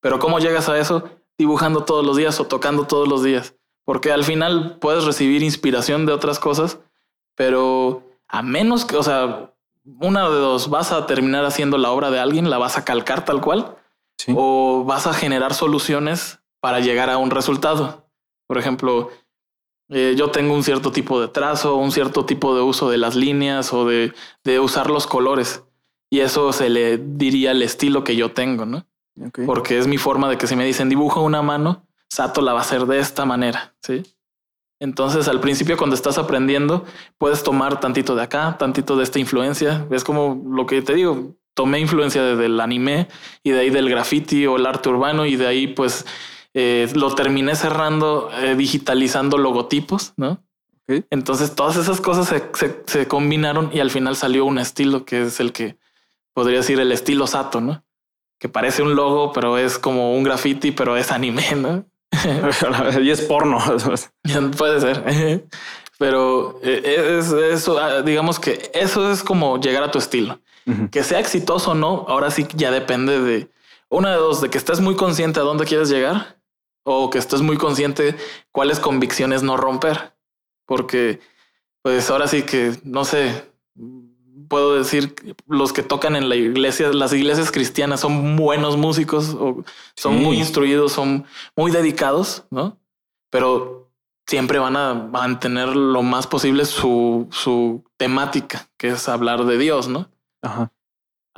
Pero 0.00 0.18
¿cómo 0.18 0.38
llegas 0.38 0.68
a 0.68 0.78
eso? 0.78 1.10
Dibujando 1.36 1.84
todos 1.84 2.04
los 2.04 2.16
días 2.16 2.40
o 2.40 2.46
tocando 2.46 2.86
todos 2.86 3.06
los 3.06 3.22
días. 3.22 3.54
Porque 3.84 4.10
al 4.10 4.24
final 4.24 4.78
puedes 4.80 5.04
recibir 5.04 5.42
inspiración 5.42 6.06
de 6.06 6.12
otras 6.12 6.38
cosas, 6.38 6.78
pero 7.34 8.02
a 8.26 8.42
menos 8.42 8.84
que, 8.84 8.96
o 8.96 9.02
sea, 9.02 9.52
una 10.00 10.28
de 10.28 10.36
dos, 10.36 10.70
vas 10.70 10.92
a 10.92 11.06
terminar 11.06 11.44
haciendo 11.44 11.78
la 11.78 11.90
obra 11.90 12.10
de 12.10 12.20
alguien, 12.20 12.50
la 12.50 12.58
vas 12.58 12.76
a 12.78 12.84
calcar 12.84 13.24
tal 13.24 13.40
cual, 13.40 13.76
o 14.34 14.84
vas 14.84 15.06
a 15.06 15.14
generar 15.14 15.54
soluciones 15.54 16.40
para 16.60 16.80
llegar 16.80 17.10
a 17.10 17.18
un 17.18 17.30
resultado. 17.30 18.06
Por 18.46 18.58
ejemplo, 18.58 19.10
eh, 19.90 20.14
yo 20.16 20.30
tengo 20.30 20.54
un 20.54 20.62
cierto 20.62 20.92
tipo 20.92 21.20
de 21.20 21.28
trazo, 21.28 21.76
un 21.76 21.92
cierto 21.92 22.24
tipo 22.26 22.54
de 22.54 22.62
uso 22.62 22.90
de 22.90 22.98
las 22.98 23.16
líneas 23.16 23.72
o 23.72 23.86
de, 23.86 24.12
de 24.44 24.60
usar 24.60 24.90
los 24.90 25.06
colores. 25.06 25.64
Y 26.10 26.20
eso 26.20 26.52
se 26.52 26.68
le 26.68 26.98
diría 26.98 27.52
el 27.52 27.62
estilo 27.62 28.04
que 28.04 28.16
yo 28.16 28.32
tengo, 28.32 28.64
¿no? 28.64 28.86
Porque 29.46 29.78
es 29.78 29.86
mi 29.86 29.98
forma 29.98 30.28
de 30.28 30.38
que 30.38 30.46
si 30.46 30.56
me 30.56 30.64
dicen 30.64 30.88
dibujo 30.88 31.22
una 31.22 31.42
mano, 31.42 31.84
Sato 32.08 32.40
la 32.40 32.52
va 32.52 32.60
a 32.60 32.62
hacer 32.62 32.86
de 32.86 32.98
esta 32.98 33.24
manera, 33.24 33.74
¿sí? 33.82 34.02
Entonces 34.80 35.26
al 35.26 35.40
principio 35.40 35.76
cuando 35.76 35.96
estás 35.96 36.18
aprendiendo 36.18 36.84
puedes 37.18 37.42
tomar 37.42 37.80
tantito 37.80 38.14
de 38.14 38.22
acá, 38.22 38.56
tantito 38.58 38.96
de 38.96 39.02
esta 39.02 39.18
influencia. 39.18 39.86
Es 39.90 40.04
como 40.04 40.40
lo 40.48 40.66
que 40.66 40.82
te 40.82 40.94
digo, 40.94 41.34
tomé 41.54 41.80
influencia 41.80 42.22
del 42.22 42.60
anime 42.60 43.08
y 43.42 43.50
de 43.50 43.60
ahí 43.60 43.70
del 43.70 43.90
graffiti 43.90 44.46
o 44.46 44.56
el 44.56 44.66
arte 44.66 44.88
urbano 44.88 45.26
y 45.26 45.34
de 45.34 45.46
ahí 45.48 45.66
pues 45.66 46.06
eh, 46.54 46.90
lo 46.94 47.14
terminé 47.14 47.54
cerrando 47.54 48.30
eh, 48.42 48.54
digitalizando 48.56 49.38
logotipos, 49.38 50.14
¿no? 50.16 50.42
Entonces 51.10 51.54
todas 51.54 51.76
esas 51.76 52.00
cosas 52.00 52.28
se, 52.28 52.82
se, 52.86 53.06
combinaron 53.06 53.68
y 53.74 53.80
al 53.80 53.90
final 53.90 54.16
salió 54.16 54.46
un 54.46 54.58
estilo 54.58 55.04
que 55.04 55.24
es 55.24 55.38
el 55.38 55.52
que 55.52 55.76
podría 56.32 56.60
decir 56.60 56.80
el 56.80 56.92
estilo 56.92 57.26
Sato, 57.26 57.60
¿no? 57.60 57.84
que 58.38 58.48
parece 58.48 58.82
un 58.82 58.94
logo, 58.94 59.32
pero 59.32 59.58
es 59.58 59.78
como 59.78 60.14
un 60.14 60.22
graffiti, 60.22 60.70
pero 60.70 60.96
es 60.96 61.10
anime, 61.10 61.44
¿no? 61.56 61.84
y 63.02 63.10
es 63.10 63.20
porno. 63.22 63.58
Puede 64.56 64.80
ser. 64.80 65.44
Pero 65.98 66.60
eh, 66.62 67.18
es 67.18 67.32
eso, 67.32 67.78
ah, 67.78 68.02
digamos 68.02 68.38
que 68.38 68.70
eso 68.72 69.10
es 69.10 69.22
como 69.22 69.60
llegar 69.60 69.82
a 69.82 69.90
tu 69.90 69.98
estilo. 69.98 70.40
Que 70.90 71.02
sea 71.02 71.18
exitoso 71.18 71.70
o 71.70 71.74
no, 71.74 72.04
ahora 72.08 72.30
sí 72.30 72.46
ya 72.54 72.70
depende 72.70 73.18
de 73.20 73.48
una 73.88 74.10
de 74.10 74.18
dos, 74.18 74.42
de 74.42 74.50
que 74.50 74.58
estés 74.58 74.80
muy 74.80 74.96
consciente 74.96 75.40
a 75.40 75.42
dónde 75.42 75.64
quieres 75.64 75.88
llegar 75.88 76.36
o 76.82 77.10
que 77.10 77.18
estés 77.18 77.42
muy 77.42 77.56
consciente 77.56 78.16
cuáles 78.52 78.80
convicciones 78.80 79.42
no 79.42 79.56
romper. 79.56 80.14
Porque 80.66 81.20
pues 81.82 82.10
ahora 82.10 82.28
sí 82.28 82.42
que, 82.42 82.72
no 82.84 83.04
sé, 83.04 83.50
puedo 84.48 84.74
decir 84.74 85.14
los 85.46 85.72
que 85.72 85.82
tocan 85.82 86.16
en 86.16 86.28
la 86.28 86.36
iglesia, 86.36 86.92
las 86.92 87.12
iglesias 87.12 87.50
cristianas 87.50 88.00
son 88.00 88.36
buenos 88.36 88.76
músicos 88.76 89.34
o 89.38 89.64
son 89.96 90.22
muy 90.22 90.38
instruidos, 90.38 90.92
son 90.92 91.26
muy 91.56 91.70
dedicados, 91.70 92.44
¿no? 92.50 92.78
Pero 93.30 93.90
siempre 94.26 94.58
van 94.58 94.76
a 94.76 94.94
mantener 94.94 95.74
lo 95.74 96.02
más 96.02 96.26
posible 96.26 96.64
su, 96.64 97.28
su 97.30 97.84
temática, 97.96 98.68
que 98.76 98.88
es 98.88 99.08
hablar 99.08 99.44
de 99.44 99.58
Dios, 99.58 99.88
¿no? 99.88 100.10
Ajá. 100.42 100.72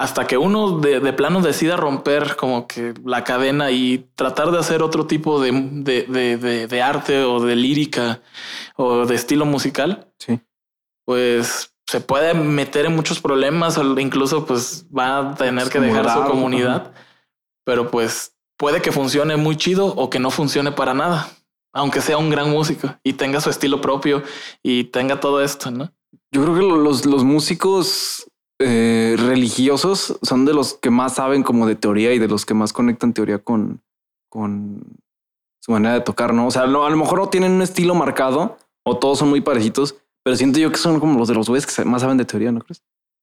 Hasta 0.01 0.27
que 0.27 0.39
uno 0.39 0.79
de, 0.79 0.99
de, 0.99 1.13
plano 1.13 1.43
decida 1.43 1.77
romper 1.77 2.35
como 2.37 2.67
que 2.67 2.95
la 3.05 3.23
cadena 3.23 3.71
y 3.71 4.09
tratar 4.15 4.51
de 4.51 4.59
hacer 4.59 4.83
otro 4.83 5.07
tipo 5.07 5.43
de, 5.43 5.53
de, 5.53 6.67
de 6.67 6.83
arte 6.83 7.23
o 7.23 7.39
de 7.41 7.55
lírica 7.55 8.23
o 8.77 9.05
de 9.05 9.15
estilo 9.15 9.45
musical. 9.45 10.11
Sí. 10.19 10.41
Pues 11.05 11.75
se 11.91 12.01
puede 12.01 12.35
meter 12.35 12.87
en 12.87 12.95
muchos 12.95 13.21
problemas 13.21 13.77
o 13.77 13.99
incluso 13.99 14.47
pues 14.47 14.87
va 14.97 15.19
a 15.19 15.35
tener 15.35 15.69
que 15.69 15.81
dejar 15.81 16.09
su 16.13 16.23
comunidad, 16.23 16.93
pero 17.65 17.91
pues 17.91 18.37
puede 18.57 18.81
que 18.81 18.93
funcione 18.93 19.37
muy 19.37 19.57
chido 19.57 19.87
o 19.87 20.09
que 20.09 20.21
no 20.21 20.31
funcione 20.31 20.71
para 20.71 20.95
nada, 20.95 21.29
aunque 21.75 22.01
sea 22.01 22.17
un 22.17 22.31
gran 22.31 22.49
músico 22.49 22.97
y 23.03 23.15
tenga 23.15 23.41
su 23.41 23.51
estilo 23.51 23.81
propio 23.81 24.23
y 24.63 24.85
tenga 24.85 25.19
todo 25.19 25.43
esto, 25.43 25.73
¿no? 25.73 25.93
Yo 26.31 26.45
creo 26.45 26.55
que 26.55 26.63
los, 26.63 27.07
los 27.07 27.25
músicos 27.25 28.30
eh, 28.63 29.17
religiosos 29.19 30.19
son 30.21 30.45
de 30.45 30.53
los 30.53 30.75
que 30.75 30.91
más 30.91 31.15
saben 31.15 31.43
como 31.43 31.67
de 31.67 31.77
teoría 31.77 32.13
y 32.13 32.19
de 32.19 32.29
los 32.29 32.45
que 32.45 32.53
más 32.53 32.75
conectan 32.75 33.15
teoría 33.15 33.39
con, 33.39 33.81
con 34.29 34.83
su 35.63 35.73
manera 35.73 35.95
de 35.95 36.03
tocar, 36.03 36.35
¿no? 36.35 36.47
O 36.47 36.51
sea, 36.51 36.67
no, 36.67 36.85
a 36.85 36.91
lo 36.91 36.97
mejor 36.97 37.19
no 37.19 37.29
tienen 37.31 37.53
un 37.53 37.63
estilo 37.63 37.95
marcado 37.95 38.59
o 38.85 38.99
todos 38.99 39.19
son 39.19 39.31
muy 39.31 39.41
parecidos, 39.41 39.97
pero 40.23 40.37
siento 40.37 40.59
yo 40.59 40.71
que 40.71 40.77
son 40.77 41.01
como 41.01 41.19
los 41.19 41.29
de 41.29 41.35
los 41.35 41.49
güeyes 41.49 41.67
que 41.67 41.85
más 41.87 42.03
saben 42.03 42.19
de 42.19 42.27
teoría, 42.27 42.53
¿no 42.53 42.61
crees? 42.61 42.83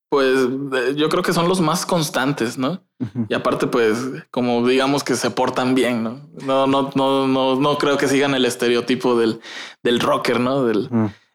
Pues 0.09 0.39
eh, 0.73 0.95
yo 0.95 1.09
creo 1.09 1.21
que 1.21 1.33
son 1.33 1.47
los 1.47 1.61
más 1.61 1.85
constantes, 1.85 2.57
¿no? 2.57 2.81
Y 3.29 3.33
aparte, 3.33 3.67
pues, 3.67 3.97
como 4.31 4.65
digamos 4.65 5.03
que 5.03 5.15
se 5.15 5.29
portan 5.29 5.75
bien, 5.75 6.01
¿no? 6.01 6.21
No, 6.45 6.65
no, 6.65 6.91
no, 6.95 7.27
no, 7.27 7.55
no 7.57 7.77
creo 7.77 7.97
que 7.97 8.07
sigan 8.07 8.33
el 8.33 8.45
estereotipo 8.45 9.19
del, 9.19 9.39
del 9.83 9.99
rocker, 9.99 10.39
¿no? 10.39 10.63
Del, 10.63 10.89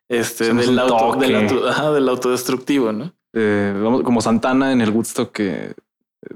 este, 0.09 0.53
del, 0.55 0.79
auto, 0.79 1.19
del, 1.21 2.09
autodestructivo, 2.09 2.93
¿no? 2.93 3.13
Eh, 3.35 3.75
como 4.05 4.21
Santana 4.21 4.73
en 4.73 4.81
el 4.81 4.91
Woodstock, 4.91 5.33
que 5.33 5.75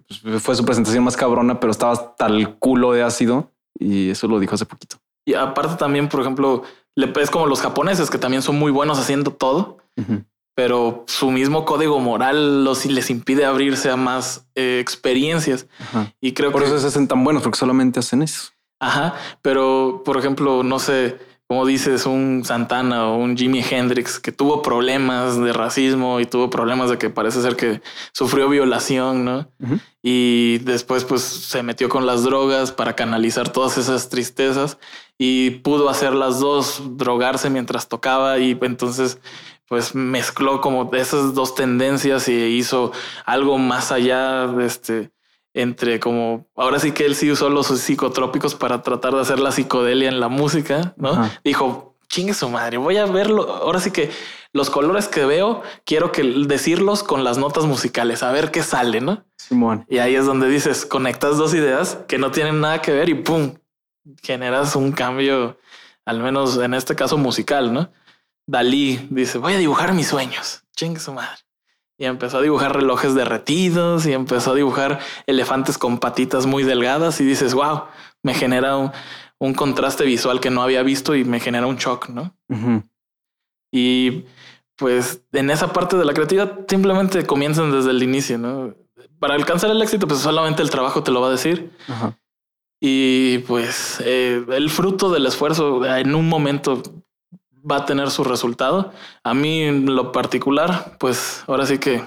pues, 0.07 0.42
fue 0.42 0.55
su 0.57 0.64
presentación 0.64 1.05
más 1.05 1.16
cabrona, 1.16 1.61
pero 1.61 1.70
estaba 1.70 1.92
hasta 1.92 2.26
el 2.26 2.55
culo 2.57 2.92
de 2.92 3.03
ácido 3.03 3.51
y 3.78 4.11
eso 4.11 4.28
lo 4.28 4.38
dijo 4.38 4.55
hace 4.55 4.66
poquito. 4.66 4.97
Y 5.24 5.34
aparte 5.34 5.76
también, 5.76 6.09
por 6.09 6.20
ejemplo, 6.20 6.62
es 6.94 7.30
como 7.30 7.47
los 7.47 7.61
japoneses 7.61 8.11
que 8.11 8.18
también 8.18 8.42
son 8.42 8.59
muy 8.59 8.70
buenos 8.70 8.99
haciendo 8.99 9.32
todo, 9.32 9.78
pero 10.55 11.05
su 11.07 11.30
mismo 11.30 11.64
código 11.64 12.01
moral 12.01 12.64
los 12.64 12.86
les 12.86 13.11
impide 13.11 13.44
abrirse 13.44 13.90
a 13.90 13.97
más 13.97 14.47
eh, 14.55 14.78
experiencias. 14.80 15.66
Y 16.20 16.32
creo 16.32 16.53
por 16.53 16.62
eso 16.62 16.78
se 16.78 16.86
hacen 16.86 17.09
tan 17.09 17.22
buenos 17.24 17.42
porque 17.42 17.59
solamente 17.59 17.99
hacen 17.99 18.22
eso. 18.22 18.53
Ajá, 18.80 19.14
pero 19.42 20.03
por 20.05 20.16
ejemplo, 20.16 20.62
no 20.62 20.78
sé, 20.78 21.18
como 21.49 21.64
dices, 21.64 22.07
un 22.07 22.44
Santana 22.44 23.09
o 23.09 23.16
un 23.16 23.36
Jimi 23.36 23.62
Hendrix 23.62 24.18
que 24.18 24.32
tuvo 24.32 24.62
problemas 24.62 25.40
de 25.40 25.53
racismo 25.53 26.18
y 26.18 26.26
tuvo 26.26 26.51
problemas 26.51 26.90
de 26.90 26.99
que 26.99 27.09
parece 27.09 27.40
ser 27.40 27.55
que 27.55 27.82
sufrió 28.12 28.49
violación, 28.49 29.24
¿no? 29.24 29.49
Y 30.03 30.59
después 30.59 31.05
pues 31.05 31.22
se 31.22 31.62
metió 31.62 31.88
con 31.88 32.05
las 32.05 32.24
drogas 32.24 32.72
para 32.72 32.97
canalizar 32.97 33.49
todas 33.49 33.78
esas 33.78 34.09
tristezas 34.09 34.78
y 35.18 35.51
pudo 35.51 35.88
hacer 35.88 36.14
las 36.14 36.40
dos, 36.40 36.82
drogarse 36.97 37.49
mientras 37.49 37.88
tocaba 37.88 38.38
y 38.38 38.59
entonces 38.62 39.20
pues 39.68 39.94
mezcló 39.94 40.61
como 40.61 40.90
esas 40.94 41.34
dos 41.34 41.55
tendencias 41.55 42.28
y 42.28 42.34
hizo 42.34 42.92
algo 43.24 43.59
más 43.59 43.92
allá 43.92 44.49
de 44.49 44.66
este 44.66 45.11
entre 45.57 45.99
como 45.99 46.47
ahora 46.55 46.79
sí 46.79 46.93
que 46.93 47.07
él 47.07 47.17
sí 47.17 47.33
usó 47.33 47.49
los 47.49 47.69
psicotrópicos 47.69 48.55
para 48.55 48.83
tratar 48.83 49.15
de 49.15 49.23
hacer 49.23 49.41
la 49.41 49.53
psicodelia 49.53 50.09
en 50.11 50.21
la 50.21 50.29
música, 50.29 50.95
¿no? 50.99 51.31
Dijo, 51.43 51.97
chingue 52.09 52.35
su 52.35 52.51
madre, 52.51 52.77
voy 52.77 52.99
a 52.99 53.07
verlo. 53.07 53.55
Ahora 53.55 53.81
sí 53.81 53.91
que 53.91 54.11
los 54.53 54.69
colores 54.69 55.09
que 55.09 55.25
veo, 55.25 55.63
quiero 55.87 56.13
que 56.13 56.23
decirlos 56.47 57.03
con 57.03 57.25
las 57.25 57.39
notas 57.39 57.65
musicales, 57.65 58.23
a 58.23 58.33
ver 58.33 58.51
qué 58.51 58.63
sale, 58.63 59.01
¿no? 59.01 59.25
Simón. 59.39 59.87
Y 59.89 59.97
ahí 59.97 60.15
es 60.15 60.27
donde 60.27 60.47
dices, 60.47 60.85
conectas 60.85 61.39
dos 61.39 61.55
ideas 61.55 62.01
que 62.07 62.19
no 62.19 62.31
tienen 62.31 62.61
nada 62.61 62.83
que 62.83 62.93
ver 62.93 63.09
y 63.09 63.15
pum, 63.15 63.55
generas 64.23 64.77
un 64.77 64.93
cambio, 64.93 65.59
al 66.05 66.21
menos 66.21 66.59
en 66.59 66.75
este 66.75 66.95
caso 66.95 67.17
musical, 67.17 67.73
¿no? 67.73 67.91
Dalí 68.47 69.09
dice, 69.11 69.39
voy 69.39 69.55
a 69.55 69.59
dibujar 69.59 69.95
mis 69.95 70.09
sueños. 70.09 70.65
Chingue 70.77 71.01
su 71.01 71.15
madre 71.15 71.45
y 71.99 72.05
empezó 72.05 72.38
a 72.38 72.42
dibujar 72.42 72.76
relojes 72.76 73.14
derretidos 73.14 74.07
y 74.07 74.12
empezó 74.12 74.53
a 74.53 74.55
dibujar 74.55 74.99
elefantes 75.26 75.78
con 75.78 75.99
patitas 75.99 76.47
muy 76.47 76.62
delgadas 76.62 77.20
y 77.20 77.24
dices, 77.24 77.55
wow, 77.55 77.84
me 78.22 78.34
genera 78.34 78.76
un, 79.38 79.55
contraste 79.55 80.05
visual 80.05 80.40
que 80.40 80.51
no 80.51 80.62
había 80.62 80.82
visto 80.82 81.14
y 81.14 81.24
me 81.24 81.40
genera 81.40 81.66
un 81.66 81.76
shock, 81.76 82.09
¿no? 82.09 82.36
Y 83.72 84.24
pues 84.76 85.22
en 85.32 85.51
esa 85.51 85.72
parte 85.72 85.97
de 85.97 86.05
la 86.05 86.12
creatividad 86.12 86.66
simplemente 86.68 87.24
comienzan 87.24 87.72
desde 87.72 87.90
el 87.90 88.03
inicio, 88.03 88.38
¿no? 88.38 88.74
Para 89.18 89.34
alcanzar 89.34 89.70
el 89.70 89.80
éxito, 89.80 90.07
pues 90.07 90.20
solamente 90.20 90.62
el 90.62 90.70
trabajo 90.70 91.03
te 91.03 91.11
lo 91.11 91.22
va 91.22 91.28
a 91.28 91.32
decir. 91.32 91.70
Y 92.80 93.38
pues 93.40 94.03
eh, 94.05 94.44
el 94.51 94.68
fruto 94.68 95.11
del 95.11 95.24
esfuerzo 95.24 95.84
en 95.84 96.14
un 96.14 96.28
momento 96.28 96.82
va 97.71 97.77
a 97.77 97.87
tener 97.87 98.11
su 98.11 98.25
resultado. 98.25 98.93
A 99.25 99.35
mí 99.35 99.62
en 99.62 99.95
lo 99.95 100.12
particular, 100.12 100.97
pues 100.99 101.45
ahora 101.47 101.67
sí 101.67 101.79
que 101.79 102.03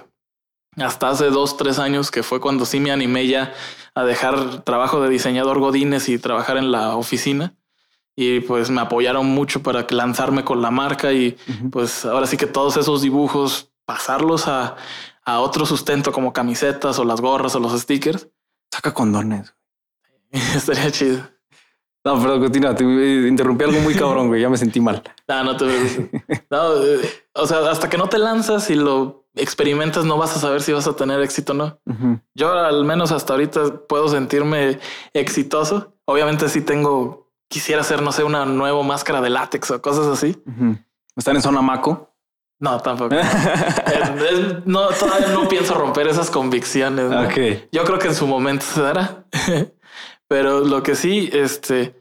hasta 0.77 1.09
hace 1.09 1.29
dos, 1.29 1.57
tres 1.57 1.79
años 1.79 2.11
que 2.11 2.23
fue 2.23 2.39
cuando 2.39 2.65
sí 2.65 2.79
me 2.79 2.91
animé 2.91 3.27
ya 3.27 3.53
a 3.95 4.03
dejar 4.03 4.63
trabajo 4.63 5.01
de 5.01 5.09
diseñador 5.09 5.59
Godines 5.59 6.09
y 6.09 6.17
trabajar 6.19 6.57
en 6.57 6.71
la 6.71 6.95
oficina. 6.95 7.55
Y 8.15 8.41
pues 8.41 8.69
me 8.69 8.81
apoyaron 8.81 9.27
mucho 9.27 9.63
para 9.63 9.87
lanzarme 9.89 10.43
con 10.43 10.61
la 10.61 10.71
marca 10.71 11.13
y 11.13 11.37
pues 11.71 12.05
ahora 12.05 12.27
sí 12.27 12.35
que 12.35 12.47
todos 12.47 12.75
esos 12.75 13.01
dibujos, 13.01 13.71
pasarlos 13.85 14.47
a, 14.47 14.75
a 15.23 15.39
otro 15.39 15.65
sustento 15.65 16.11
como 16.11 16.33
camisetas 16.33 16.99
o 16.99 17.05
las 17.05 17.21
gorras 17.21 17.55
o 17.55 17.59
los 17.59 17.79
stickers. 17.79 18.27
Saca 18.71 18.93
condones. 18.93 19.53
Estaría 20.31 20.91
chido. 20.91 21.38
No, 22.05 22.19
pero 22.21 22.39
continúa, 22.39 22.73
te 22.73 22.83
interrumpí 22.83 23.65
algo 23.65 23.79
muy 23.81 23.93
cabrón, 23.93 24.29
güey, 24.29 24.41
ya 24.41 24.49
me 24.49 24.57
sentí 24.57 24.79
mal. 24.79 25.03
No, 25.27 25.43
no 25.43 25.57
te 25.57 25.65
no, 26.49 26.83
eh, 26.83 27.01
o 27.33 27.45
sea, 27.45 27.69
hasta 27.69 27.87
que 27.87 27.97
no 27.97 28.07
te 28.07 28.17
lanzas 28.17 28.69
y 28.71 28.75
lo 28.75 29.27
experimentas, 29.35 30.05
no 30.05 30.17
vas 30.17 30.35
a 30.35 30.39
saber 30.39 30.61
si 30.61 30.73
vas 30.73 30.87
a 30.87 30.95
tener 30.95 31.21
éxito 31.21 31.53
o 31.53 31.55
no. 31.55 31.79
Yo 32.33 32.51
al 32.51 32.83
menos 32.83 33.11
hasta 33.11 33.33
ahorita 33.33 33.85
puedo 33.87 34.07
sentirme 34.09 34.79
exitoso. 35.13 35.93
Obviamente 36.05 36.49
sí 36.49 36.61
tengo, 36.61 37.29
quisiera 37.47 37.81
hacer, 37.81 38.01
no 38.01 38.11
sé, 38.11 38.23
una 38.23 38.45
nueva 38.45 38.81
máscara 38.81 39.21
de 39.21 39.29
látex 39.29 39.69
o 39.69 39.81
cosas 39.81 40.07
así. 40.07 40.41
¿Están 41.15 41.35
en 41.35 41.41
zona 41.43 41.61
maco? 41.61 42.09
No, 42.59 42.79
tampoco. 42.79 43.15
no, 44.65 44.87
todavía 44.87 45.27
no 45.27 45.47
pienso 45.47 45.75
romper 45.75 46.07
esas 46.07 46.29
convicciones. 46.29 47.09
Yo 47.71 47.83
creo 47.83 47.99
que 47.99 48.07
en 48.07 48.15
su 48.15 48.27
momento 48.27 48.65
se 48.65 48.81
dará. 48.81 49.25
Pero 50.29 50.59
lo 50.59 50.83
que 50.83 50.95
sí, 50.95 51.29
este, 51.33 51.95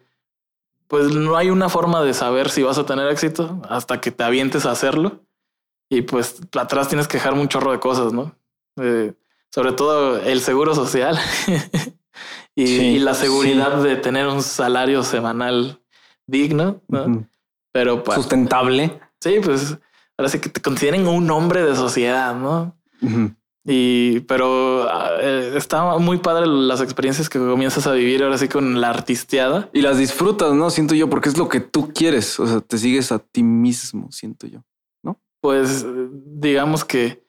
pues 0.87 1.13
no 1.15 1.37
hay 1.37 1.49
una 1.49 1.71
forma 1.71 2.03
de 2.03 2.13
saber 2.13 2.51
si 2.51 2.63
vas 2.63 2.77
a 2.79 2.85
tener 2.85 3.09
éxito 3.09 3.61
hasta 3.69 4.01
que 4.01 4.13
te 4.13 4.23
avientes 4.23 4.67
a 4.67 4.71
hacerlo. 4.71 5.25
Y 5.91 6.03
pues 6.03 6.39
atrás 6.55 6.89
tienes 6.89 7.09
que 7.09 7.17
dejar 7.17 7.33
un 7.33 7.49
chorro 7.49 7.73
de 7.73 7.81
cosas, 7.81 8.13
¿no? 8.13 8.37
Eh, 8.77 9.15
sobre 9.51 9.73
todo 9.73 10.19
el 10.19 10.43
seguro 10.43 10.75
social 10.75 11.19
y, 12.55 12.99
la 12.99 13.15
seguridad 13.15 13.83
de 13.83 13.97
tener 13.97 14.27
un 14.27 14.43
salario 14.43 15.03
semanal 15.03 15.81
digno, 16.27 16.83
¿no? 16.87 17.27
Pero 17.73 18.05
sustentable. 18.15 19.01
Sí, 19.21 19.41
pues 19.43 19.79
ahora 20.19 20.29
sí 20.29 20.39
que 20.39 20.51
te 20.51 20.61
consideren 20.61 21.09
un 21.09 21.31
hombre 21.31 21.65
de 21.65 21.75
sociedad, 21.75 22.35
¿no? 22.35 22.77
Y, 23.65 24.21
pero 24.21 24.89
eh, 25.21 25.53
está 25.57 25.99
muy 25.99 26.19
padre 26.19 26.47
las 26.47 26.81
experiencias 26.81 27.29
que 27.29 27.39
comienzas 27.39 27.87
a 27.87 27.93
vivir 27.93 28.23
ahora 28.23 28.39
sí 28.39 28.49
con 28.49 28.81
la 28.81 28.91
artisteada. 28.91 29.69
Y 29.73 29.83
las 29.83 29.99
disfrutas, 29.99 30.55
¿no? 30.55 30.71
Siento 30.71 30.95
yo, 30.95 31.11
porque 31.11 31.29
es 31.29 31.37
lo 31.37 31.49
que 31.49 31.61
tú 31.61 31.93
quieres. 31.93 32.39
O 32.41 32.47
sea, 32.47 32.61
te 32.61 32.79
sigues 32.79 33.13
a 33.13 33.19
ti 33.19 33.43
mismo, 33.43 34.11
siento 34.11 34.47
yo, 34.47 34.65
¿no? 35.03 35.21
Pues 35.41 35.87
digamos 36.25 36.85
que 36.85 37.27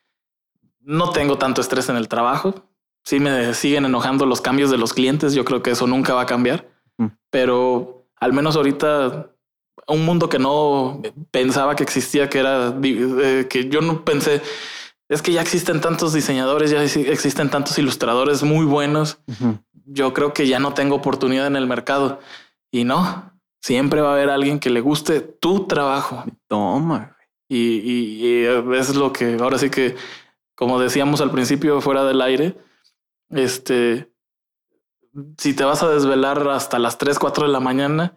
no 0.79 1.11
tengo 1.11 1.37
tanto 1.37 1.61
estrés 1.61 1.89
en 1.89 1.97
el 1.97 2.07
trabajo. 2.07 2.55
Sí 3.03 3.19
me 3.19 3.53
siguen 3.53 3.85
enojando 3.85 4.25
los 4.25 4.41
cambios 4.41 4.71
de 4.71 4.77
los 4.77 4.93
clientes. 4.93 5.33
Yo 5.33 5.45
creo 5.45 5.61
que 5.61 5.71
eso 5.71 5.87
nunca 5.87 6.13
va 6.13 6.21
a 6.21 6.25
cambiar. 6.25 6.69
Mm. 6.97 7.07
Pero 7.29 8.07
al 8.17 8.33
menos 8.33 8.55
ahorita 8.55 9.31
un 9.87 10.05
mundo 10.05 10.29
que 10.29 10.39
no 10.39 11.01
pensaba 11.31 11.75
que 11.75 11.83
existía, 11.83 12.29
que 12.29 12.39
era 12.39 12.75
eh, 12.81 13.47
que 13.49 13.69
yo 13.69 13.81
no 13.81 14.05
pensé 14.05 14.41
es 15.09 15.23
que 15.23 15.33
ya 15.33 15.41
existen 15.41 15.81
tantos 15.81 16.13
diseñadores, 16.13 16.69
ya 16.69 16.83
existen 16.83 17.49
tantos 17.49 17.77
ilustradores 17.79 18.43
muy 18.43 18.65
buenos. 18.65 19.19
Yo 19.85 20.13
creo 20.13 20.33
que 20.33 20.47
ya 20.47 20.59
no 20.59 20.75
tengo 20.75 20.95
oportunidad 20.95 21.47
en 21.47 21.55
el 21.55 21.65
mercado. 21.65 22.19
Y 22.71 22.83
no, 22.83 23.33
siempre 23.59 24.01
va 24.01 24.09
a 24.09 24.13
haber 24.13 24.29
alguien 24.29 24.59
que 24.59 24.69
le 24.69 24.81
guste 24.81 25.21
tu 25.21 25.65
trabajo. 25.65 26.23
Toma. 26.47 27.17
Y, 27.47 28.45
es 28.45 28.95
lo 28.95 29.11
que 29.11 29.37
ahora 29.41 29.57
sí 29.57 29.71
que, 29.71 29.95
como 30.53 30.79
decíamos 30.79 31.21
al 31.21 31.31
principio, 31.31 31.81
fuera 31.81 32.05
del 32.05 32.21
aire, 32.21 32.55
este, 33.31 34.11
si 35.39 35.55
te 35.55 35.63
vas 35.63 35.81
a 35.81 35.89
desvelar 35.89 36.47
hasta 36.49 36.77
las 36.77 36.99
3, 36.99 37.17
4 37.17 37.47
de 37.47 37.51
la 37.51 37.59
mañana, 37.59 38.13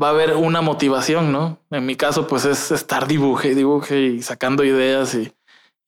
va 0.00 0.08
a 0.08 0.10
haber 0.10 0.36
una 0.36 0.60
motivación, 0.60 1.32
¿no? 1.32 1.58
En 1.70 1.86
mi 1.86 1.96
caso, 1.96 2.26
pues 2.26 2.44
es 2.44 2.70
estar 2.70 3.08
dibuje 3.08 3.52
y 3.52 3.54
dibuje 3.54 4.00
y 4.02 4.22
sacando 4.22 4.62
ideas 4.62 5.14
y 5.14 5.32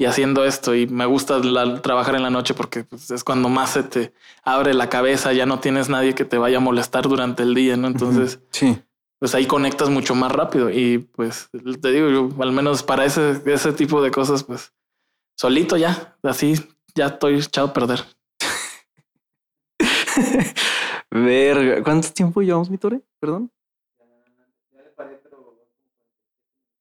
y 0.01 0.07
haciendo 0.07 0.47
esto 0.47 0.75
y 0.75 0.87
me 0.87 1.05
gusta 1.05 1.43
trabajar 1.83 2.15
en 2.15 2.23
la 2.23 2.31
noche 2.31 2.55
porque 2.55 2.85
pues, 2.85 3.11
es 3.11 3.23
cuando 3.23 3.51
más 3.51 3.73
se 3.73 3.83
te 3.83 4.15
abre 4.43 4.73
la 4.73 4.89
cabeza, 4.89 5.35
ya 5.35 5.45
no 5.45 5.61
tienes 5.61 5.91
nadie 5.91 6.15
que 6.15 6.25
te 6.25 6.39
vaya 6.39 6.57
a 6.57 6.61
molestar 6.61 7.07
durante 7.07 7.43
el 7.43 7.55
día, 7.55 7.77
¿no? 7.77 7.87
Entonces, 7.87 8.41
sí. 8.51 8.83
pues 9.19 9.35
ahí 9.35 9.45
conectas 9.45 9.91
mucho 9.91 10.15
más 10.15 10.33
rápido 10.33 10.71
y 10.71 11.01
pues 11.01 11.51
te 11.83 11.93
digo, 11.93 12.09
yo 12.09 12.31
al 12.43 12.51
menos 12.51 12.83
para 12.83 13.05
ese, 13.05 13.43
ese 13.45 13.75
tipo 13.75 14.01
de 14.01 14.11
cosas, 14.11 14.43
pues 14.43 14.73
solito 15.37 15.77
ya, 15.77 16.17
así 16.23 16.55
ya 16.95 17.09
estoy 17.09 17.35
echado 17.35 17.67
a 17.67 17.73
perder. 17.75 18.03
Verga, 21.11 21.83
¿cuánto 21.83 22.09
tiempo 22.09 22.41
llevamos, 22.41 22.71
mi 22.71 22.79
Tore? 22.79 23.03
Perdón. 23.21 23.53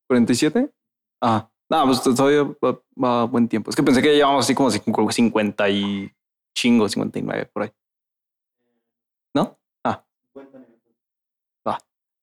¿47? 0.08 0.72
Ah, 1.20 1.50
No, 1.70 1.86
pues 1.86 2.02
todavía 2.02 2.44
va, 3.04 3.26
buen 3.26 3.48
tiempo. 3.48 3.70
Es 3.70 3.76
que 3.76 3.84
pensé 3.84 4.02
que 4.02 4.08
ya 4.10 4.14
llevamos 4.16 4.46
así 4.46 4.56
como 4.56 4.72
cincu- 4.72 5.12
50 5.12 5.70
y 5.70 6.12
chingo, 6.56 6.90
59 6.90 7.46
por 7.54 7.64
ahí. 7.64 7.72
¿No? 9.36 9.58
Ah, 9.84 10.04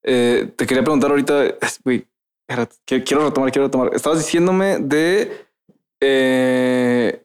eh, 0.03 0.53
te 0.57 0.67
quería 0.67 0.83
preguntar 0.85 1.11
ahorita, 1.11 1.45
que- 2.85 3.03
quiero 3.05 3.25
retomar, 3.25 3.51
quiero 3.53 3.67
retomar. 3.67 3.95
Estabas 3.95 4.19
diciéndome 4.19 4.79
de 4.79 5.47
eh, 6.01 7.25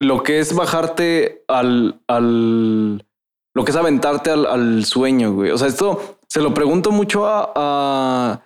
lo 0.00 0.22
que 0.22 0.38
es 0.38 0.54
bajarte 0.54 1.44
al, 1.48 2.00
al, 2.06 3.06
lo 3.54 3.64
que 3.64 3.70
es 3.70 3.76
aventarte 3.76 4.30
al, 4.30 4.46
sueño, 4.84 5.32
güey. 5.34 5.50
O 5.50 5.58
sea, 5.58 5.68
esto 5.68 6.18
se 6.26 6.40
lo 6.40 6.54
pregunto 6.54 6.90
mucho 6.90 7.26
a- 7.26 8.42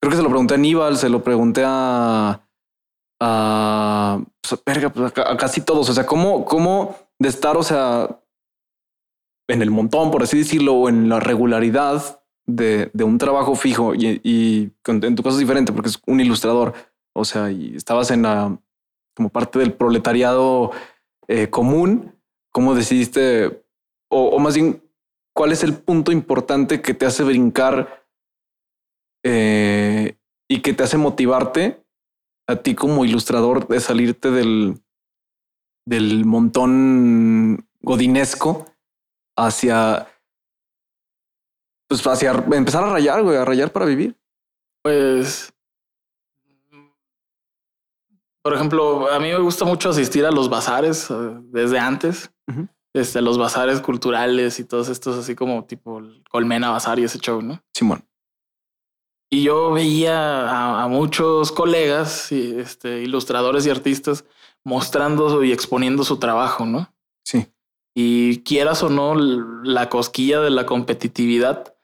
creo 0.00 0.10
que 0.10 0.16
se 0.16 0.22
lo 0.22 0.28
pregunté 0.28 0.54
a 0.54 0.56
Aníbal, 0.56 0.96
se 0.96 1.08
lo 1.08 1.22
pregunté 1.22 1.62
a, 1.64 2.40
a, 3.20 4.20
pues, 4.40 4.62
verga, 4.64 4.90
pues, 4.90 5.12
a, 5.16 5.36
casi 5.36 5.60
todos. 5.60 5.88
O 5.88 5.94
sea, 5.94 6.06
cómo, 6.06 6.44
cómo 6.44 6.96
de 7.18 7.28
estar, 7.28 7.56
o 7.56 7.62
sea, 7.62 8.20
en 9.48 9.62
el 9.62 9.70
montón, 9.70 10.10
por 10.10 10.22
así 10.22 10.38
decirlo, 10.38 10.74
o 10.74 10.88
en 10.88 11.08
la 11.08 11.20
regularidad 11.20 12.22
de, 12.46 12.90
de 12.92 13.04
un 13.04 13.18
trabajo 13.18 13.54
fijo 13.54 13.94
y, 13.94 14.72
en 14.84 15.16
tu 15.16 15.22
caso 15.22 15.36
es 15.36 15.40
diferente 15.40 15.72
porque 15.72 15.88
es 15.88 16.00
un 16.06 16.20
ilustrador. 16.20 16.74
O 17.14 17.24
sea, 17.24 17.50
y 17.50 17.74
estabas 17.74 18.10
en 18.10 18.22
la, 18.22 18.58
como 19.14 19.30
parte 19.30 19.58
del 19.58 19.72
proletariado 19.72 20.72
eh, 21.28 21.48
común. 21.48 22.12
¿Cómo 22.52 22.74
decidiste, 22.74 23.64
o 24.08 24.38
más 24.38 24.54
bien, 24.54 24.82
cuál 25.34 25.52
es 25.52 25.62
el 25.62 25.74
punto 25.74 26.10
importante 26.10 26.80
que 26.80 26.94
te 26.94 27.04
hace 27.04 27.22
brincar 27.22 28.05
eh, 29.28 30.16
y 30.48 30.60
que 30.62 30.72
te 30.72 30.84
hace 30.84 30.96
motivarte 30.96 31.82
a 32.48 32.54
ti 32.56 32.76
como 32.76 33.04
ilustrador 33.04 33.66
de 33.66 33.80
salirte 33.80 34.30
del, 34.30 34.80
del 35.84 36.24
montón 36.24 37.68
godinesco 37.80 38.66
hacia, 39.36 40.06
pues 41.88 42.06
hacia 42.06 42.30
empezar 42.52 42.84
a 42.84 42.90
rayar, 42.92 43.24
güey, 43.24 43.36
a 43.36 43.44
rayar 43.44 43.72
para 43.72 43.86
vivir. 43.86 44.16
Pues, 44.84 45.52
por 48.42 48.54
ejemplo, 48.54 49.10
a 49.10 49.18
mí 49.18 49.28
me 49.30 49.40
gusta 49.40 49.64
mucho 49.64 49.90
asistir 49.90 50.24
a 50.24 50.30
los 50.30 50.48
bazares 50.48 51.10
eh, 51.10 51.14
desde 51.50 51.80
antes, 51.80 52.30
Ujú. 52.46 52.68
desde 52.94 53.20
los 53.22 53.38
bazares 53.38 53.80
culturales 53.80 54.60
y 54.60 54.64
todos 54.64 54.88
estos 54.88 55.18
así 55.18 55.34
como 55.34 55.64
tipo 55.64 55.98
el 55.98 56.22
Colmena 56.30 56.70
Bazar 56.70 57.00
y 57.00 57.04
ese 57.04 57.18
show, 57.18 57.42
¿no? 57.42 57.60
Simón. 57.74 58.04
Y 59.30 59.42
yo 59.42 59.72
veía 59.72 60.48
a, 60.48 60.84
a 60.84 60.88
muchos 60.88 61.52
colegas, 61.52 62.30
y, 62.32 62.58
este, 62.58 63.02
ilustradores 63.02 63.66
y 63.66 63.70
artistas 63.70 64.24
mostrando 64.64 65.42
y 65.44 65.52
exponiendo 65.52 66.04
su 66.04 66.18
trabajo, 66.18 66.66
¿no? 66.66 66.92
Sí. 67.24 67.46
Y 67.94 68.42
quieras 68.42 68.82
o 68.82 68.90
no, 68.90 69.14
la 69.14 69.88
cosquilla 69.88 70.40
de 70.40 70.50
la 70.50 70.66
competitividad 70.66 71.76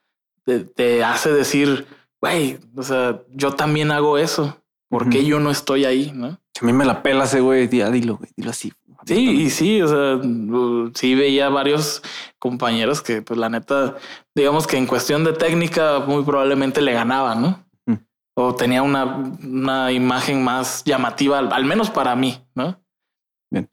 te, 0.44 0.60
te 0.60 1.04
hace 1.04 1.32
decir, 1.32 1.86
güey, 2.20 2.58
o 2.76 2.82
sea, 2.82 3.22
yo 3.30 3.52
también 3.52 3.90
hago 3.90 4.18
eso. 4.18 4.56
¿Por 4.88 5.08
qué 5.08 5.24
yo 5.24 5.40
no 5.40 5.50
estoy 5.50 5.86
ahí? 5.86 6.12
¿no? 6.14 6.26
A 6.60 6.66
mí 6.66 6.72
me 6.74 6.84
la 6.84 7.02
pela 7.02 7.24
ese 7.24 7.40
güey. 7.40 7.66
Ya 7.70 7.90
dilo, 7.90 8.18
güey, 8.18 8.30
dilo 8.36 8.50
así. 8.50 8.72
Sí, 9.06 9.42
y 9.42 9.50
sí, 9.50 9.82
o 9.82 9.88
sea, 9.88 10.16
uh, 10.16 10.90
sí 10.94 11.14
veía 11.14 11.48
varios 11.48 12.02
compañeros 12.38 13.02
que, 13.02 13.22
pues 13.22 13.38
la 13.38 13.48
neta, 13.48 13.96
digamos 14.34 14.66
que 14.66 14.76
en 14.76 14.86
cuestión 14.86 15.24
de 15.24 15.32
técnica 15.32 16.00
muy 16.00 16.22
probablemente 16.24 16.80
le 16.80 16.92
ganaba, 16.92 17.34
¿no? 17.34 17.64
Mm. 17.86 17.94
O 18.36 18.54
tenía 18.54 18.82
una, 18.82 19.04
una 19.42 19.92
imagen 19.92 20.44
más 20.44 20.84
llamativa, 20.84 21.38
al, 21.38 21.64
menos 21.64 21.90
para 21.90 22.14
mí, 22.14 22.38
¿no? 22.54 22.80
Bien. 23.50 23.68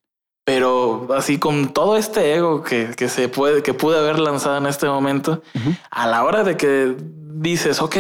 Pero 0.46 1.08
así 1.16 1.38
con 1.38 1.74
todo 1.74 1.96
este 1.96 2.36
ego 2.36 2.64
que, 2.64 2.96
que 2.98 3.08
se 3.08 3.30
puede, 3.30 3.62
que 3.62 3.74
pude 3.74 4.00
haber 4.00 4.20
lanzado 4.20 4.58
en 4.58 4.66
este 4.66 4.88
momento, 4.88 5.44
a 5.92 6.08
la 6.08 6.24
hora 6.24 6.44
de 6.44 6.58
que 6.58 6.96
dices, 6.98 7.82
ok, 7.82 7.98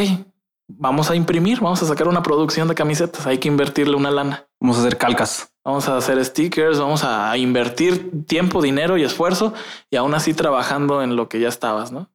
vamos 0.68 1.10
a 1.10 1.16
imprimir, 1.16 1.60
vamos 1.60 1.82
a 1.84 1.86
sacar 1.86 2.08
una 2.08 2.24
producción 2.24 2.68
de 2.68 2.76
camisetas, 2.76 3.26
hay 3.28 3.38
que 3.38 3.48
invertirle 3.48 3.96
una 3.96 4.12
lana. 4.12 4.48
Vamos 4.60 4.78
a 4.78 4.82
hacer 4.82 4.98
calcas. 4.98 5.52
Vamos 5.70 5.88
a 5.88 5.97
hacer 5.97 6.26
stickers, 6.26 6.80
vamos 6.80 7.03
a 7.03 7.38
invertir 7.38 8.26
tiempo, 8.26 8.59
dinero 8.59 8.97
y 8.97 9.03
esfuerzo 9.03 9.53
y 9.91 9.97
aún 9.97 10.15
así 10.15 10.34
trabajando 10.34 11.03
en 11.03 11.15
lo 11.15 11.30
que 11.30 11.39
ya 11.39 11.47
estabas, 11.47 11.91
¿no? 11.91 12.09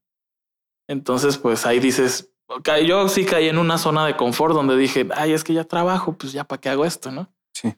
Entonces, 0.89 1.39
pues 1.39 1.65
ahí 1.65 1.79
dices, 1.79 2.35
ok, 2.49 2.69
yo 2.85 3.09
sí 3.09 3.25
caí 3.25 3.49
en 3.49 3.59
una 3.59 3.79
zona 3.79 4.07
de 4.07 4.17
confort 4.17 4.57
donde 4.57 4.77
dije, 4.77 5.07
ay, 5.15 5.35
es 5.35 5.45
que 5.45 5.55
ya 5.55 5.63
trabajo, 5.63 6.15
pues 6.15 6.33
ya 6.33 6.43
para 6.43 6.61
qué 6.61 6.69
hago 6.69 6.85
esto, 6.85 7.13
¿no? 7.13 7.33
Sí. 7.55 7.73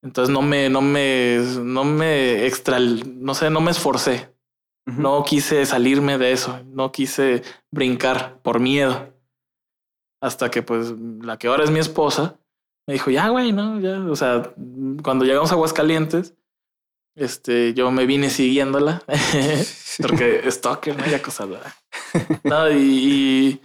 Entonces 0.00 0.32
no 0.32 0.42
me, 0.42 0.70
no 0.70 0.80
me, 0.80 1.40
no 1.60 1.82
me 1.82 2.46
extra, 2.46 2.78
no 2.78 3.34
sé, 3.34 3.50
no 3.50 3.60
me 3.60 3.72
esforcé. 3.72 4.32
No 4.86 5.24
quise 5.24 5.66
salirme 5.66 6.18
de 6.18 6.30
eso, 6.30 6.60
no 6.66 6.92
quise 6.92 7.42
brincar 7.72 8.38
por 8.42 8.60
miedo. 8.60 9.12
Hasta 10.22 10.52
que 10.52 10.62
pues 10.62 10.94
la 11.20 11.36
que 11.36 11.48
ahora 11.48 11.64
es 11.64 11.72
mi 11.72 11.80
esposa 11.80 12.39
me 12.90 12.94
dijo, 12.94 13.08
ya, 13.12 13.28
güey, 13.28 13.52
no, 13.52 13.78
ya, 13.78 14.00
o 14.00 14.16
sea, 14.16 14.50
cuando 15.04 15.24
llegamos 15.24 15.52
a 15.52 15.54
Aguascalientes, 15.54 16.34
este, 17.14 17.72
yo 17.72 17.88
me 17.92 18.04
vine 18.04 18.30
siguiéndola, 18.30 19.00
porque 20.02 20.42
stalker, 20.50 20.96
no 20.96 21.04
hay 21.04 21.20
cosas, 21.20 21.48
¿verdad? 21.50 21.72
No, 22.42 22.68
y, 22.68 23.60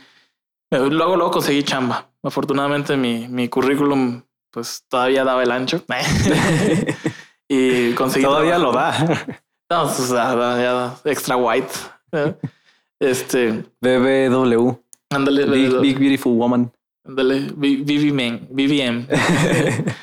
y 0.69 0.75
luego, 0.77 1.15
luego 1.15 1.31
conseguí 1.31 1.63
chamba. 1.63 2.11
Afortunadamente 2.21 2.97
mi, 2.97 3.27
mi 3.27 3.49
currículum 3.49 4.21
pues 4.51 4.83
todavía 4.87 5.23
daba 5.23 5.41
el 5.41 5.51
ancho. 5.51 5.83
y 7.47 7.93
conseguí 7.93 8.25
Todavía 8.25 8.59
lo 8.59 8.71
da. 8.71 9.25
No, 9.71 9.83
o 9.85 9.89
sea, 9.89 10.35
da- 10.35 10.61
ya 10.61 10.73
da 10.73 10.99
extra 11.05 11.35
white. 11.35 11.73
Este, 12.99 13.63
BBW. 13.81 14.71
ándale, 15.09 15.45
Big, 15.45 15.79
Big 15.79 15.97
Beautiful 15.99 16.33
Woman. 16.37 16.71
Ándale, 17.05 17.51
VVM, 17.55 18.47
VVM. 18.49 19.07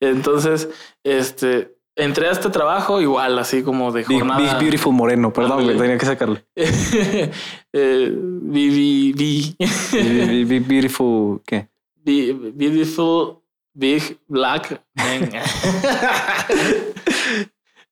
Entonces, 0.00 0.68
este, 1.04 1.76
entré 1.96 2.28
a 2.28 2.32
este 2.32 2.50
trabajo 2.50 3.00
igual, 3.00 3.38
así 3.38 3.62
como 3.62 3.92
de 3.92 4.04
Big, 4.04 4.18
jornada. 4.18 4.40
Big 4.40 4.58
Beautiful 4.58 4.94
Moreno. 4.94 5.32
Perdón, 5.32 5.64
güey, 5.64 5.76
tenía 5.76 5.98
que 5.98 6.06
sacarle. 6.06 6.44
eh, 6.56 7.30
VVV. 8.14 9.14
Big, 9.16 9.56
Big 10.46 10.66
Beautiful, 10.66 11.40
¿qué? 11.44 11.68
Be- 11.94 12.32
Beautiful 12.54 13.42
Big 13.74 14.18
Black 14.26 14.82
Man. 14.94 15.30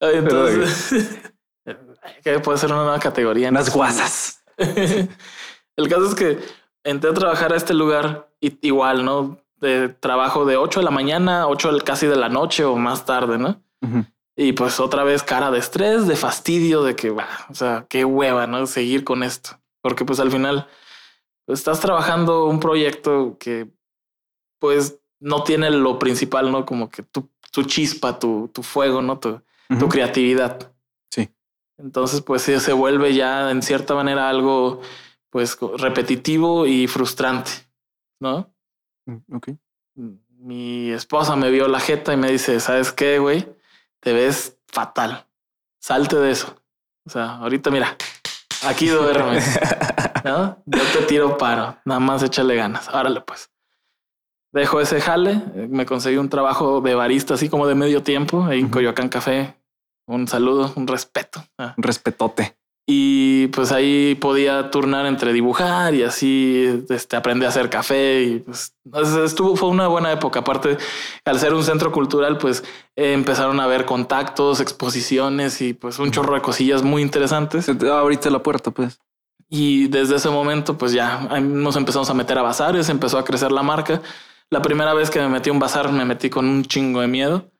Entonces, 0.01 1.19
que 2.23 2.39
puede 2.41 2.59
ser 2.59 2.71
una 2.73 2.83
nueva 2.83 2.99
categoría. 2.99 3.49
Unas 3.51 3.73
guasas. 3.73 4.43
El 4.57 5.89
caso 5.89 6.09
es 6.09 6.15
que 6.15 6.39
entré 6.91 7.11
a 7.11 7.15
trabajar 7.15 7.53
a 7.53 7.57
este 7.57 7.75
lugar 7.75 8.29
y 8.41 8.57
igual, 8.67 9.05
¿no? 9.05 9.39
De 9.61 9.89
trabajo 9.89 10.45
de 10.45 10.57
8 10.57 10.81
de 10.81 10.85
la 10.85 10.91
mañana, 10.91 11.49
8 11.49 11.73
del- 11.73 11.83
casi 11.85 12.07
de 12.07 12.17
la 12.17 12.29
noche 12.29 12.65
o 12.65 12.77
más 12.77 13.05
tarde, 13.05 13.39
¿no? 13.39 13.61
Y 14.37 14.53
pues 14.53 14.79
otra 14.79 15.03
vez 15.03 15.23
cara 15.25 15.51
de 15.51 15.59
estrés, 15.59 16.07
de 16.07 16.15
fastidio, 16.15 16.83
de 16.85 16.95
que, 16.95 17.11
bah, 17.11 17.29
o 17.51 17.55
sea, 17.55 17.87
qué 17.89 18.05
hueva, 18.05 18.47
¿no? 18.47 18.67
Seguir 18.67 19.03
con 19.03 19.23
esto. 19.25 19.59
Porque 19.83 20.05
pues 20.05 20.21
al 20.21 20.31
final 20.31 20.69
pues, 21.45 21.59
estás 21.59 21.81
trabajando 21.81 22.45
un 22.47 22.61
proyecto 22.61 23.37
que 23.41 23.69
pues 24.61 24.99
no 25.21 25.43
tiene 25.43 25.71
lo 25.71 25.99
principal, 25.99 26.53
¿no? 26.53 26.65
Como 26.67 26.89
que 26.91 27.03
tu, 27.03 27.29
tu 27.51 27.65
chispa, 27.65 28.19
tu, 28.19 28.49
tu 28.53 28.63
fuego, 28.63 29.03
¿no? 29.03 29.19
Tu, 29.19 29.41
tu 29.79 29.89
creatividad. 29.89 30.73
Sí. 31.11 31.29
Entonces 31.77 32.21
pues 32.23 32.43
se 32.43 32.73
vuelve 32.73 33.15
ya 33.15 33.51
en 33.51 33.63
cierta 33.63 33.95
manera 33.95 34.29
algo 34.29 34.81
pues 35.31 35.59
repetitivo 35.79 36.67
y 36.67 36.87
frustrante, 36.87 37.51
¿no? 38.21 38.53
Mm, 39.07 39.35
Ok. 39.37 39.49
Mi 40.41 40.91
esposa 40.93 41.35
me 41.35 41.51
vio 41.51 41.67
la 41.67 41.81
jeta 41.81 42.13
y 42.13 42.17
me 42.17 42.31
dice, 42.31 42.61
¿sabes 42.61 42.93
qué, 42.93 43.19
güey? 43.19 43.53
Te 44.01 44.13
ves 44.13 44.57
fatal. 44.69 45.27
Salte 45.81 46.15
de 46.17 46.31
eso. 46.31 46.55
O 47.05 47.11
sea, 47.11 47.37
ahorita 47.39 47.71
mira, 47.73 47.97
aquí 48.65 48.87
duermes. 48.89 49.59
¿no? 50.25 50.63
Yo 50.67 50.83
te 50.93 51.03
tiro 51.07 51.37
paro. 51.39 51.77
Nada 51.85 51.99
más 51.99 52.23
échale 52.23 52.55
ganas. 52.55 52.89
Árale, 52.89 53.21
pues. 53.23 53.51
Dejo 54.53 54.81
ese 54.81 55.01
jale. 55.01 55.33
eh, 55.57 55.67
Me 55.69 55.85
conseguí 55.87 56.17
un 56.19 56.29
trabajo 56.29 56.81
de 56.81 56.95
barista, 56.95 57.35
así 57.35 57.49
como 57.49 57.67
de 57.67 57.75
medio 57.75 58.05
tiempo, 58.05 58.45
ahí 58.45 58.61
en. 58.61 58.69
Coyoacán 58.69 59.09
Café. 59.09 59.57
Un 60.07 60.29
saludo, 60.29 60.73
un 60.77 60.87
respeto. 60.87 61.43
Ah. 61.59 61.75
Un 61.77 61.83
respetote. 61.83 62.57
Y 62.91 63.49
pues 63.49 63.71
ahí 63.71 64.15
podía 64.15 64.71
turnar 64.71 65.05
entre 65.05 65.35
dibujar 65.35 65.95
y 65.95 66.05
así 66.05 66.85
este, 66.89 67.17
aprendí 67.17 67.45
a 67.45 67.49
hacer 67.51 67.69
café 67.69 68.23
y 68.23 68.39
pues 68.39 68.73
es- 68.95 69.15
estuvo, 69.15 69.57
fue 69.57 69.69
una 69.69 69.89
buena 69.89 70.11
época. 70.11 70.41
Aparte, 70.41 70.79
al 71.27 71.39
ser 71.39 71.53
un 71.53 71.63
centro 71.65 71.93
cultural, 71.93 72.39
pues 72.39 72.65
eh, 72.97 73.13
empezaron 73.13 73.61
a 73.61 73.65
haber 73.65 73.85
contactos, 73.85 74.61
exposiciones 74.61 75.61
y 75.61 75.75
pues 75.75 75.99
un 75.99 76.11
chorro 76.13 76.35
de 76.35 76.41
cosillas 76.41 76.83
muy 76.83 77.03
interesantes. 77.03 77.67
Se 77.67 77.75
te 77.75 77.91
abriste 77.91 78.31
la 78.31 78.43
puerta, 78.43 78.71
pues. 78.71 78.99
Y 79.51 79.89
desde 79.89 80.17
ese 80.17 80.31
momento, 80.31 80.79
pues 80.79 80.93
ya 80.93 81.19
nos 81.43 81.77
empezamos 81.77 82.09
a 82.09 82.15
meter 82.15 82.39
a 82.39 82.43
bazares, 82.43 82.89
empezó 82.89 83.19
a 83.19 83.25
crecer 83.25 83.53
la 83.53 83.63
marca. 83.63 84.01
La 84.51 84.63
primera 84.63 84.95
vez 84.95 85.11
que 85.11 85.21
me 85.21 85.29
metí 85.29 85.51
a 85.51 85.53
un 85.53 85.59
bazar 85.59 85.93
me 85.93 86.07
metí 86.07 86.31
con 86.31 86.47
un 86.47 86.65
chingo 86.65 87.03
de 87.03 87.07
miedo. 87.09 87.51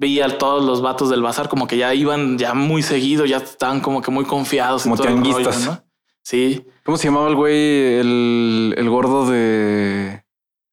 Vi 0.00 0.20
a 0.22 0.38
todos 0.38 0.64
los 0.64 0.80
vatos 0.80 1.10
del 1.10 1.20
bazar 1.20 1.48
como 1.50 1.66
que 1.66 1.76
ya 1.76 1.92
iban 1.94 2.38
ya 2.38 2.54
muy 2.54 2.82
seguido, 2.82 3.26
ya 3.26 3.36
estaban 3.36 3.80
como 3.80 4.00
que 4.00 4.10
muy 4.10 4.24
confiados. 4.24 4.84
Como 4.84 4.94
el 4.94 5.00
rollo, 5.02 5.22
tianguistas. 5.22 5.66
¿no? 5.66 5.84
Sí. 6.22 6.64
¿Cómo 6.84 6.96
se 6.96 7.08
llamaba 7.08 7.28
el 7.28 7.34
güey, 7.34 7.98
el, 7.98 8.74
el 8.78 8.88
gordo 8.88 9.28
de, 9.30 10.24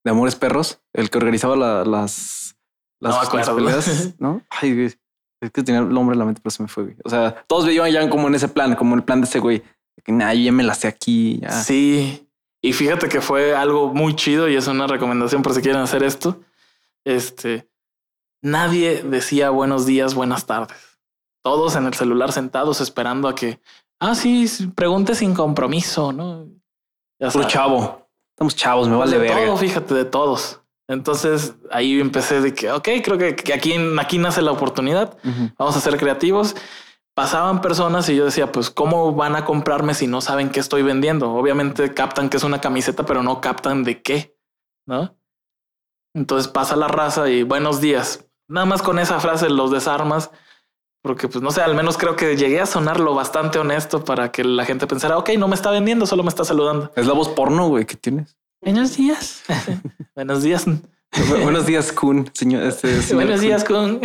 de 0.05 0.11
Amores 0.11 0.35
Perros? 0.35 0.79
El 0.93 1.09
que 1.09 1.17
organizaba 1.17 1.57
la- 1.57 1.83
las, 1.83 2.55
las, 3.01 3.15
No 3.33 3.37
las 3.37 3.49
peleas, 3.49 4.15
¿no? 4.19 4.41
Ay, 4.49 4.73
güey. 4.73 4.85
Es 5.41 5.51
que 5.51 5.61
tenía 5.61 5.81
el 5.81 5.89
nombre 5.89 6.13
en 6.13 6.19
la 6.19 6.25
mente, 6.25 6.39
pero 6.41 6.51
se 6.51 6.63
me 6.63 6.69
fue, 6.69 6.83
güey. 6.85 6.95
O 7.03 7.09
sea, 7.09 7.43
todos 7.47 7.69
iban 7.69 7.91
ya 7.91 8.09
como 8.09 8.27
en 8.29 8.35
ese 8.35 8.47
plan, 8.47 8.75
como 8.75 8.95
el 8.95 9.03
plan 9.03 9.19
de 9.21 9.27
ese 9.27 9.39
güey. 9.39 9.61
Que 10.05 10.11
nah, 10.13 10.31
yo 10.33 10.39
ya 10.41 10.51
me 10.53 10.63
la 10.63 10.73
sé 10.73 10.87
aquí. 10.87 11.39
Ya. 11.41 11.51
Sí. 11.51 12.27
Y 12.61 12.71
fíjate 12.73 13.09
que 13.09 13.19
fue 13.19 13.53
algo 13.55 13.93
muy 13.93 14.15
chido 14.15 14.47
y 14.47 14.55
es 14.55 14.67
una 14.67 14.87
recomendación 14.87 15.41
por 15.43 15.53
si 15.53 15.61
quieren 15.61 15.81
hacer 15.81 16.01
esto. 16.03 16.39
Este, 17.05 17.67
nadie 18.41 19.03
decía 19.03 19.49
buenos 19.49 19.85
días, 19.85 20.15
buenas 20.15 20.45
tardes. 20.45 20.77
Todos 21.43 21.75
en 21.75 21.85
el 21.85 21.93
celular 21.93 22.31
sentados 22.31 22.81
esperando 22.81 23.27
a 23.27 23.35
que, 23.35 23.61
ah, 23.99 24.15
sí, 24.15 24.47
pregunte 24.75 25.15
sin 25.15 25.33
compromiso, 25.33 26.11
¿no? 26.11 26.47
Ya 27.19 27.29
Puro 27.29 27.47
chavo. 27.47 28.07
Estamos 28.31 28.55
chavos, 28.55 28.87
me 28.87 28.95
vale 28.95 29.13
de 29.13 29.17
verga. 29.17 29.45
todo, 29.45 29.57
fíjate, 29.57 29.93
de 29.95 30.05
todos. 30.05 30.61
Entonces 30.87 31.55
ahí 31.71 31.99
empecé 31.99 32.39
de 32.39 32.53
que, 32.53 32.71
ok, 32.71 32.87
creo 33.03 33.17
que, 33.17 33.35
que 33.35 33.53
aquí, 33.53 33.73
aquí 33.99 34.17
nace 34.17 34.41
la 34.41 34.51
oportunidad. 34.51 35.17
Vamos 35.57 35.75
a 35.75 35.81
ser 35.81 35.97
creativos. 35.97 36.55
Pasaban 37.13 37.61
personas 37.61 38.07
y 38.09 38.15
yo 38.15 38.25
decía, 38.25 38.51
pues, 38.51 38.69
¿cómo 38.69 39.13
van 39.13 39.35
a 39.35 39.43
comprarme 39.43 39.95
si 39.95 40.05
no 40.05 40.21
saben 40.21 40.49
qué 40.51 40.59
estoy 40.59 40.83
vendiendo? 40.83 41.33
Obviamente 41.33 41.93
captan 41.95 42.29
que 42.29 42.37
es 42.37 42.43
una 42.43 42.61
camiseta, 42.61 43.07
pero 43.07 43.23
no 43.23 43.41
captan 43.41 43.83
de 43.83 44.03
qué, 44.03 44.37
¿no? 44.85 45.17
Entonces 46.13 46.47
pasa 46.47 46.75
la 46.75 46.87
raza 46.87 47.27
y 47.29 47.41
buenos 47.41 47.81
días. 47.81 48.26
Nada 48.47 48.65
más 48.65 48.81
con 48.81 48.97
esa 48.99 49.19
frase 49.19 49.49
los 49.49 49.71
desarmas, 49.71 50.29
porque 51.01 51.27
pues 51.27 51.41
no 51.43 51.51
sé, 51.51 51.61
al 51.61 51.75
menos 51.75 51.97
creo 51.97 52.15
que 52.15 52.35
llegué 52.37 52.59
a 52.61 52.65
sonar 52.65 52.99
lo 52.99 53.13
bastante 53.13 53.59
honesto 53.59 54.03
para 54.03 54.31
que 54.31 54.43
la 54.43 54.65
gente 54.65 54.87
pensara, 54.87 55.17
ok, 55.17 55.29
no 55.37 55.47
me 55.47 55.55
está 55.55 55.69
vendiendo, 55.71 56.05
solo 56.05 56.23
me 56.23 56.29
está 56.29 56.43
saludando. 56.43 56.91
Es 56.95 57.05
la 57.05 57.13
voz 57.13 57.29
porno, 57.29 57.67
güey, 57.67 57.85
que 57.85 57.95
tienes. 57.95 58.35
Buenos 58.61 58.97
días. 58.97 59.43
buenos 60.15 60.43
días. 60.43 60.65
Bu- 60.67 61.43
Buenos 61.43 61.65
días, 61.65 61.91
Kun, 61.91 62.29
señor. 62.33 62.63
Este, 62.63 63.01
señor 63.01 63.23
Buenos 63.25 63.39
Kun. 63.39 63.47
días 63.47 63.63
con... 63.65 64.01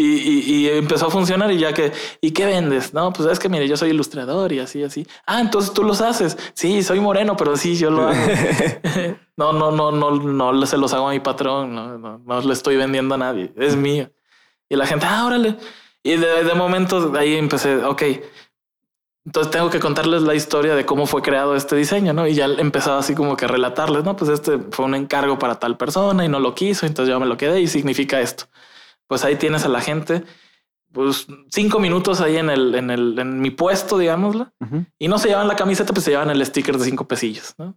y, 0.00 0.16
y- 0.16 0.66
y 0.66 0.68
empezó 0.68 1.06
a 1.06 1.10
funcionar 1.10 1.50
y 1.52 1.58
ya 1.58 1.72
que, 1.72 1.92
¿y 2.20 2.30
qué 2.32 2.46
vendes? 2.46 2.92
No, 2.94 3.12
pues 3.12 3.28
es 3.30 3.38
que 3.38 3.48
mire, 3.48 3.66
yo 3.68 3.76
soy 3.76 3.90
ilustrador 3.90 4.52
y 4.52 4.58
así, 4.60 4.82
así. 4.82 5.06
Ah, 5.26 5.40
entonces 5.40 5.72
tú 5.72 5.82
los 5.84 6.00
haces. 6.00 6.36
Sí, 6.54 6.82
soy 6.82 7.00
moreno, 7.00 7.36
pero 7.36 7.56
sí, 7.56 7.76
yo 7.76 7.90
lo 7.90 8.08
hago. 8.08 8.16
no, 9.36 9.52
no, 9.52 9.70
no, 9.70 9.90
no, 9.92 10.52
no 10.52 10.66
se 10.66 10.76
los 10.78 10.92
hago 10.94 11.08
a 11.08 11.12
mi 11.12 11.20
patrón. 11.20 11.74
No, 11.74 11.98
no, 11.98 12.18
no 12.24 12.40
le 12.40 12.52
estoy 12.52 12.76
vendiendo 12.76 13.14
a 13.14 13.18
nadie. 13.18 13.52
Es 13.56 13.76
mío. 13.76 14.10
Y 14.68 14.76
la 14.76 14.86
gente, 14.86 15.06
ah, 15.08 15.26
órale. 15.26 15.56
Y 16.02 16.16
de, 16.16 16.44
de 16.44 16.54
momento 16.54 17.12
ahí 17.18 17.34
empecé, 17.36 17.76
ok. 17.84 18.02
Entonces 19.26 19.50
tengo 19.50 19.68
que 19.68 19.80
contarles 19.80 20.22
la 20.22 20.34
historia 20.34 20.74
de 20.74 20.86
cómo 20.86 21.06
fue 21.06 21.20
creado 21.20 21.54
este 21.54 21.76
diseño, 21.76 22.12
¿no? 22.14 22.26
Y 22.26 22.34
ya 22.34 22.46
empezaba 22.46 22.98
así 22.98 23.14
como 23.14 23.36
que 23.36 23.46
relatarles, 23.46 24.02
no, 24.02 24.16
pues 24.16 24.30
este 24.30 24.58
fue 24.70 24.86
un 24.86 24.94
encargo 24.94 25.38
para 25.38 25.56
tal 25.58 25.76
persona 25.76 26.24
y 26.24 26.28
no 26.28 26.40
lo 26.40 26.54
quiso, 26.54 26.86
entonces 26.86 27.12
yo 27.12 27.20
me 27.20 27.26
lo 27.26 27.36
quedé 27.36 27.60
y 27.60 27.66
significa 27.66 28.20
esto. 28.20 28.44
Pues 29.10 29.24
ahí 29.24 29.34
tienes 29.34 29.64
a 29.64 29.68
la 29.68 29.80
gente, 29.80 30.22
pues 30.92 31.26
cinco 31.50 31.80
minutos 31.80 32.20
ahí 32.20 32.36
en 32.36 32.48
el, 32.48 32.76
en 32.76 32.90
el, 32.90 33.18
en 33.18 33.40
mi 33.40 33.50
puesto, 33.50 33.98
digámoslo, 33.98 34.52
Ujú, 34.60 34.86
y 35.00 35.08
no 35.08 35.18
se 35.18 35.26
llevan 35.28 35.48
la 35.48 35.56
camiseta, 35.56 35.92
pues 35.92 36.04
se 36.04 36.12
llevan 36.12 36.30
el 36.30 36.46
sticker 36.46 36.78
de 36.78 36.84
cinco 36.84 37.08
pesillos, 37.08 37.54
¿no? 37.58 37.74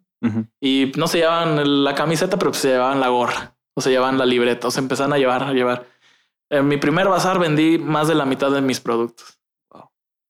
Y 0.62 0.92
no 0.96 1.08
se 1.08 1.18
llevaban 1.18 1.58
el- 1.58 1.84
la 1.84 1.96
camiseta, 1.96 2.38
pero 2.38 2.52
pues 2.52 2.62
se 2.62 2.68
llevaban 2.70 3.00
la 3.00 3.08
gorra 3.10 3.56
o 3.76 3.82
se 3.82 3.90
llevaban 3.90 4.20
la 4.20 4.28
libreta 4.28 4.68
o 4.68 4.72
se 4.72 4.80
empezaron 4.80 5.12
a 5.14 5.18
llevar, 5.18 5.42
a 5.44 5.54
llevar. 5.54 5.88
En 6.52 6.68
mi 6.68 6.78
primer 6.78 7.08
bazar 7.10 7.40
vendí 7.40 7.80
más 7.80 8.08
de 8.08 8.14
la 8.14 8.26
mitad 8.26 8.52
de 8.52 8.62
mis 8.62 8.80
productos. 8.80 9.40
Wow. 9.72 9.90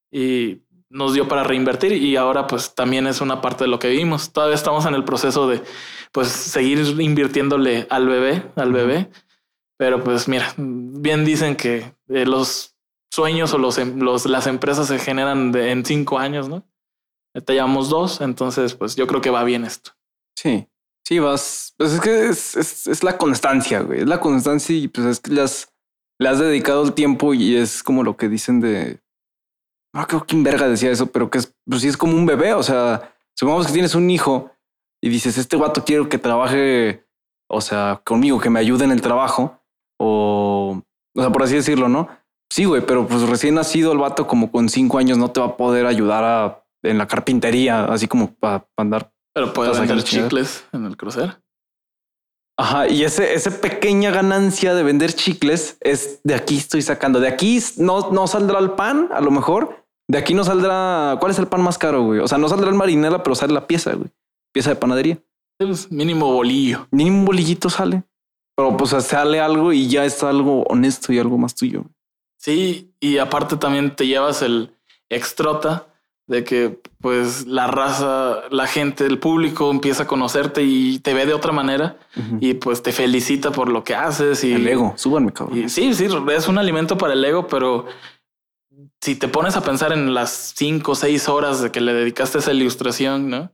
Y 0.09 0.61
nos 0.89 1.13
dio 1.13 1.27
para 1.27 1.43
reinvertir 1.43 1.91
y 1.91 2.15
ahora 2.15 2.47
pues 2.47 2.75
también 2.75 3.07
es 3.07 3.19
una 3.19 3.41
parte 3.41 3.65
de 3.65 3.69
lo 3.69 3.77
que 3.77 3.89
vimos. 3.89 4.31
Todavía 4.31 4.55
estamos 4.55 4.85
en 4.85 4.93
el 4.95 5.03
proceso 5.03 5.49
de 5.49 5.61
pues 6.13 6.29
seguir 6.29 6.79
invirtiéndole 7.01 7.87
al 7.89 8.07
bebé, 8.07 8.51
al 8.55 8.71
bebé. 8.71 9.09
Pero 9.77 10.03
pues 10.03 10.27
mira, 10.27 10.53
bien 10.57 11.25
dicen 11.25 11.55
que 11.55 11.95
eh, 12.09 12.25
los 12.25 12.75
sueños 13.11 13.53
o 13.53 13.57
los, 13.57 13.77
em- 13.77 13.99
los 13.99 14.25
las 14.25 14.47
empresas 14.47 14.87
se 14.87 14.99
generan 14.99 15.51
de- 15.51 15.71
en 15.71 15.85
cinco 15.85 16.19
años, 16.19 16.47
¿no? 16.49 16.63
Te 17.45 17.53
llevamos 17.53 17.89
dos, 17.89 18.21
entonces 18.21 18.75
pues 18.75 18.95
yo 18.95 19.07
creo 19.07 19.21
que 19.21 19.31
va 19.31 19.43
bien 19.43 19.65
esto. 19.65 19.91
Sí, 20.37 20.67
sí, 21.07 21.17
vas. 21.19 21.73
Pues 21.77 21.93
es 21.93 21.99
que 22.01 22.27
es, 22.29 22.55
es, 22.55 22.87
es 22.87 23.03
la 23.03 23.17
constancia, 23.17 23.81
güey. 23.81 24.01
Es 24.01 24.07
la 24.07 24.19
constancia 24.19 24.75
y 24.75 24.87
pues 24.87 25.07
es 25.07 25.19
que 25.19 25.31
le 25.31 25.41
has, 25.41 25.73
le 26.19 26.29
has 26.29 26.37
dedicado 26.39 26.83
el 26.83 26.93
tiempo 26.93 27.33
y 27.33 27.55
es 27.55 27.81
como 27.81 28.03
lo 28.03 28.15
que 28.17 28.29
dicen 28.29 28.59
de. 28.61 28.99
No 29.95 30.05
creo 30.07 30.25
que 30.25 30.35
verga 30.37 30.67
decía 30.67 30.91
eso, 30.91 31.07
pero 31.07 31.29
que 31.29 31.39
es, 31.39 31.53
pues 31.67 31.81
sí, 31.81 31.87
es 31.87 31.97
como 31.97 32.13
un 32.15 32.25
bebé. 32.27 32.53
O 32.53 32.63
sea, 32.63 33.15
supongamos 33.35 33.67
que 33.67 33.73
tienes 33.73 33.95
un 33.95 34.09
hijo 34.09 34.51
y 35.01 35.09
dices, 35.09 35.37
este 35.37 35.55
guato 35.57 35.83
quiero 35.85 36.09
que 36.09 36.17
trabaje, 36.19 37.05
o 37.49 37.61
sea, 37.61 38.01
conmigo, 38.03 38.39
que 38.39 38.49
me 38.51 38.59
ayude 38.59 38.85
en 38.85 38.91
el 38.91 39.01
trabajo 39.01 39.59
o, 40.03 40.83
o 41.15 41.21
sea, 41.21 41.31
por 41.31 41.43
así 41.43 41.55
decirlo, 41.55 41.89
¿no? 41.89 42.09
Sí, 42.51 42.65
güey, 42.65 42.85
pero 42.85 43.07
pues 43.07 43.21
recién 43.23 43.55
nacido 43.55 43.91
el 43.93 43.97
vato 43.97 44.27
como 44.27 44.51
con 44.51 44.69
cinco 44.69 44.97
años 44.97 45.17
no 45.17 45.31
te 45.31 45.39
va 45.39 45.47
a 45.47 45.57
poder 45.57 45.85
ayudar 45.85 46.23
a, 46.23 46.63
en 46.83 46.97
la 46.97 47.07
carpintería, 47.07 47.85
así 47.85 48.07
como 48.07 48.33
para 48.35 48.67
andar 48.77 49.11
Pero 49.33 49.53
puede 49.53 49.69
Vas 49.69 49.79
a 49.79 49.81
vender 49.81 50.03
chicles 50.03 50.65
en 50.71 50.85
el 50.85 50.97
crucero. 50.97 51.33
Ajá, 52.55 52.87
y 52.87 53.03
ese, 53.03 53.33
esa 53.33 53.49
pequeña 53.49 54.11
ganancia 54.11 54.75
de 54.75 54.83
vender 54.83 55.13
chicles 55.13 55.77
es 55.81 56.21
de 56.23 56.35
aquí 56.35 56.57
estoy 56.57 56.83
sacando. 56.83 57.19
De 57.19 57.27
aquí 57.27 57.59
no, 57.77 58.11
no 58.11 58.27
saldrá 58.27 58.59
el 58.59 58.71
pan, 58.71 59.09
a 59.11 59.21
lo 59.21 59.31
mejor. 59.31 59.83
De 60.07 60.19
aquí 60.19 60.35
no 60.35 60.43
saldrá. 60.43 61.17
¿Cuál 61.19 61.31
es 61.31 61.39
el 61.39 61.47
pan 61.47 61.61
más 61.61 61.79
caro, 61.79 62.03
güey? 62.03 62.19
O 62.19 62.27
sea, 62.27 62.37
no 62.37 62.47
saldrá 62.49 62.69
el 62.69 62.75
marinela, 62.75 63.23
pero 63.23 63.33
sale 63.33 63.53
la 63.53 63.65
pieza, 63.65 63.93
güey. 63.93 64.11
Pieza 64.53 64.69
de 64.69 64.75
panadería. 64.75 65.17
Es 65.59 65.91
mínimo 65.91 66.31
bolillo. 66.31 66.87
Ni 66.91 67.09
un 67.09 67.25
bolillito 67.25 67.71
sale. 67.71 68.03
Pero 68.55 68.77
pues 68.77 68.91
sale 68.91 69.39
algo 69.39 69.73
y 69.73 69.87
ya 69.87 70.05
es 70.05 70.23
algo 70.23 70.63
honesto 70.63 71.11
y 71.11 71.19
algo 71.19 71.37
más 71.37 71.55
tuyo. 71.55 71.85
Sí, 72.37 72.91
y 72.99 73.17
aparte 73.17 73.57
también 73.57 73.95
te 73.95 74.05
llevas 74.05 74.41
el 74.41 74.71
extrota 75.09 75.87
de 76.27 76.43
que 76.43 76.79
pues 77.01 77.47
la 77.47 77.67
raza, 77.67 78.43
la 78.49 78.67
gente, 78.67 79.05
el 79.05 79.19
público 79.19 79.71
empieza 79.71 80.03
a 80.03 80.07
conocerte 80.07 80.63
y 80.63 80.99
te 80.99 81.13
ve 81.13 81.25
de 81.25 81.33
otra 81.33 81.51
manera 81.51 81.97
y 82.39 82.53
pues 82.53 82.81
te 82.81 82.91
felicita 82.91 83.51
por 83.51 83.69
lo 83.69 83.83
que 83.83 83.95
haces 83.95 84.43
y 84.43 84.53
el 84.53 84.67
ego, 84.67 84.93
súbanme, 84.95 85.33
cabrón. 85.33 85.57
Y 85.57 85.69
sí, 85.69 85.93
sí, 85.93 86.07
es 86.31 86.47
un 86.47 86.57
alimento 86.57 86.97
para 86.97 87.13
el 87.13 87.25
ego, 87.25 87.47
pero 87.47 87.87
si 89.01 89.15
te 89.15 89.27
pones 89.27 89.57
a 89.57 89.61
pensar 89.61 89.91
en 89.91 90.13
las 90.13 90.53
cinco 90.55 90.93
o 90.93 90.95
seis 90.95 91.27
horas 91.27 91.61
de 91.61 91.71
que 91.71 91.81
le 91.81 91.93
dedicaste 91.93 92.37
a 92.37 92.41
esa 92.41 92.53
ilustración, 92.53 93.29
¿no? 93.29 93.51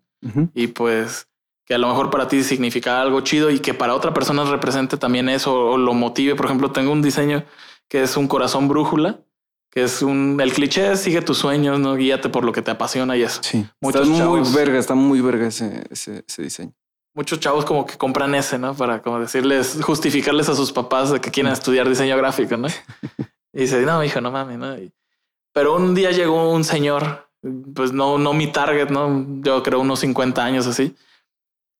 Y 0.54 0.68
pues 0.68 1.28
que 1.70 1.76
a 1.76 1.78
lo 1.78 1.88
mejor 1.88 2.09
para 2.09 2.28
ti 2.28 2.43
significa 2.43 2.99
algo 2.99 3.22
chido 3.22 3.51
y 3.51 3.59
que 3.59 3.76
para 3.76 3.93
otra 3.93 4.11
persona 4.11 4.43
represente 4.43 4.97
también 4.97 5.30
eso 5.30 5.53
o 5.55 5.78
lo 5.78 5.93
motive. 5.93 6.34
Por 6.36 6.47
ejemplo, 6.47 6.72
tengo 6.72 6.91
un 6.91 7.03
diseño 7.03 7.43
que 7.88 8.01
es 8.01 8.17
un 8.17 8.28
corazón 8.28 8.67
brújula, 8.67 9.20
que 9.70 9.84
es 9.84 10.01
un 10.01 10.39
el 10.41 10.51
cliché 10.51 10.97
sigue 10.97 11.22
tus 11.22 11.38
sueños, 11.38 11.80
no 11.80 11.93
guíate 11.95 12.28
por 12.30 12.43
lo 12.43 12.51
que 12.51 12.63
te 12.63 12.72
apasiona 12.72 13.15
y 13.15 13.22
eso. 13.22 13.41
Sí, 13.43 13.67
Muchos 13.82 14.01
está 14.01 14.11
muy 14.11 14.20
chavos- 14.41 14.53
verga, 14.55 14.80
está 14.80 14.95
muy 14.95 15.22
verga 15.22 15.45
ese, 15.47 15.84
ese, 15.91 16.24
ese 16.28 16.41
diseño. 16.41 16.74
Muchos 17.13 17.39
chavos 17.39 17.65
como 17.65 17.86
que 17.86 17.97
compran 17.97 18.34
ese, 18.34 18.57
¿no? 18.57 18.74
Para 18.74 19.03
como 19.03 19.20
decirles, 19.20 19.78
justificarles 19.84 20.49
a 20.49 20.55
sus 20.55 20.72
papás 20.72 21.11
de 21.11 21.22
que 21.22 21.30
quieren 21.30 21.53
estudiar 21.53 21.88
diseño 21.88 22.17
gráfico, 22.17 22.57
¿no? 22.57 22.67
Y 23.53 23.61
dice, 23.61 23.82
no, 23.82 24.03
hijo, 24.03 24.22
no 24.22 24.32
mames, 24.32 24.57
¿no? 24.57 24.76
Y- 24.78 24.91
pero 25.53 25.76
un 25.76 25.93
día 25.93 26.09
llegó 26.11 26.51
un 26.51 26.63
señor, 26.63 27.30
pues 27.76 27.91
no, 27.91 28.17
no 28.17 28.34
mi 28.34 28.47
target, 28.51 28.89
¿no? 28.89 29.26
Yo 29.41 29.61
creo 29.61 29.80
unos 29.82 29.99
50 29.99 30.43
años 30.43 30.65
así. 30.67 30.95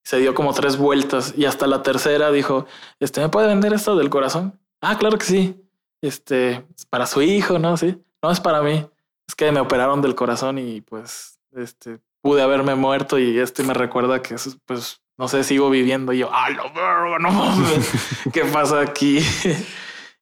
Se 0.10 0.18
dio 0.18 0.34
como 0.34 0.55
tres 0.55 0.76
vueltas 0.76 1.36
y 1.38 1.45
hasta 1.45 1.68
la 1.68 1.84
tercera 1.84 2.32
dijo, 2.32 2.66
este, 2.99 3.22
¿me 3.22 3.30
puede 3.30 3.45
vender 3.45 3.74
esto 3.74 3.95
del 3.95 4.10
corazón? 4.10 4.60
Ah, 4.82 4.97
claro 4.97 5.20
que 5.20 5.26
sí. 5.28 5.55
Este, 6.01 6.66
es 6.76 6.88
para 6.89 7.05
su 7.05 7.22
hijo, 7.22 7.60
¿no? 7.60 7.78
Sí. 7.78 7.95
No 8.24 8.32
es 8.32 8.39
para 8.39 8.64
mí. 8.64 8.88
Es 9.28 9.36
que 9.36 9.51
me 9.51 9.60
operaron 9.60 10.01
del 10.01 10.16
corazón 10.16 10.57
y 10.57 10.82
pues, 10.82 11.39
este, 11.55 11.99
pude 12.24 12.41
haberme 12.41 12.74
muerto 12.74 13.20
y 13.20 13.38
este 13.38 13.62
me 13.62 13.76
recuerda 13.76 14.20
que, 14.20 14.36
pues, 14.66 14.99
no 15.16 15.28
sé, 15.28 15.43
sigo 15.43 15.70
viviendo. 15.70 16.12
Y 16.12 16.18
yo, 16.18 16.30
¡ah, 16.34 16.47
verga, 16.49 17.20
no 17.20 17.30
mames! 17.30 17.91
¿Qué 18.34 18.45
pasa 18.45 18.82
aquí? 18.82 19.20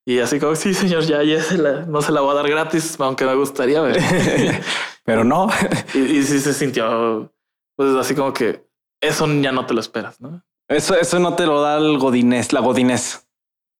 Y 0.03 0.19
así 0.19 0.37
como, 0.37 0.53
sí, 0.57 0.73
señor, 0.73 1.03
ya, 1.03 1.23
ya 1.23 1.41
se 1.41 1.57
la- 1.57 1.85
no 1.85 2.01
se 2.01 2.11
la 2.11 2.19
voy 2.19 2.31
a 2.31 2.33
dar 2.33 2.49
gratis, 2.49 2.99
aunque 2.99 3.23
me 3.23 3.35
gustaría 3.35 3.79
ver. 3.79 4.01
Pero 5.05 5.23
no. 5.23 5.47
y, 5.93 5.99
y 5.99 6.23
sí 6.23 6.41
se 6.41 6.53
sintió, 6.53 7.31
pues 7.77 7.95
así 7.95 8.15
como 8.15 8.33
que 8.33 8.66
eso 9.01 9.27
ya 9.41 9.51
no 9.51 9.65
te 9.65 9.73
lo 9.73 9.79
esperas, 9.79 10.19
¿no? 10.21 10.43
Eso, 10.69 10.95
eso 10.95 11.19
no 11.19 11.35
te 11.35 11.45
lo 11.45 11.61
da 11.61 11.77
el 11.77 11.97
godinés, 11.97 12.51
la 12.53 12.59
godinés. 12.59 13.27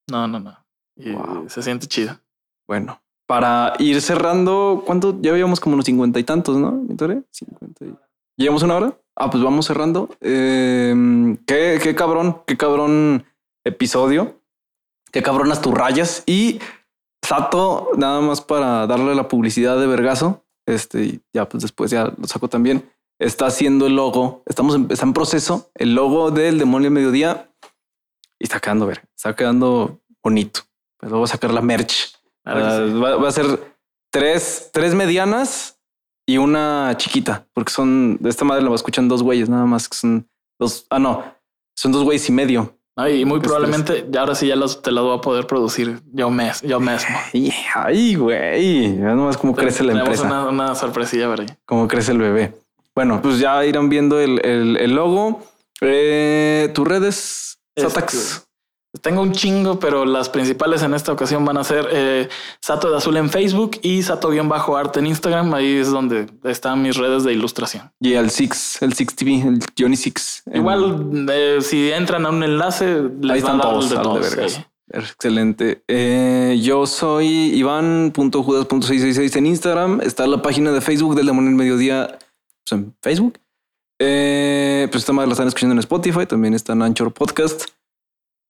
No, 0.10 0.28
no, 0.28 0.40
no. 0.40 0.58
Y 0.96 1.12
Wow. 1.12 1.50
se 1.50 1.62
siente 1.62 1.88
chido. 1.88 2.18
Bueno, 2.68 3.02
para 3.28 3.74
ir 3.80 4.02
cerrando, 4.02 4.84
¿cuánto? 4.86 5.20
Ya 5.22 5.34
llevamos 5.34 5.60
como 5.60 5.74
unos 5.74 5.86
cincuenta 5.86 6.20
y 6.20 6.24
tantos, 6.24 6.58
¿no? 6.58 6.72
Vittoria? 6.84 7.22
50 7.32 7.86
y... 7.86 7.94
¿Llevamos 8.38 8.64
una 8.64 8.76
hora? 8.78 8.98
Ah, 9.16 9.30
pues 9.30 9.44
vamos 9.44 9.66
cerrando. 9.66 10.10
Eh, 10.22 11.36
qué, 11.46 11.80
qué 11.82 11.96
cabrón, 11.96 12.42
qué 12.46 12.56
cabrón 12.56 13.26
episodio. 13.66 14.40
Qué 15.12 15.24
cabronas 15.24 15.62
tus 15.62 15.74
rayas. 15.74 16.24
Y 16.26 16.60
Sato, 17.26 17.90
nada 17.98 18.22
más 18.22 18.42
para 18.42 18.86
darle 18.88 19.16
la 19.16 19.28
publicidad 19.28 19.80
de 19.80 19.88
Vergazo. 19.88 20.46
Este, 20.68 21.04
y 21.04 21.22
ya 21.34 21.48
pues 21.50 21.64
después 21.64 21.90
ya 21.92 22.14
lo 22.18 22.28
saco 22.28 22.48
también. 22.48 22.88
Está 23.20 23.48
haciendo 23.48 23.88
el 23.88 23.96
logo. 23.96 24.44
Estamos 24.46 24.76
en, 24.76 24.88
está 24.92 25.06
en 25.06 25.14
proceso. 25.14 25.72
El 25.76 25.96
logo 25.96 26.32
del 26.32 26.60
demonio 26.60 26.92
mediodía. 26.92 27.50
Y 28.40 28.44
está 28.44 28.60
quedando 28.60 28.86
ver, 28.86 29.02
está 29.16 29.36
quedando 29.36 30.00
bonito. 30.24 30.62
Pues 31.00 31.12
luego 31.12 31.26
sacar 31.26 31.52
la 31.54 31.62
merch. 31.62 32.14
Claro 32.44 32.66
Ah, 32.66 32.86
sí. 32.88 32.94
va, 32.94 33.16
va 33.18 33.28
a 33.28 33.32
ser 33.32 33.76
tres, 34.12 34.70
tres 34.72 34.94
medianas 34.94 35.80
y 36.28 36.38
una 36.38 36.94
chiquita, 36.98 37.48
porque 37.54 37.72
son 37.72 38.18
de 38.20 38.30
esta 38.30 38.46
madre 38.46 38.64
la 38.64 38.76
escuchan 38.76 39.08
dos 39.08 39.24
güeyes, 39.24 39.50
nada 39.50 39.66
más 39.66 39.88
que 39.90 39.98
son 39.98 40.28
dos. 40.60 40.86
Ah, 40.90 41.00
no, 41.00 41.24
son 41.76 41.92
dos 41.92 42.04
güeyes 42.04 42.28
y 42.30 42.32
medio. 42.32 42.74
No, 42.98 43.08
y 43.08 43.26
muy 43.26 43.40
probablemente 43.40 44.08
ya 44.10 44.22
ahora 44.22 44.34
sí 44.36 44.48
ya 44.48 44.56
los, 44.56 44.82
te 44.82 44.92
las 44.92 45.04
voy 45.04 45.18
a 45.18 45.22
poder 45.22 45.46
producir 45.48 46.02
yo, 46.14 46.30
mes, 46.30 46.62
yo 46.62 46.80
mismo. 46.80 47.16
Ay, 47.34 47.54
Ay, 47.76 48.16
güey, 48.16 48.90
nomás 48.98 49.38
cómo 49.38 49.56
crece 49.56 49.84
la 49.84 49.94
empresa, 49.94 50.24
Una, 50.24 50.50
una 50.50 50.76
sorpresilla, 50.76 51.28
¿verdad? 51.28 51.58
cómo 51.66 51.88
crece 51.88 52.12
el 52.12 52.18
bebé. 52.20 52.54
Bueno, 52.98 53.22
pues 53.22 53.38
ya 53.38 53.64
irán 53.64 53.90
viendo 53.90 54.20
el, 54.20 54.44
el- 54.44 54.76
el 54.78 54.96
logo. 54.96 55.44
Eh, 55.82 56.72
tus 56.74 56.88
redes, 56.88 57.60
Este, 57.76 57.92
Satax. 57.92 58.48
Tengo 59.04 59.22
un 59.22 59.34
chingo, 59.34 59.80
pero 59.80 60.04
las 60.04 60.30
principales 60.30 60.82
en 60.82 60.96
esta 60.96 61.12
ocasión 61.12 61.46
van 61.46 61.58
a 61.58 61.64
ser 61.64 61.88
eh, 61.92 62.28
Sato 62.60 62.90
de 62.90 62.98
Azul 62.98 63.16
en 63.18 63.30
Facebook 63.30 63.78
y 63.84 64.02
Sato-Arte 64.02 64.98
en 65.00 65.06
Instagram. 65.06 65.54
Ahí 65.54 65.78
es 65.78 65.92
donde 65.92 66.26
están 66.46 66.82
mis 66.82 66.98
redes 66.98 67.24
de 67.24 67.34
ilustración. 67.34 67.92
Y 68.00 68.14
el 68.14 68.32
Six, 68.32 68.82
el 68.82 68.94
Six 68.94 69.16
TV, 69.16 69.42
el 69.42 69.60
Johnny 69.78 69.96
Six. 69.96 70.42
Igual, 70.52 71.28
eh, 71.30 71.60
si 71.62 71.92
entran 71.92 72.26
a 72.26 72.30
un 72.32 72.42
enlace, 72.42 73.04
les 73.22 73.32
Ahí 73.32 73.38
están 73.38 73.62
todos, 73.62 73.92
de 73.92 73.98
de 73.98 74.02
todos, 74.02 74.26
sí. 74.52 74.66
Excelente. 74.92 75.84
Eh, 75.88 76.60
yo 76.64 76.88
soy 76.88 77.28
Iván.judas.666 77.54 79.36
en 79.36 79.46
Instagram. 79.46 80.02
Está 80.02 80.26
la 80.26 80.42
página 80.42 80.72
de 80.72 80.82
Facebook 80.82 81.14
del 81.14 81.28
Demonio 81.28 81.50
del 81.52 81.58
Mediodía 81.58 82.18
pues, 82.68 82.72
en 82.82 82.96
Facebook. 83.02 83.40
Eh, 84.00 84.88
pues 84.92 85.04
esta 85.04 85.14
madre 85.14 85.28
la 85.28 85.34
están 85.34 85.48
escuchando 85.48 85.74
en 85.74 85.80
Spotify. 85.80 86.26
También 86.26 86.54
está 86.54 86.74
en 86.74 86.82
Anchor 86.82 87.14
Podcast. 87.14 87.66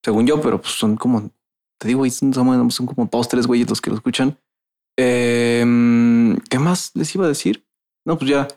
Según 0.04 0.26
yo, 0.28 0.42
pero 0.42 0.60
pues 0.62 0.74
son 0.74 0.96
como, 0.96 1.30
te 1.80 1.88
digo, 1.88 2.08
son, 2.10 2.34
son 2.34 2.86
como 2.86 3.08
dos, 3.12 3.28
tres 3.28 3.48
güeyes 3.48 3.70
los 3.70 3.82
que 3.82 3.90
lo 3.90 3.96
escuchan. 3.98 4.38
Eh, 4.98 5.64
¿Qué 6.50 6.60
más 6.60 6.92
les 6.96 7.14
iba 7.16 7.26
a 7.26 7.30
decir? 7.30 7.66
No, 8.06 8.18
pues 8.18 8.30
ya 8.32 8.48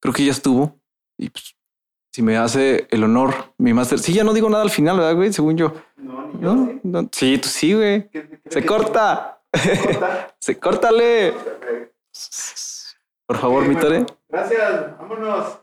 creo 0.00 0.12
que 0.14 0.24
ya 0.24 0.32
estuvo. 0.32 0.78
Y 1.18 1.30
pues, 1.30 1.54
si 2.12 2.22
me 2.22 2.36
hace 2.36 2.86
el 2.90 3.04
honor, 3.04 3.52
mi 3.58 3.72
máster. 3.72 3.98
Sí, 3.98 4.12
ya 4.12 4.24
no 4.24 4.32
digo 4.32 4.48
nada 4.50 4.62
al 4.62 4.70
final, 4.70 4.96
¿verdad, 4.98 5.14
güey? 5.14 5.32
Según 5.32 5.56
yo. 5.56 5.74
No, 5.96 6.26
ni 6.26 6.42
yo. 6.42 6.54
¿No? 6.54 6.66
sí. 6.66 6.80
no. 6.82 7.08
Sí, 7.12 7.38
tú 7.38 7.48
sí, 7.48 7.74
güey. 7.74 8.08
¿Qué- 8.10 8.28
qué- 8.28 8.40
Se 8.50 8.60
qué- 8.60 8.66
corta. 8.66 9.40
corta? 9.52 10.36
Se 10.40 10.58
córtale. 10.60 11.34
Por 13.28 13.36
favor, 13.36 13.70
bueno, 13.70 14.06
Gracias, 14.30 14.98
vámonos. 14.98 15.60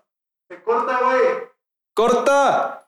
Se 0.48 0.62
corta, 0.62 1.00
güey. 1.02 1.50
¡Corta! 1.96 2.85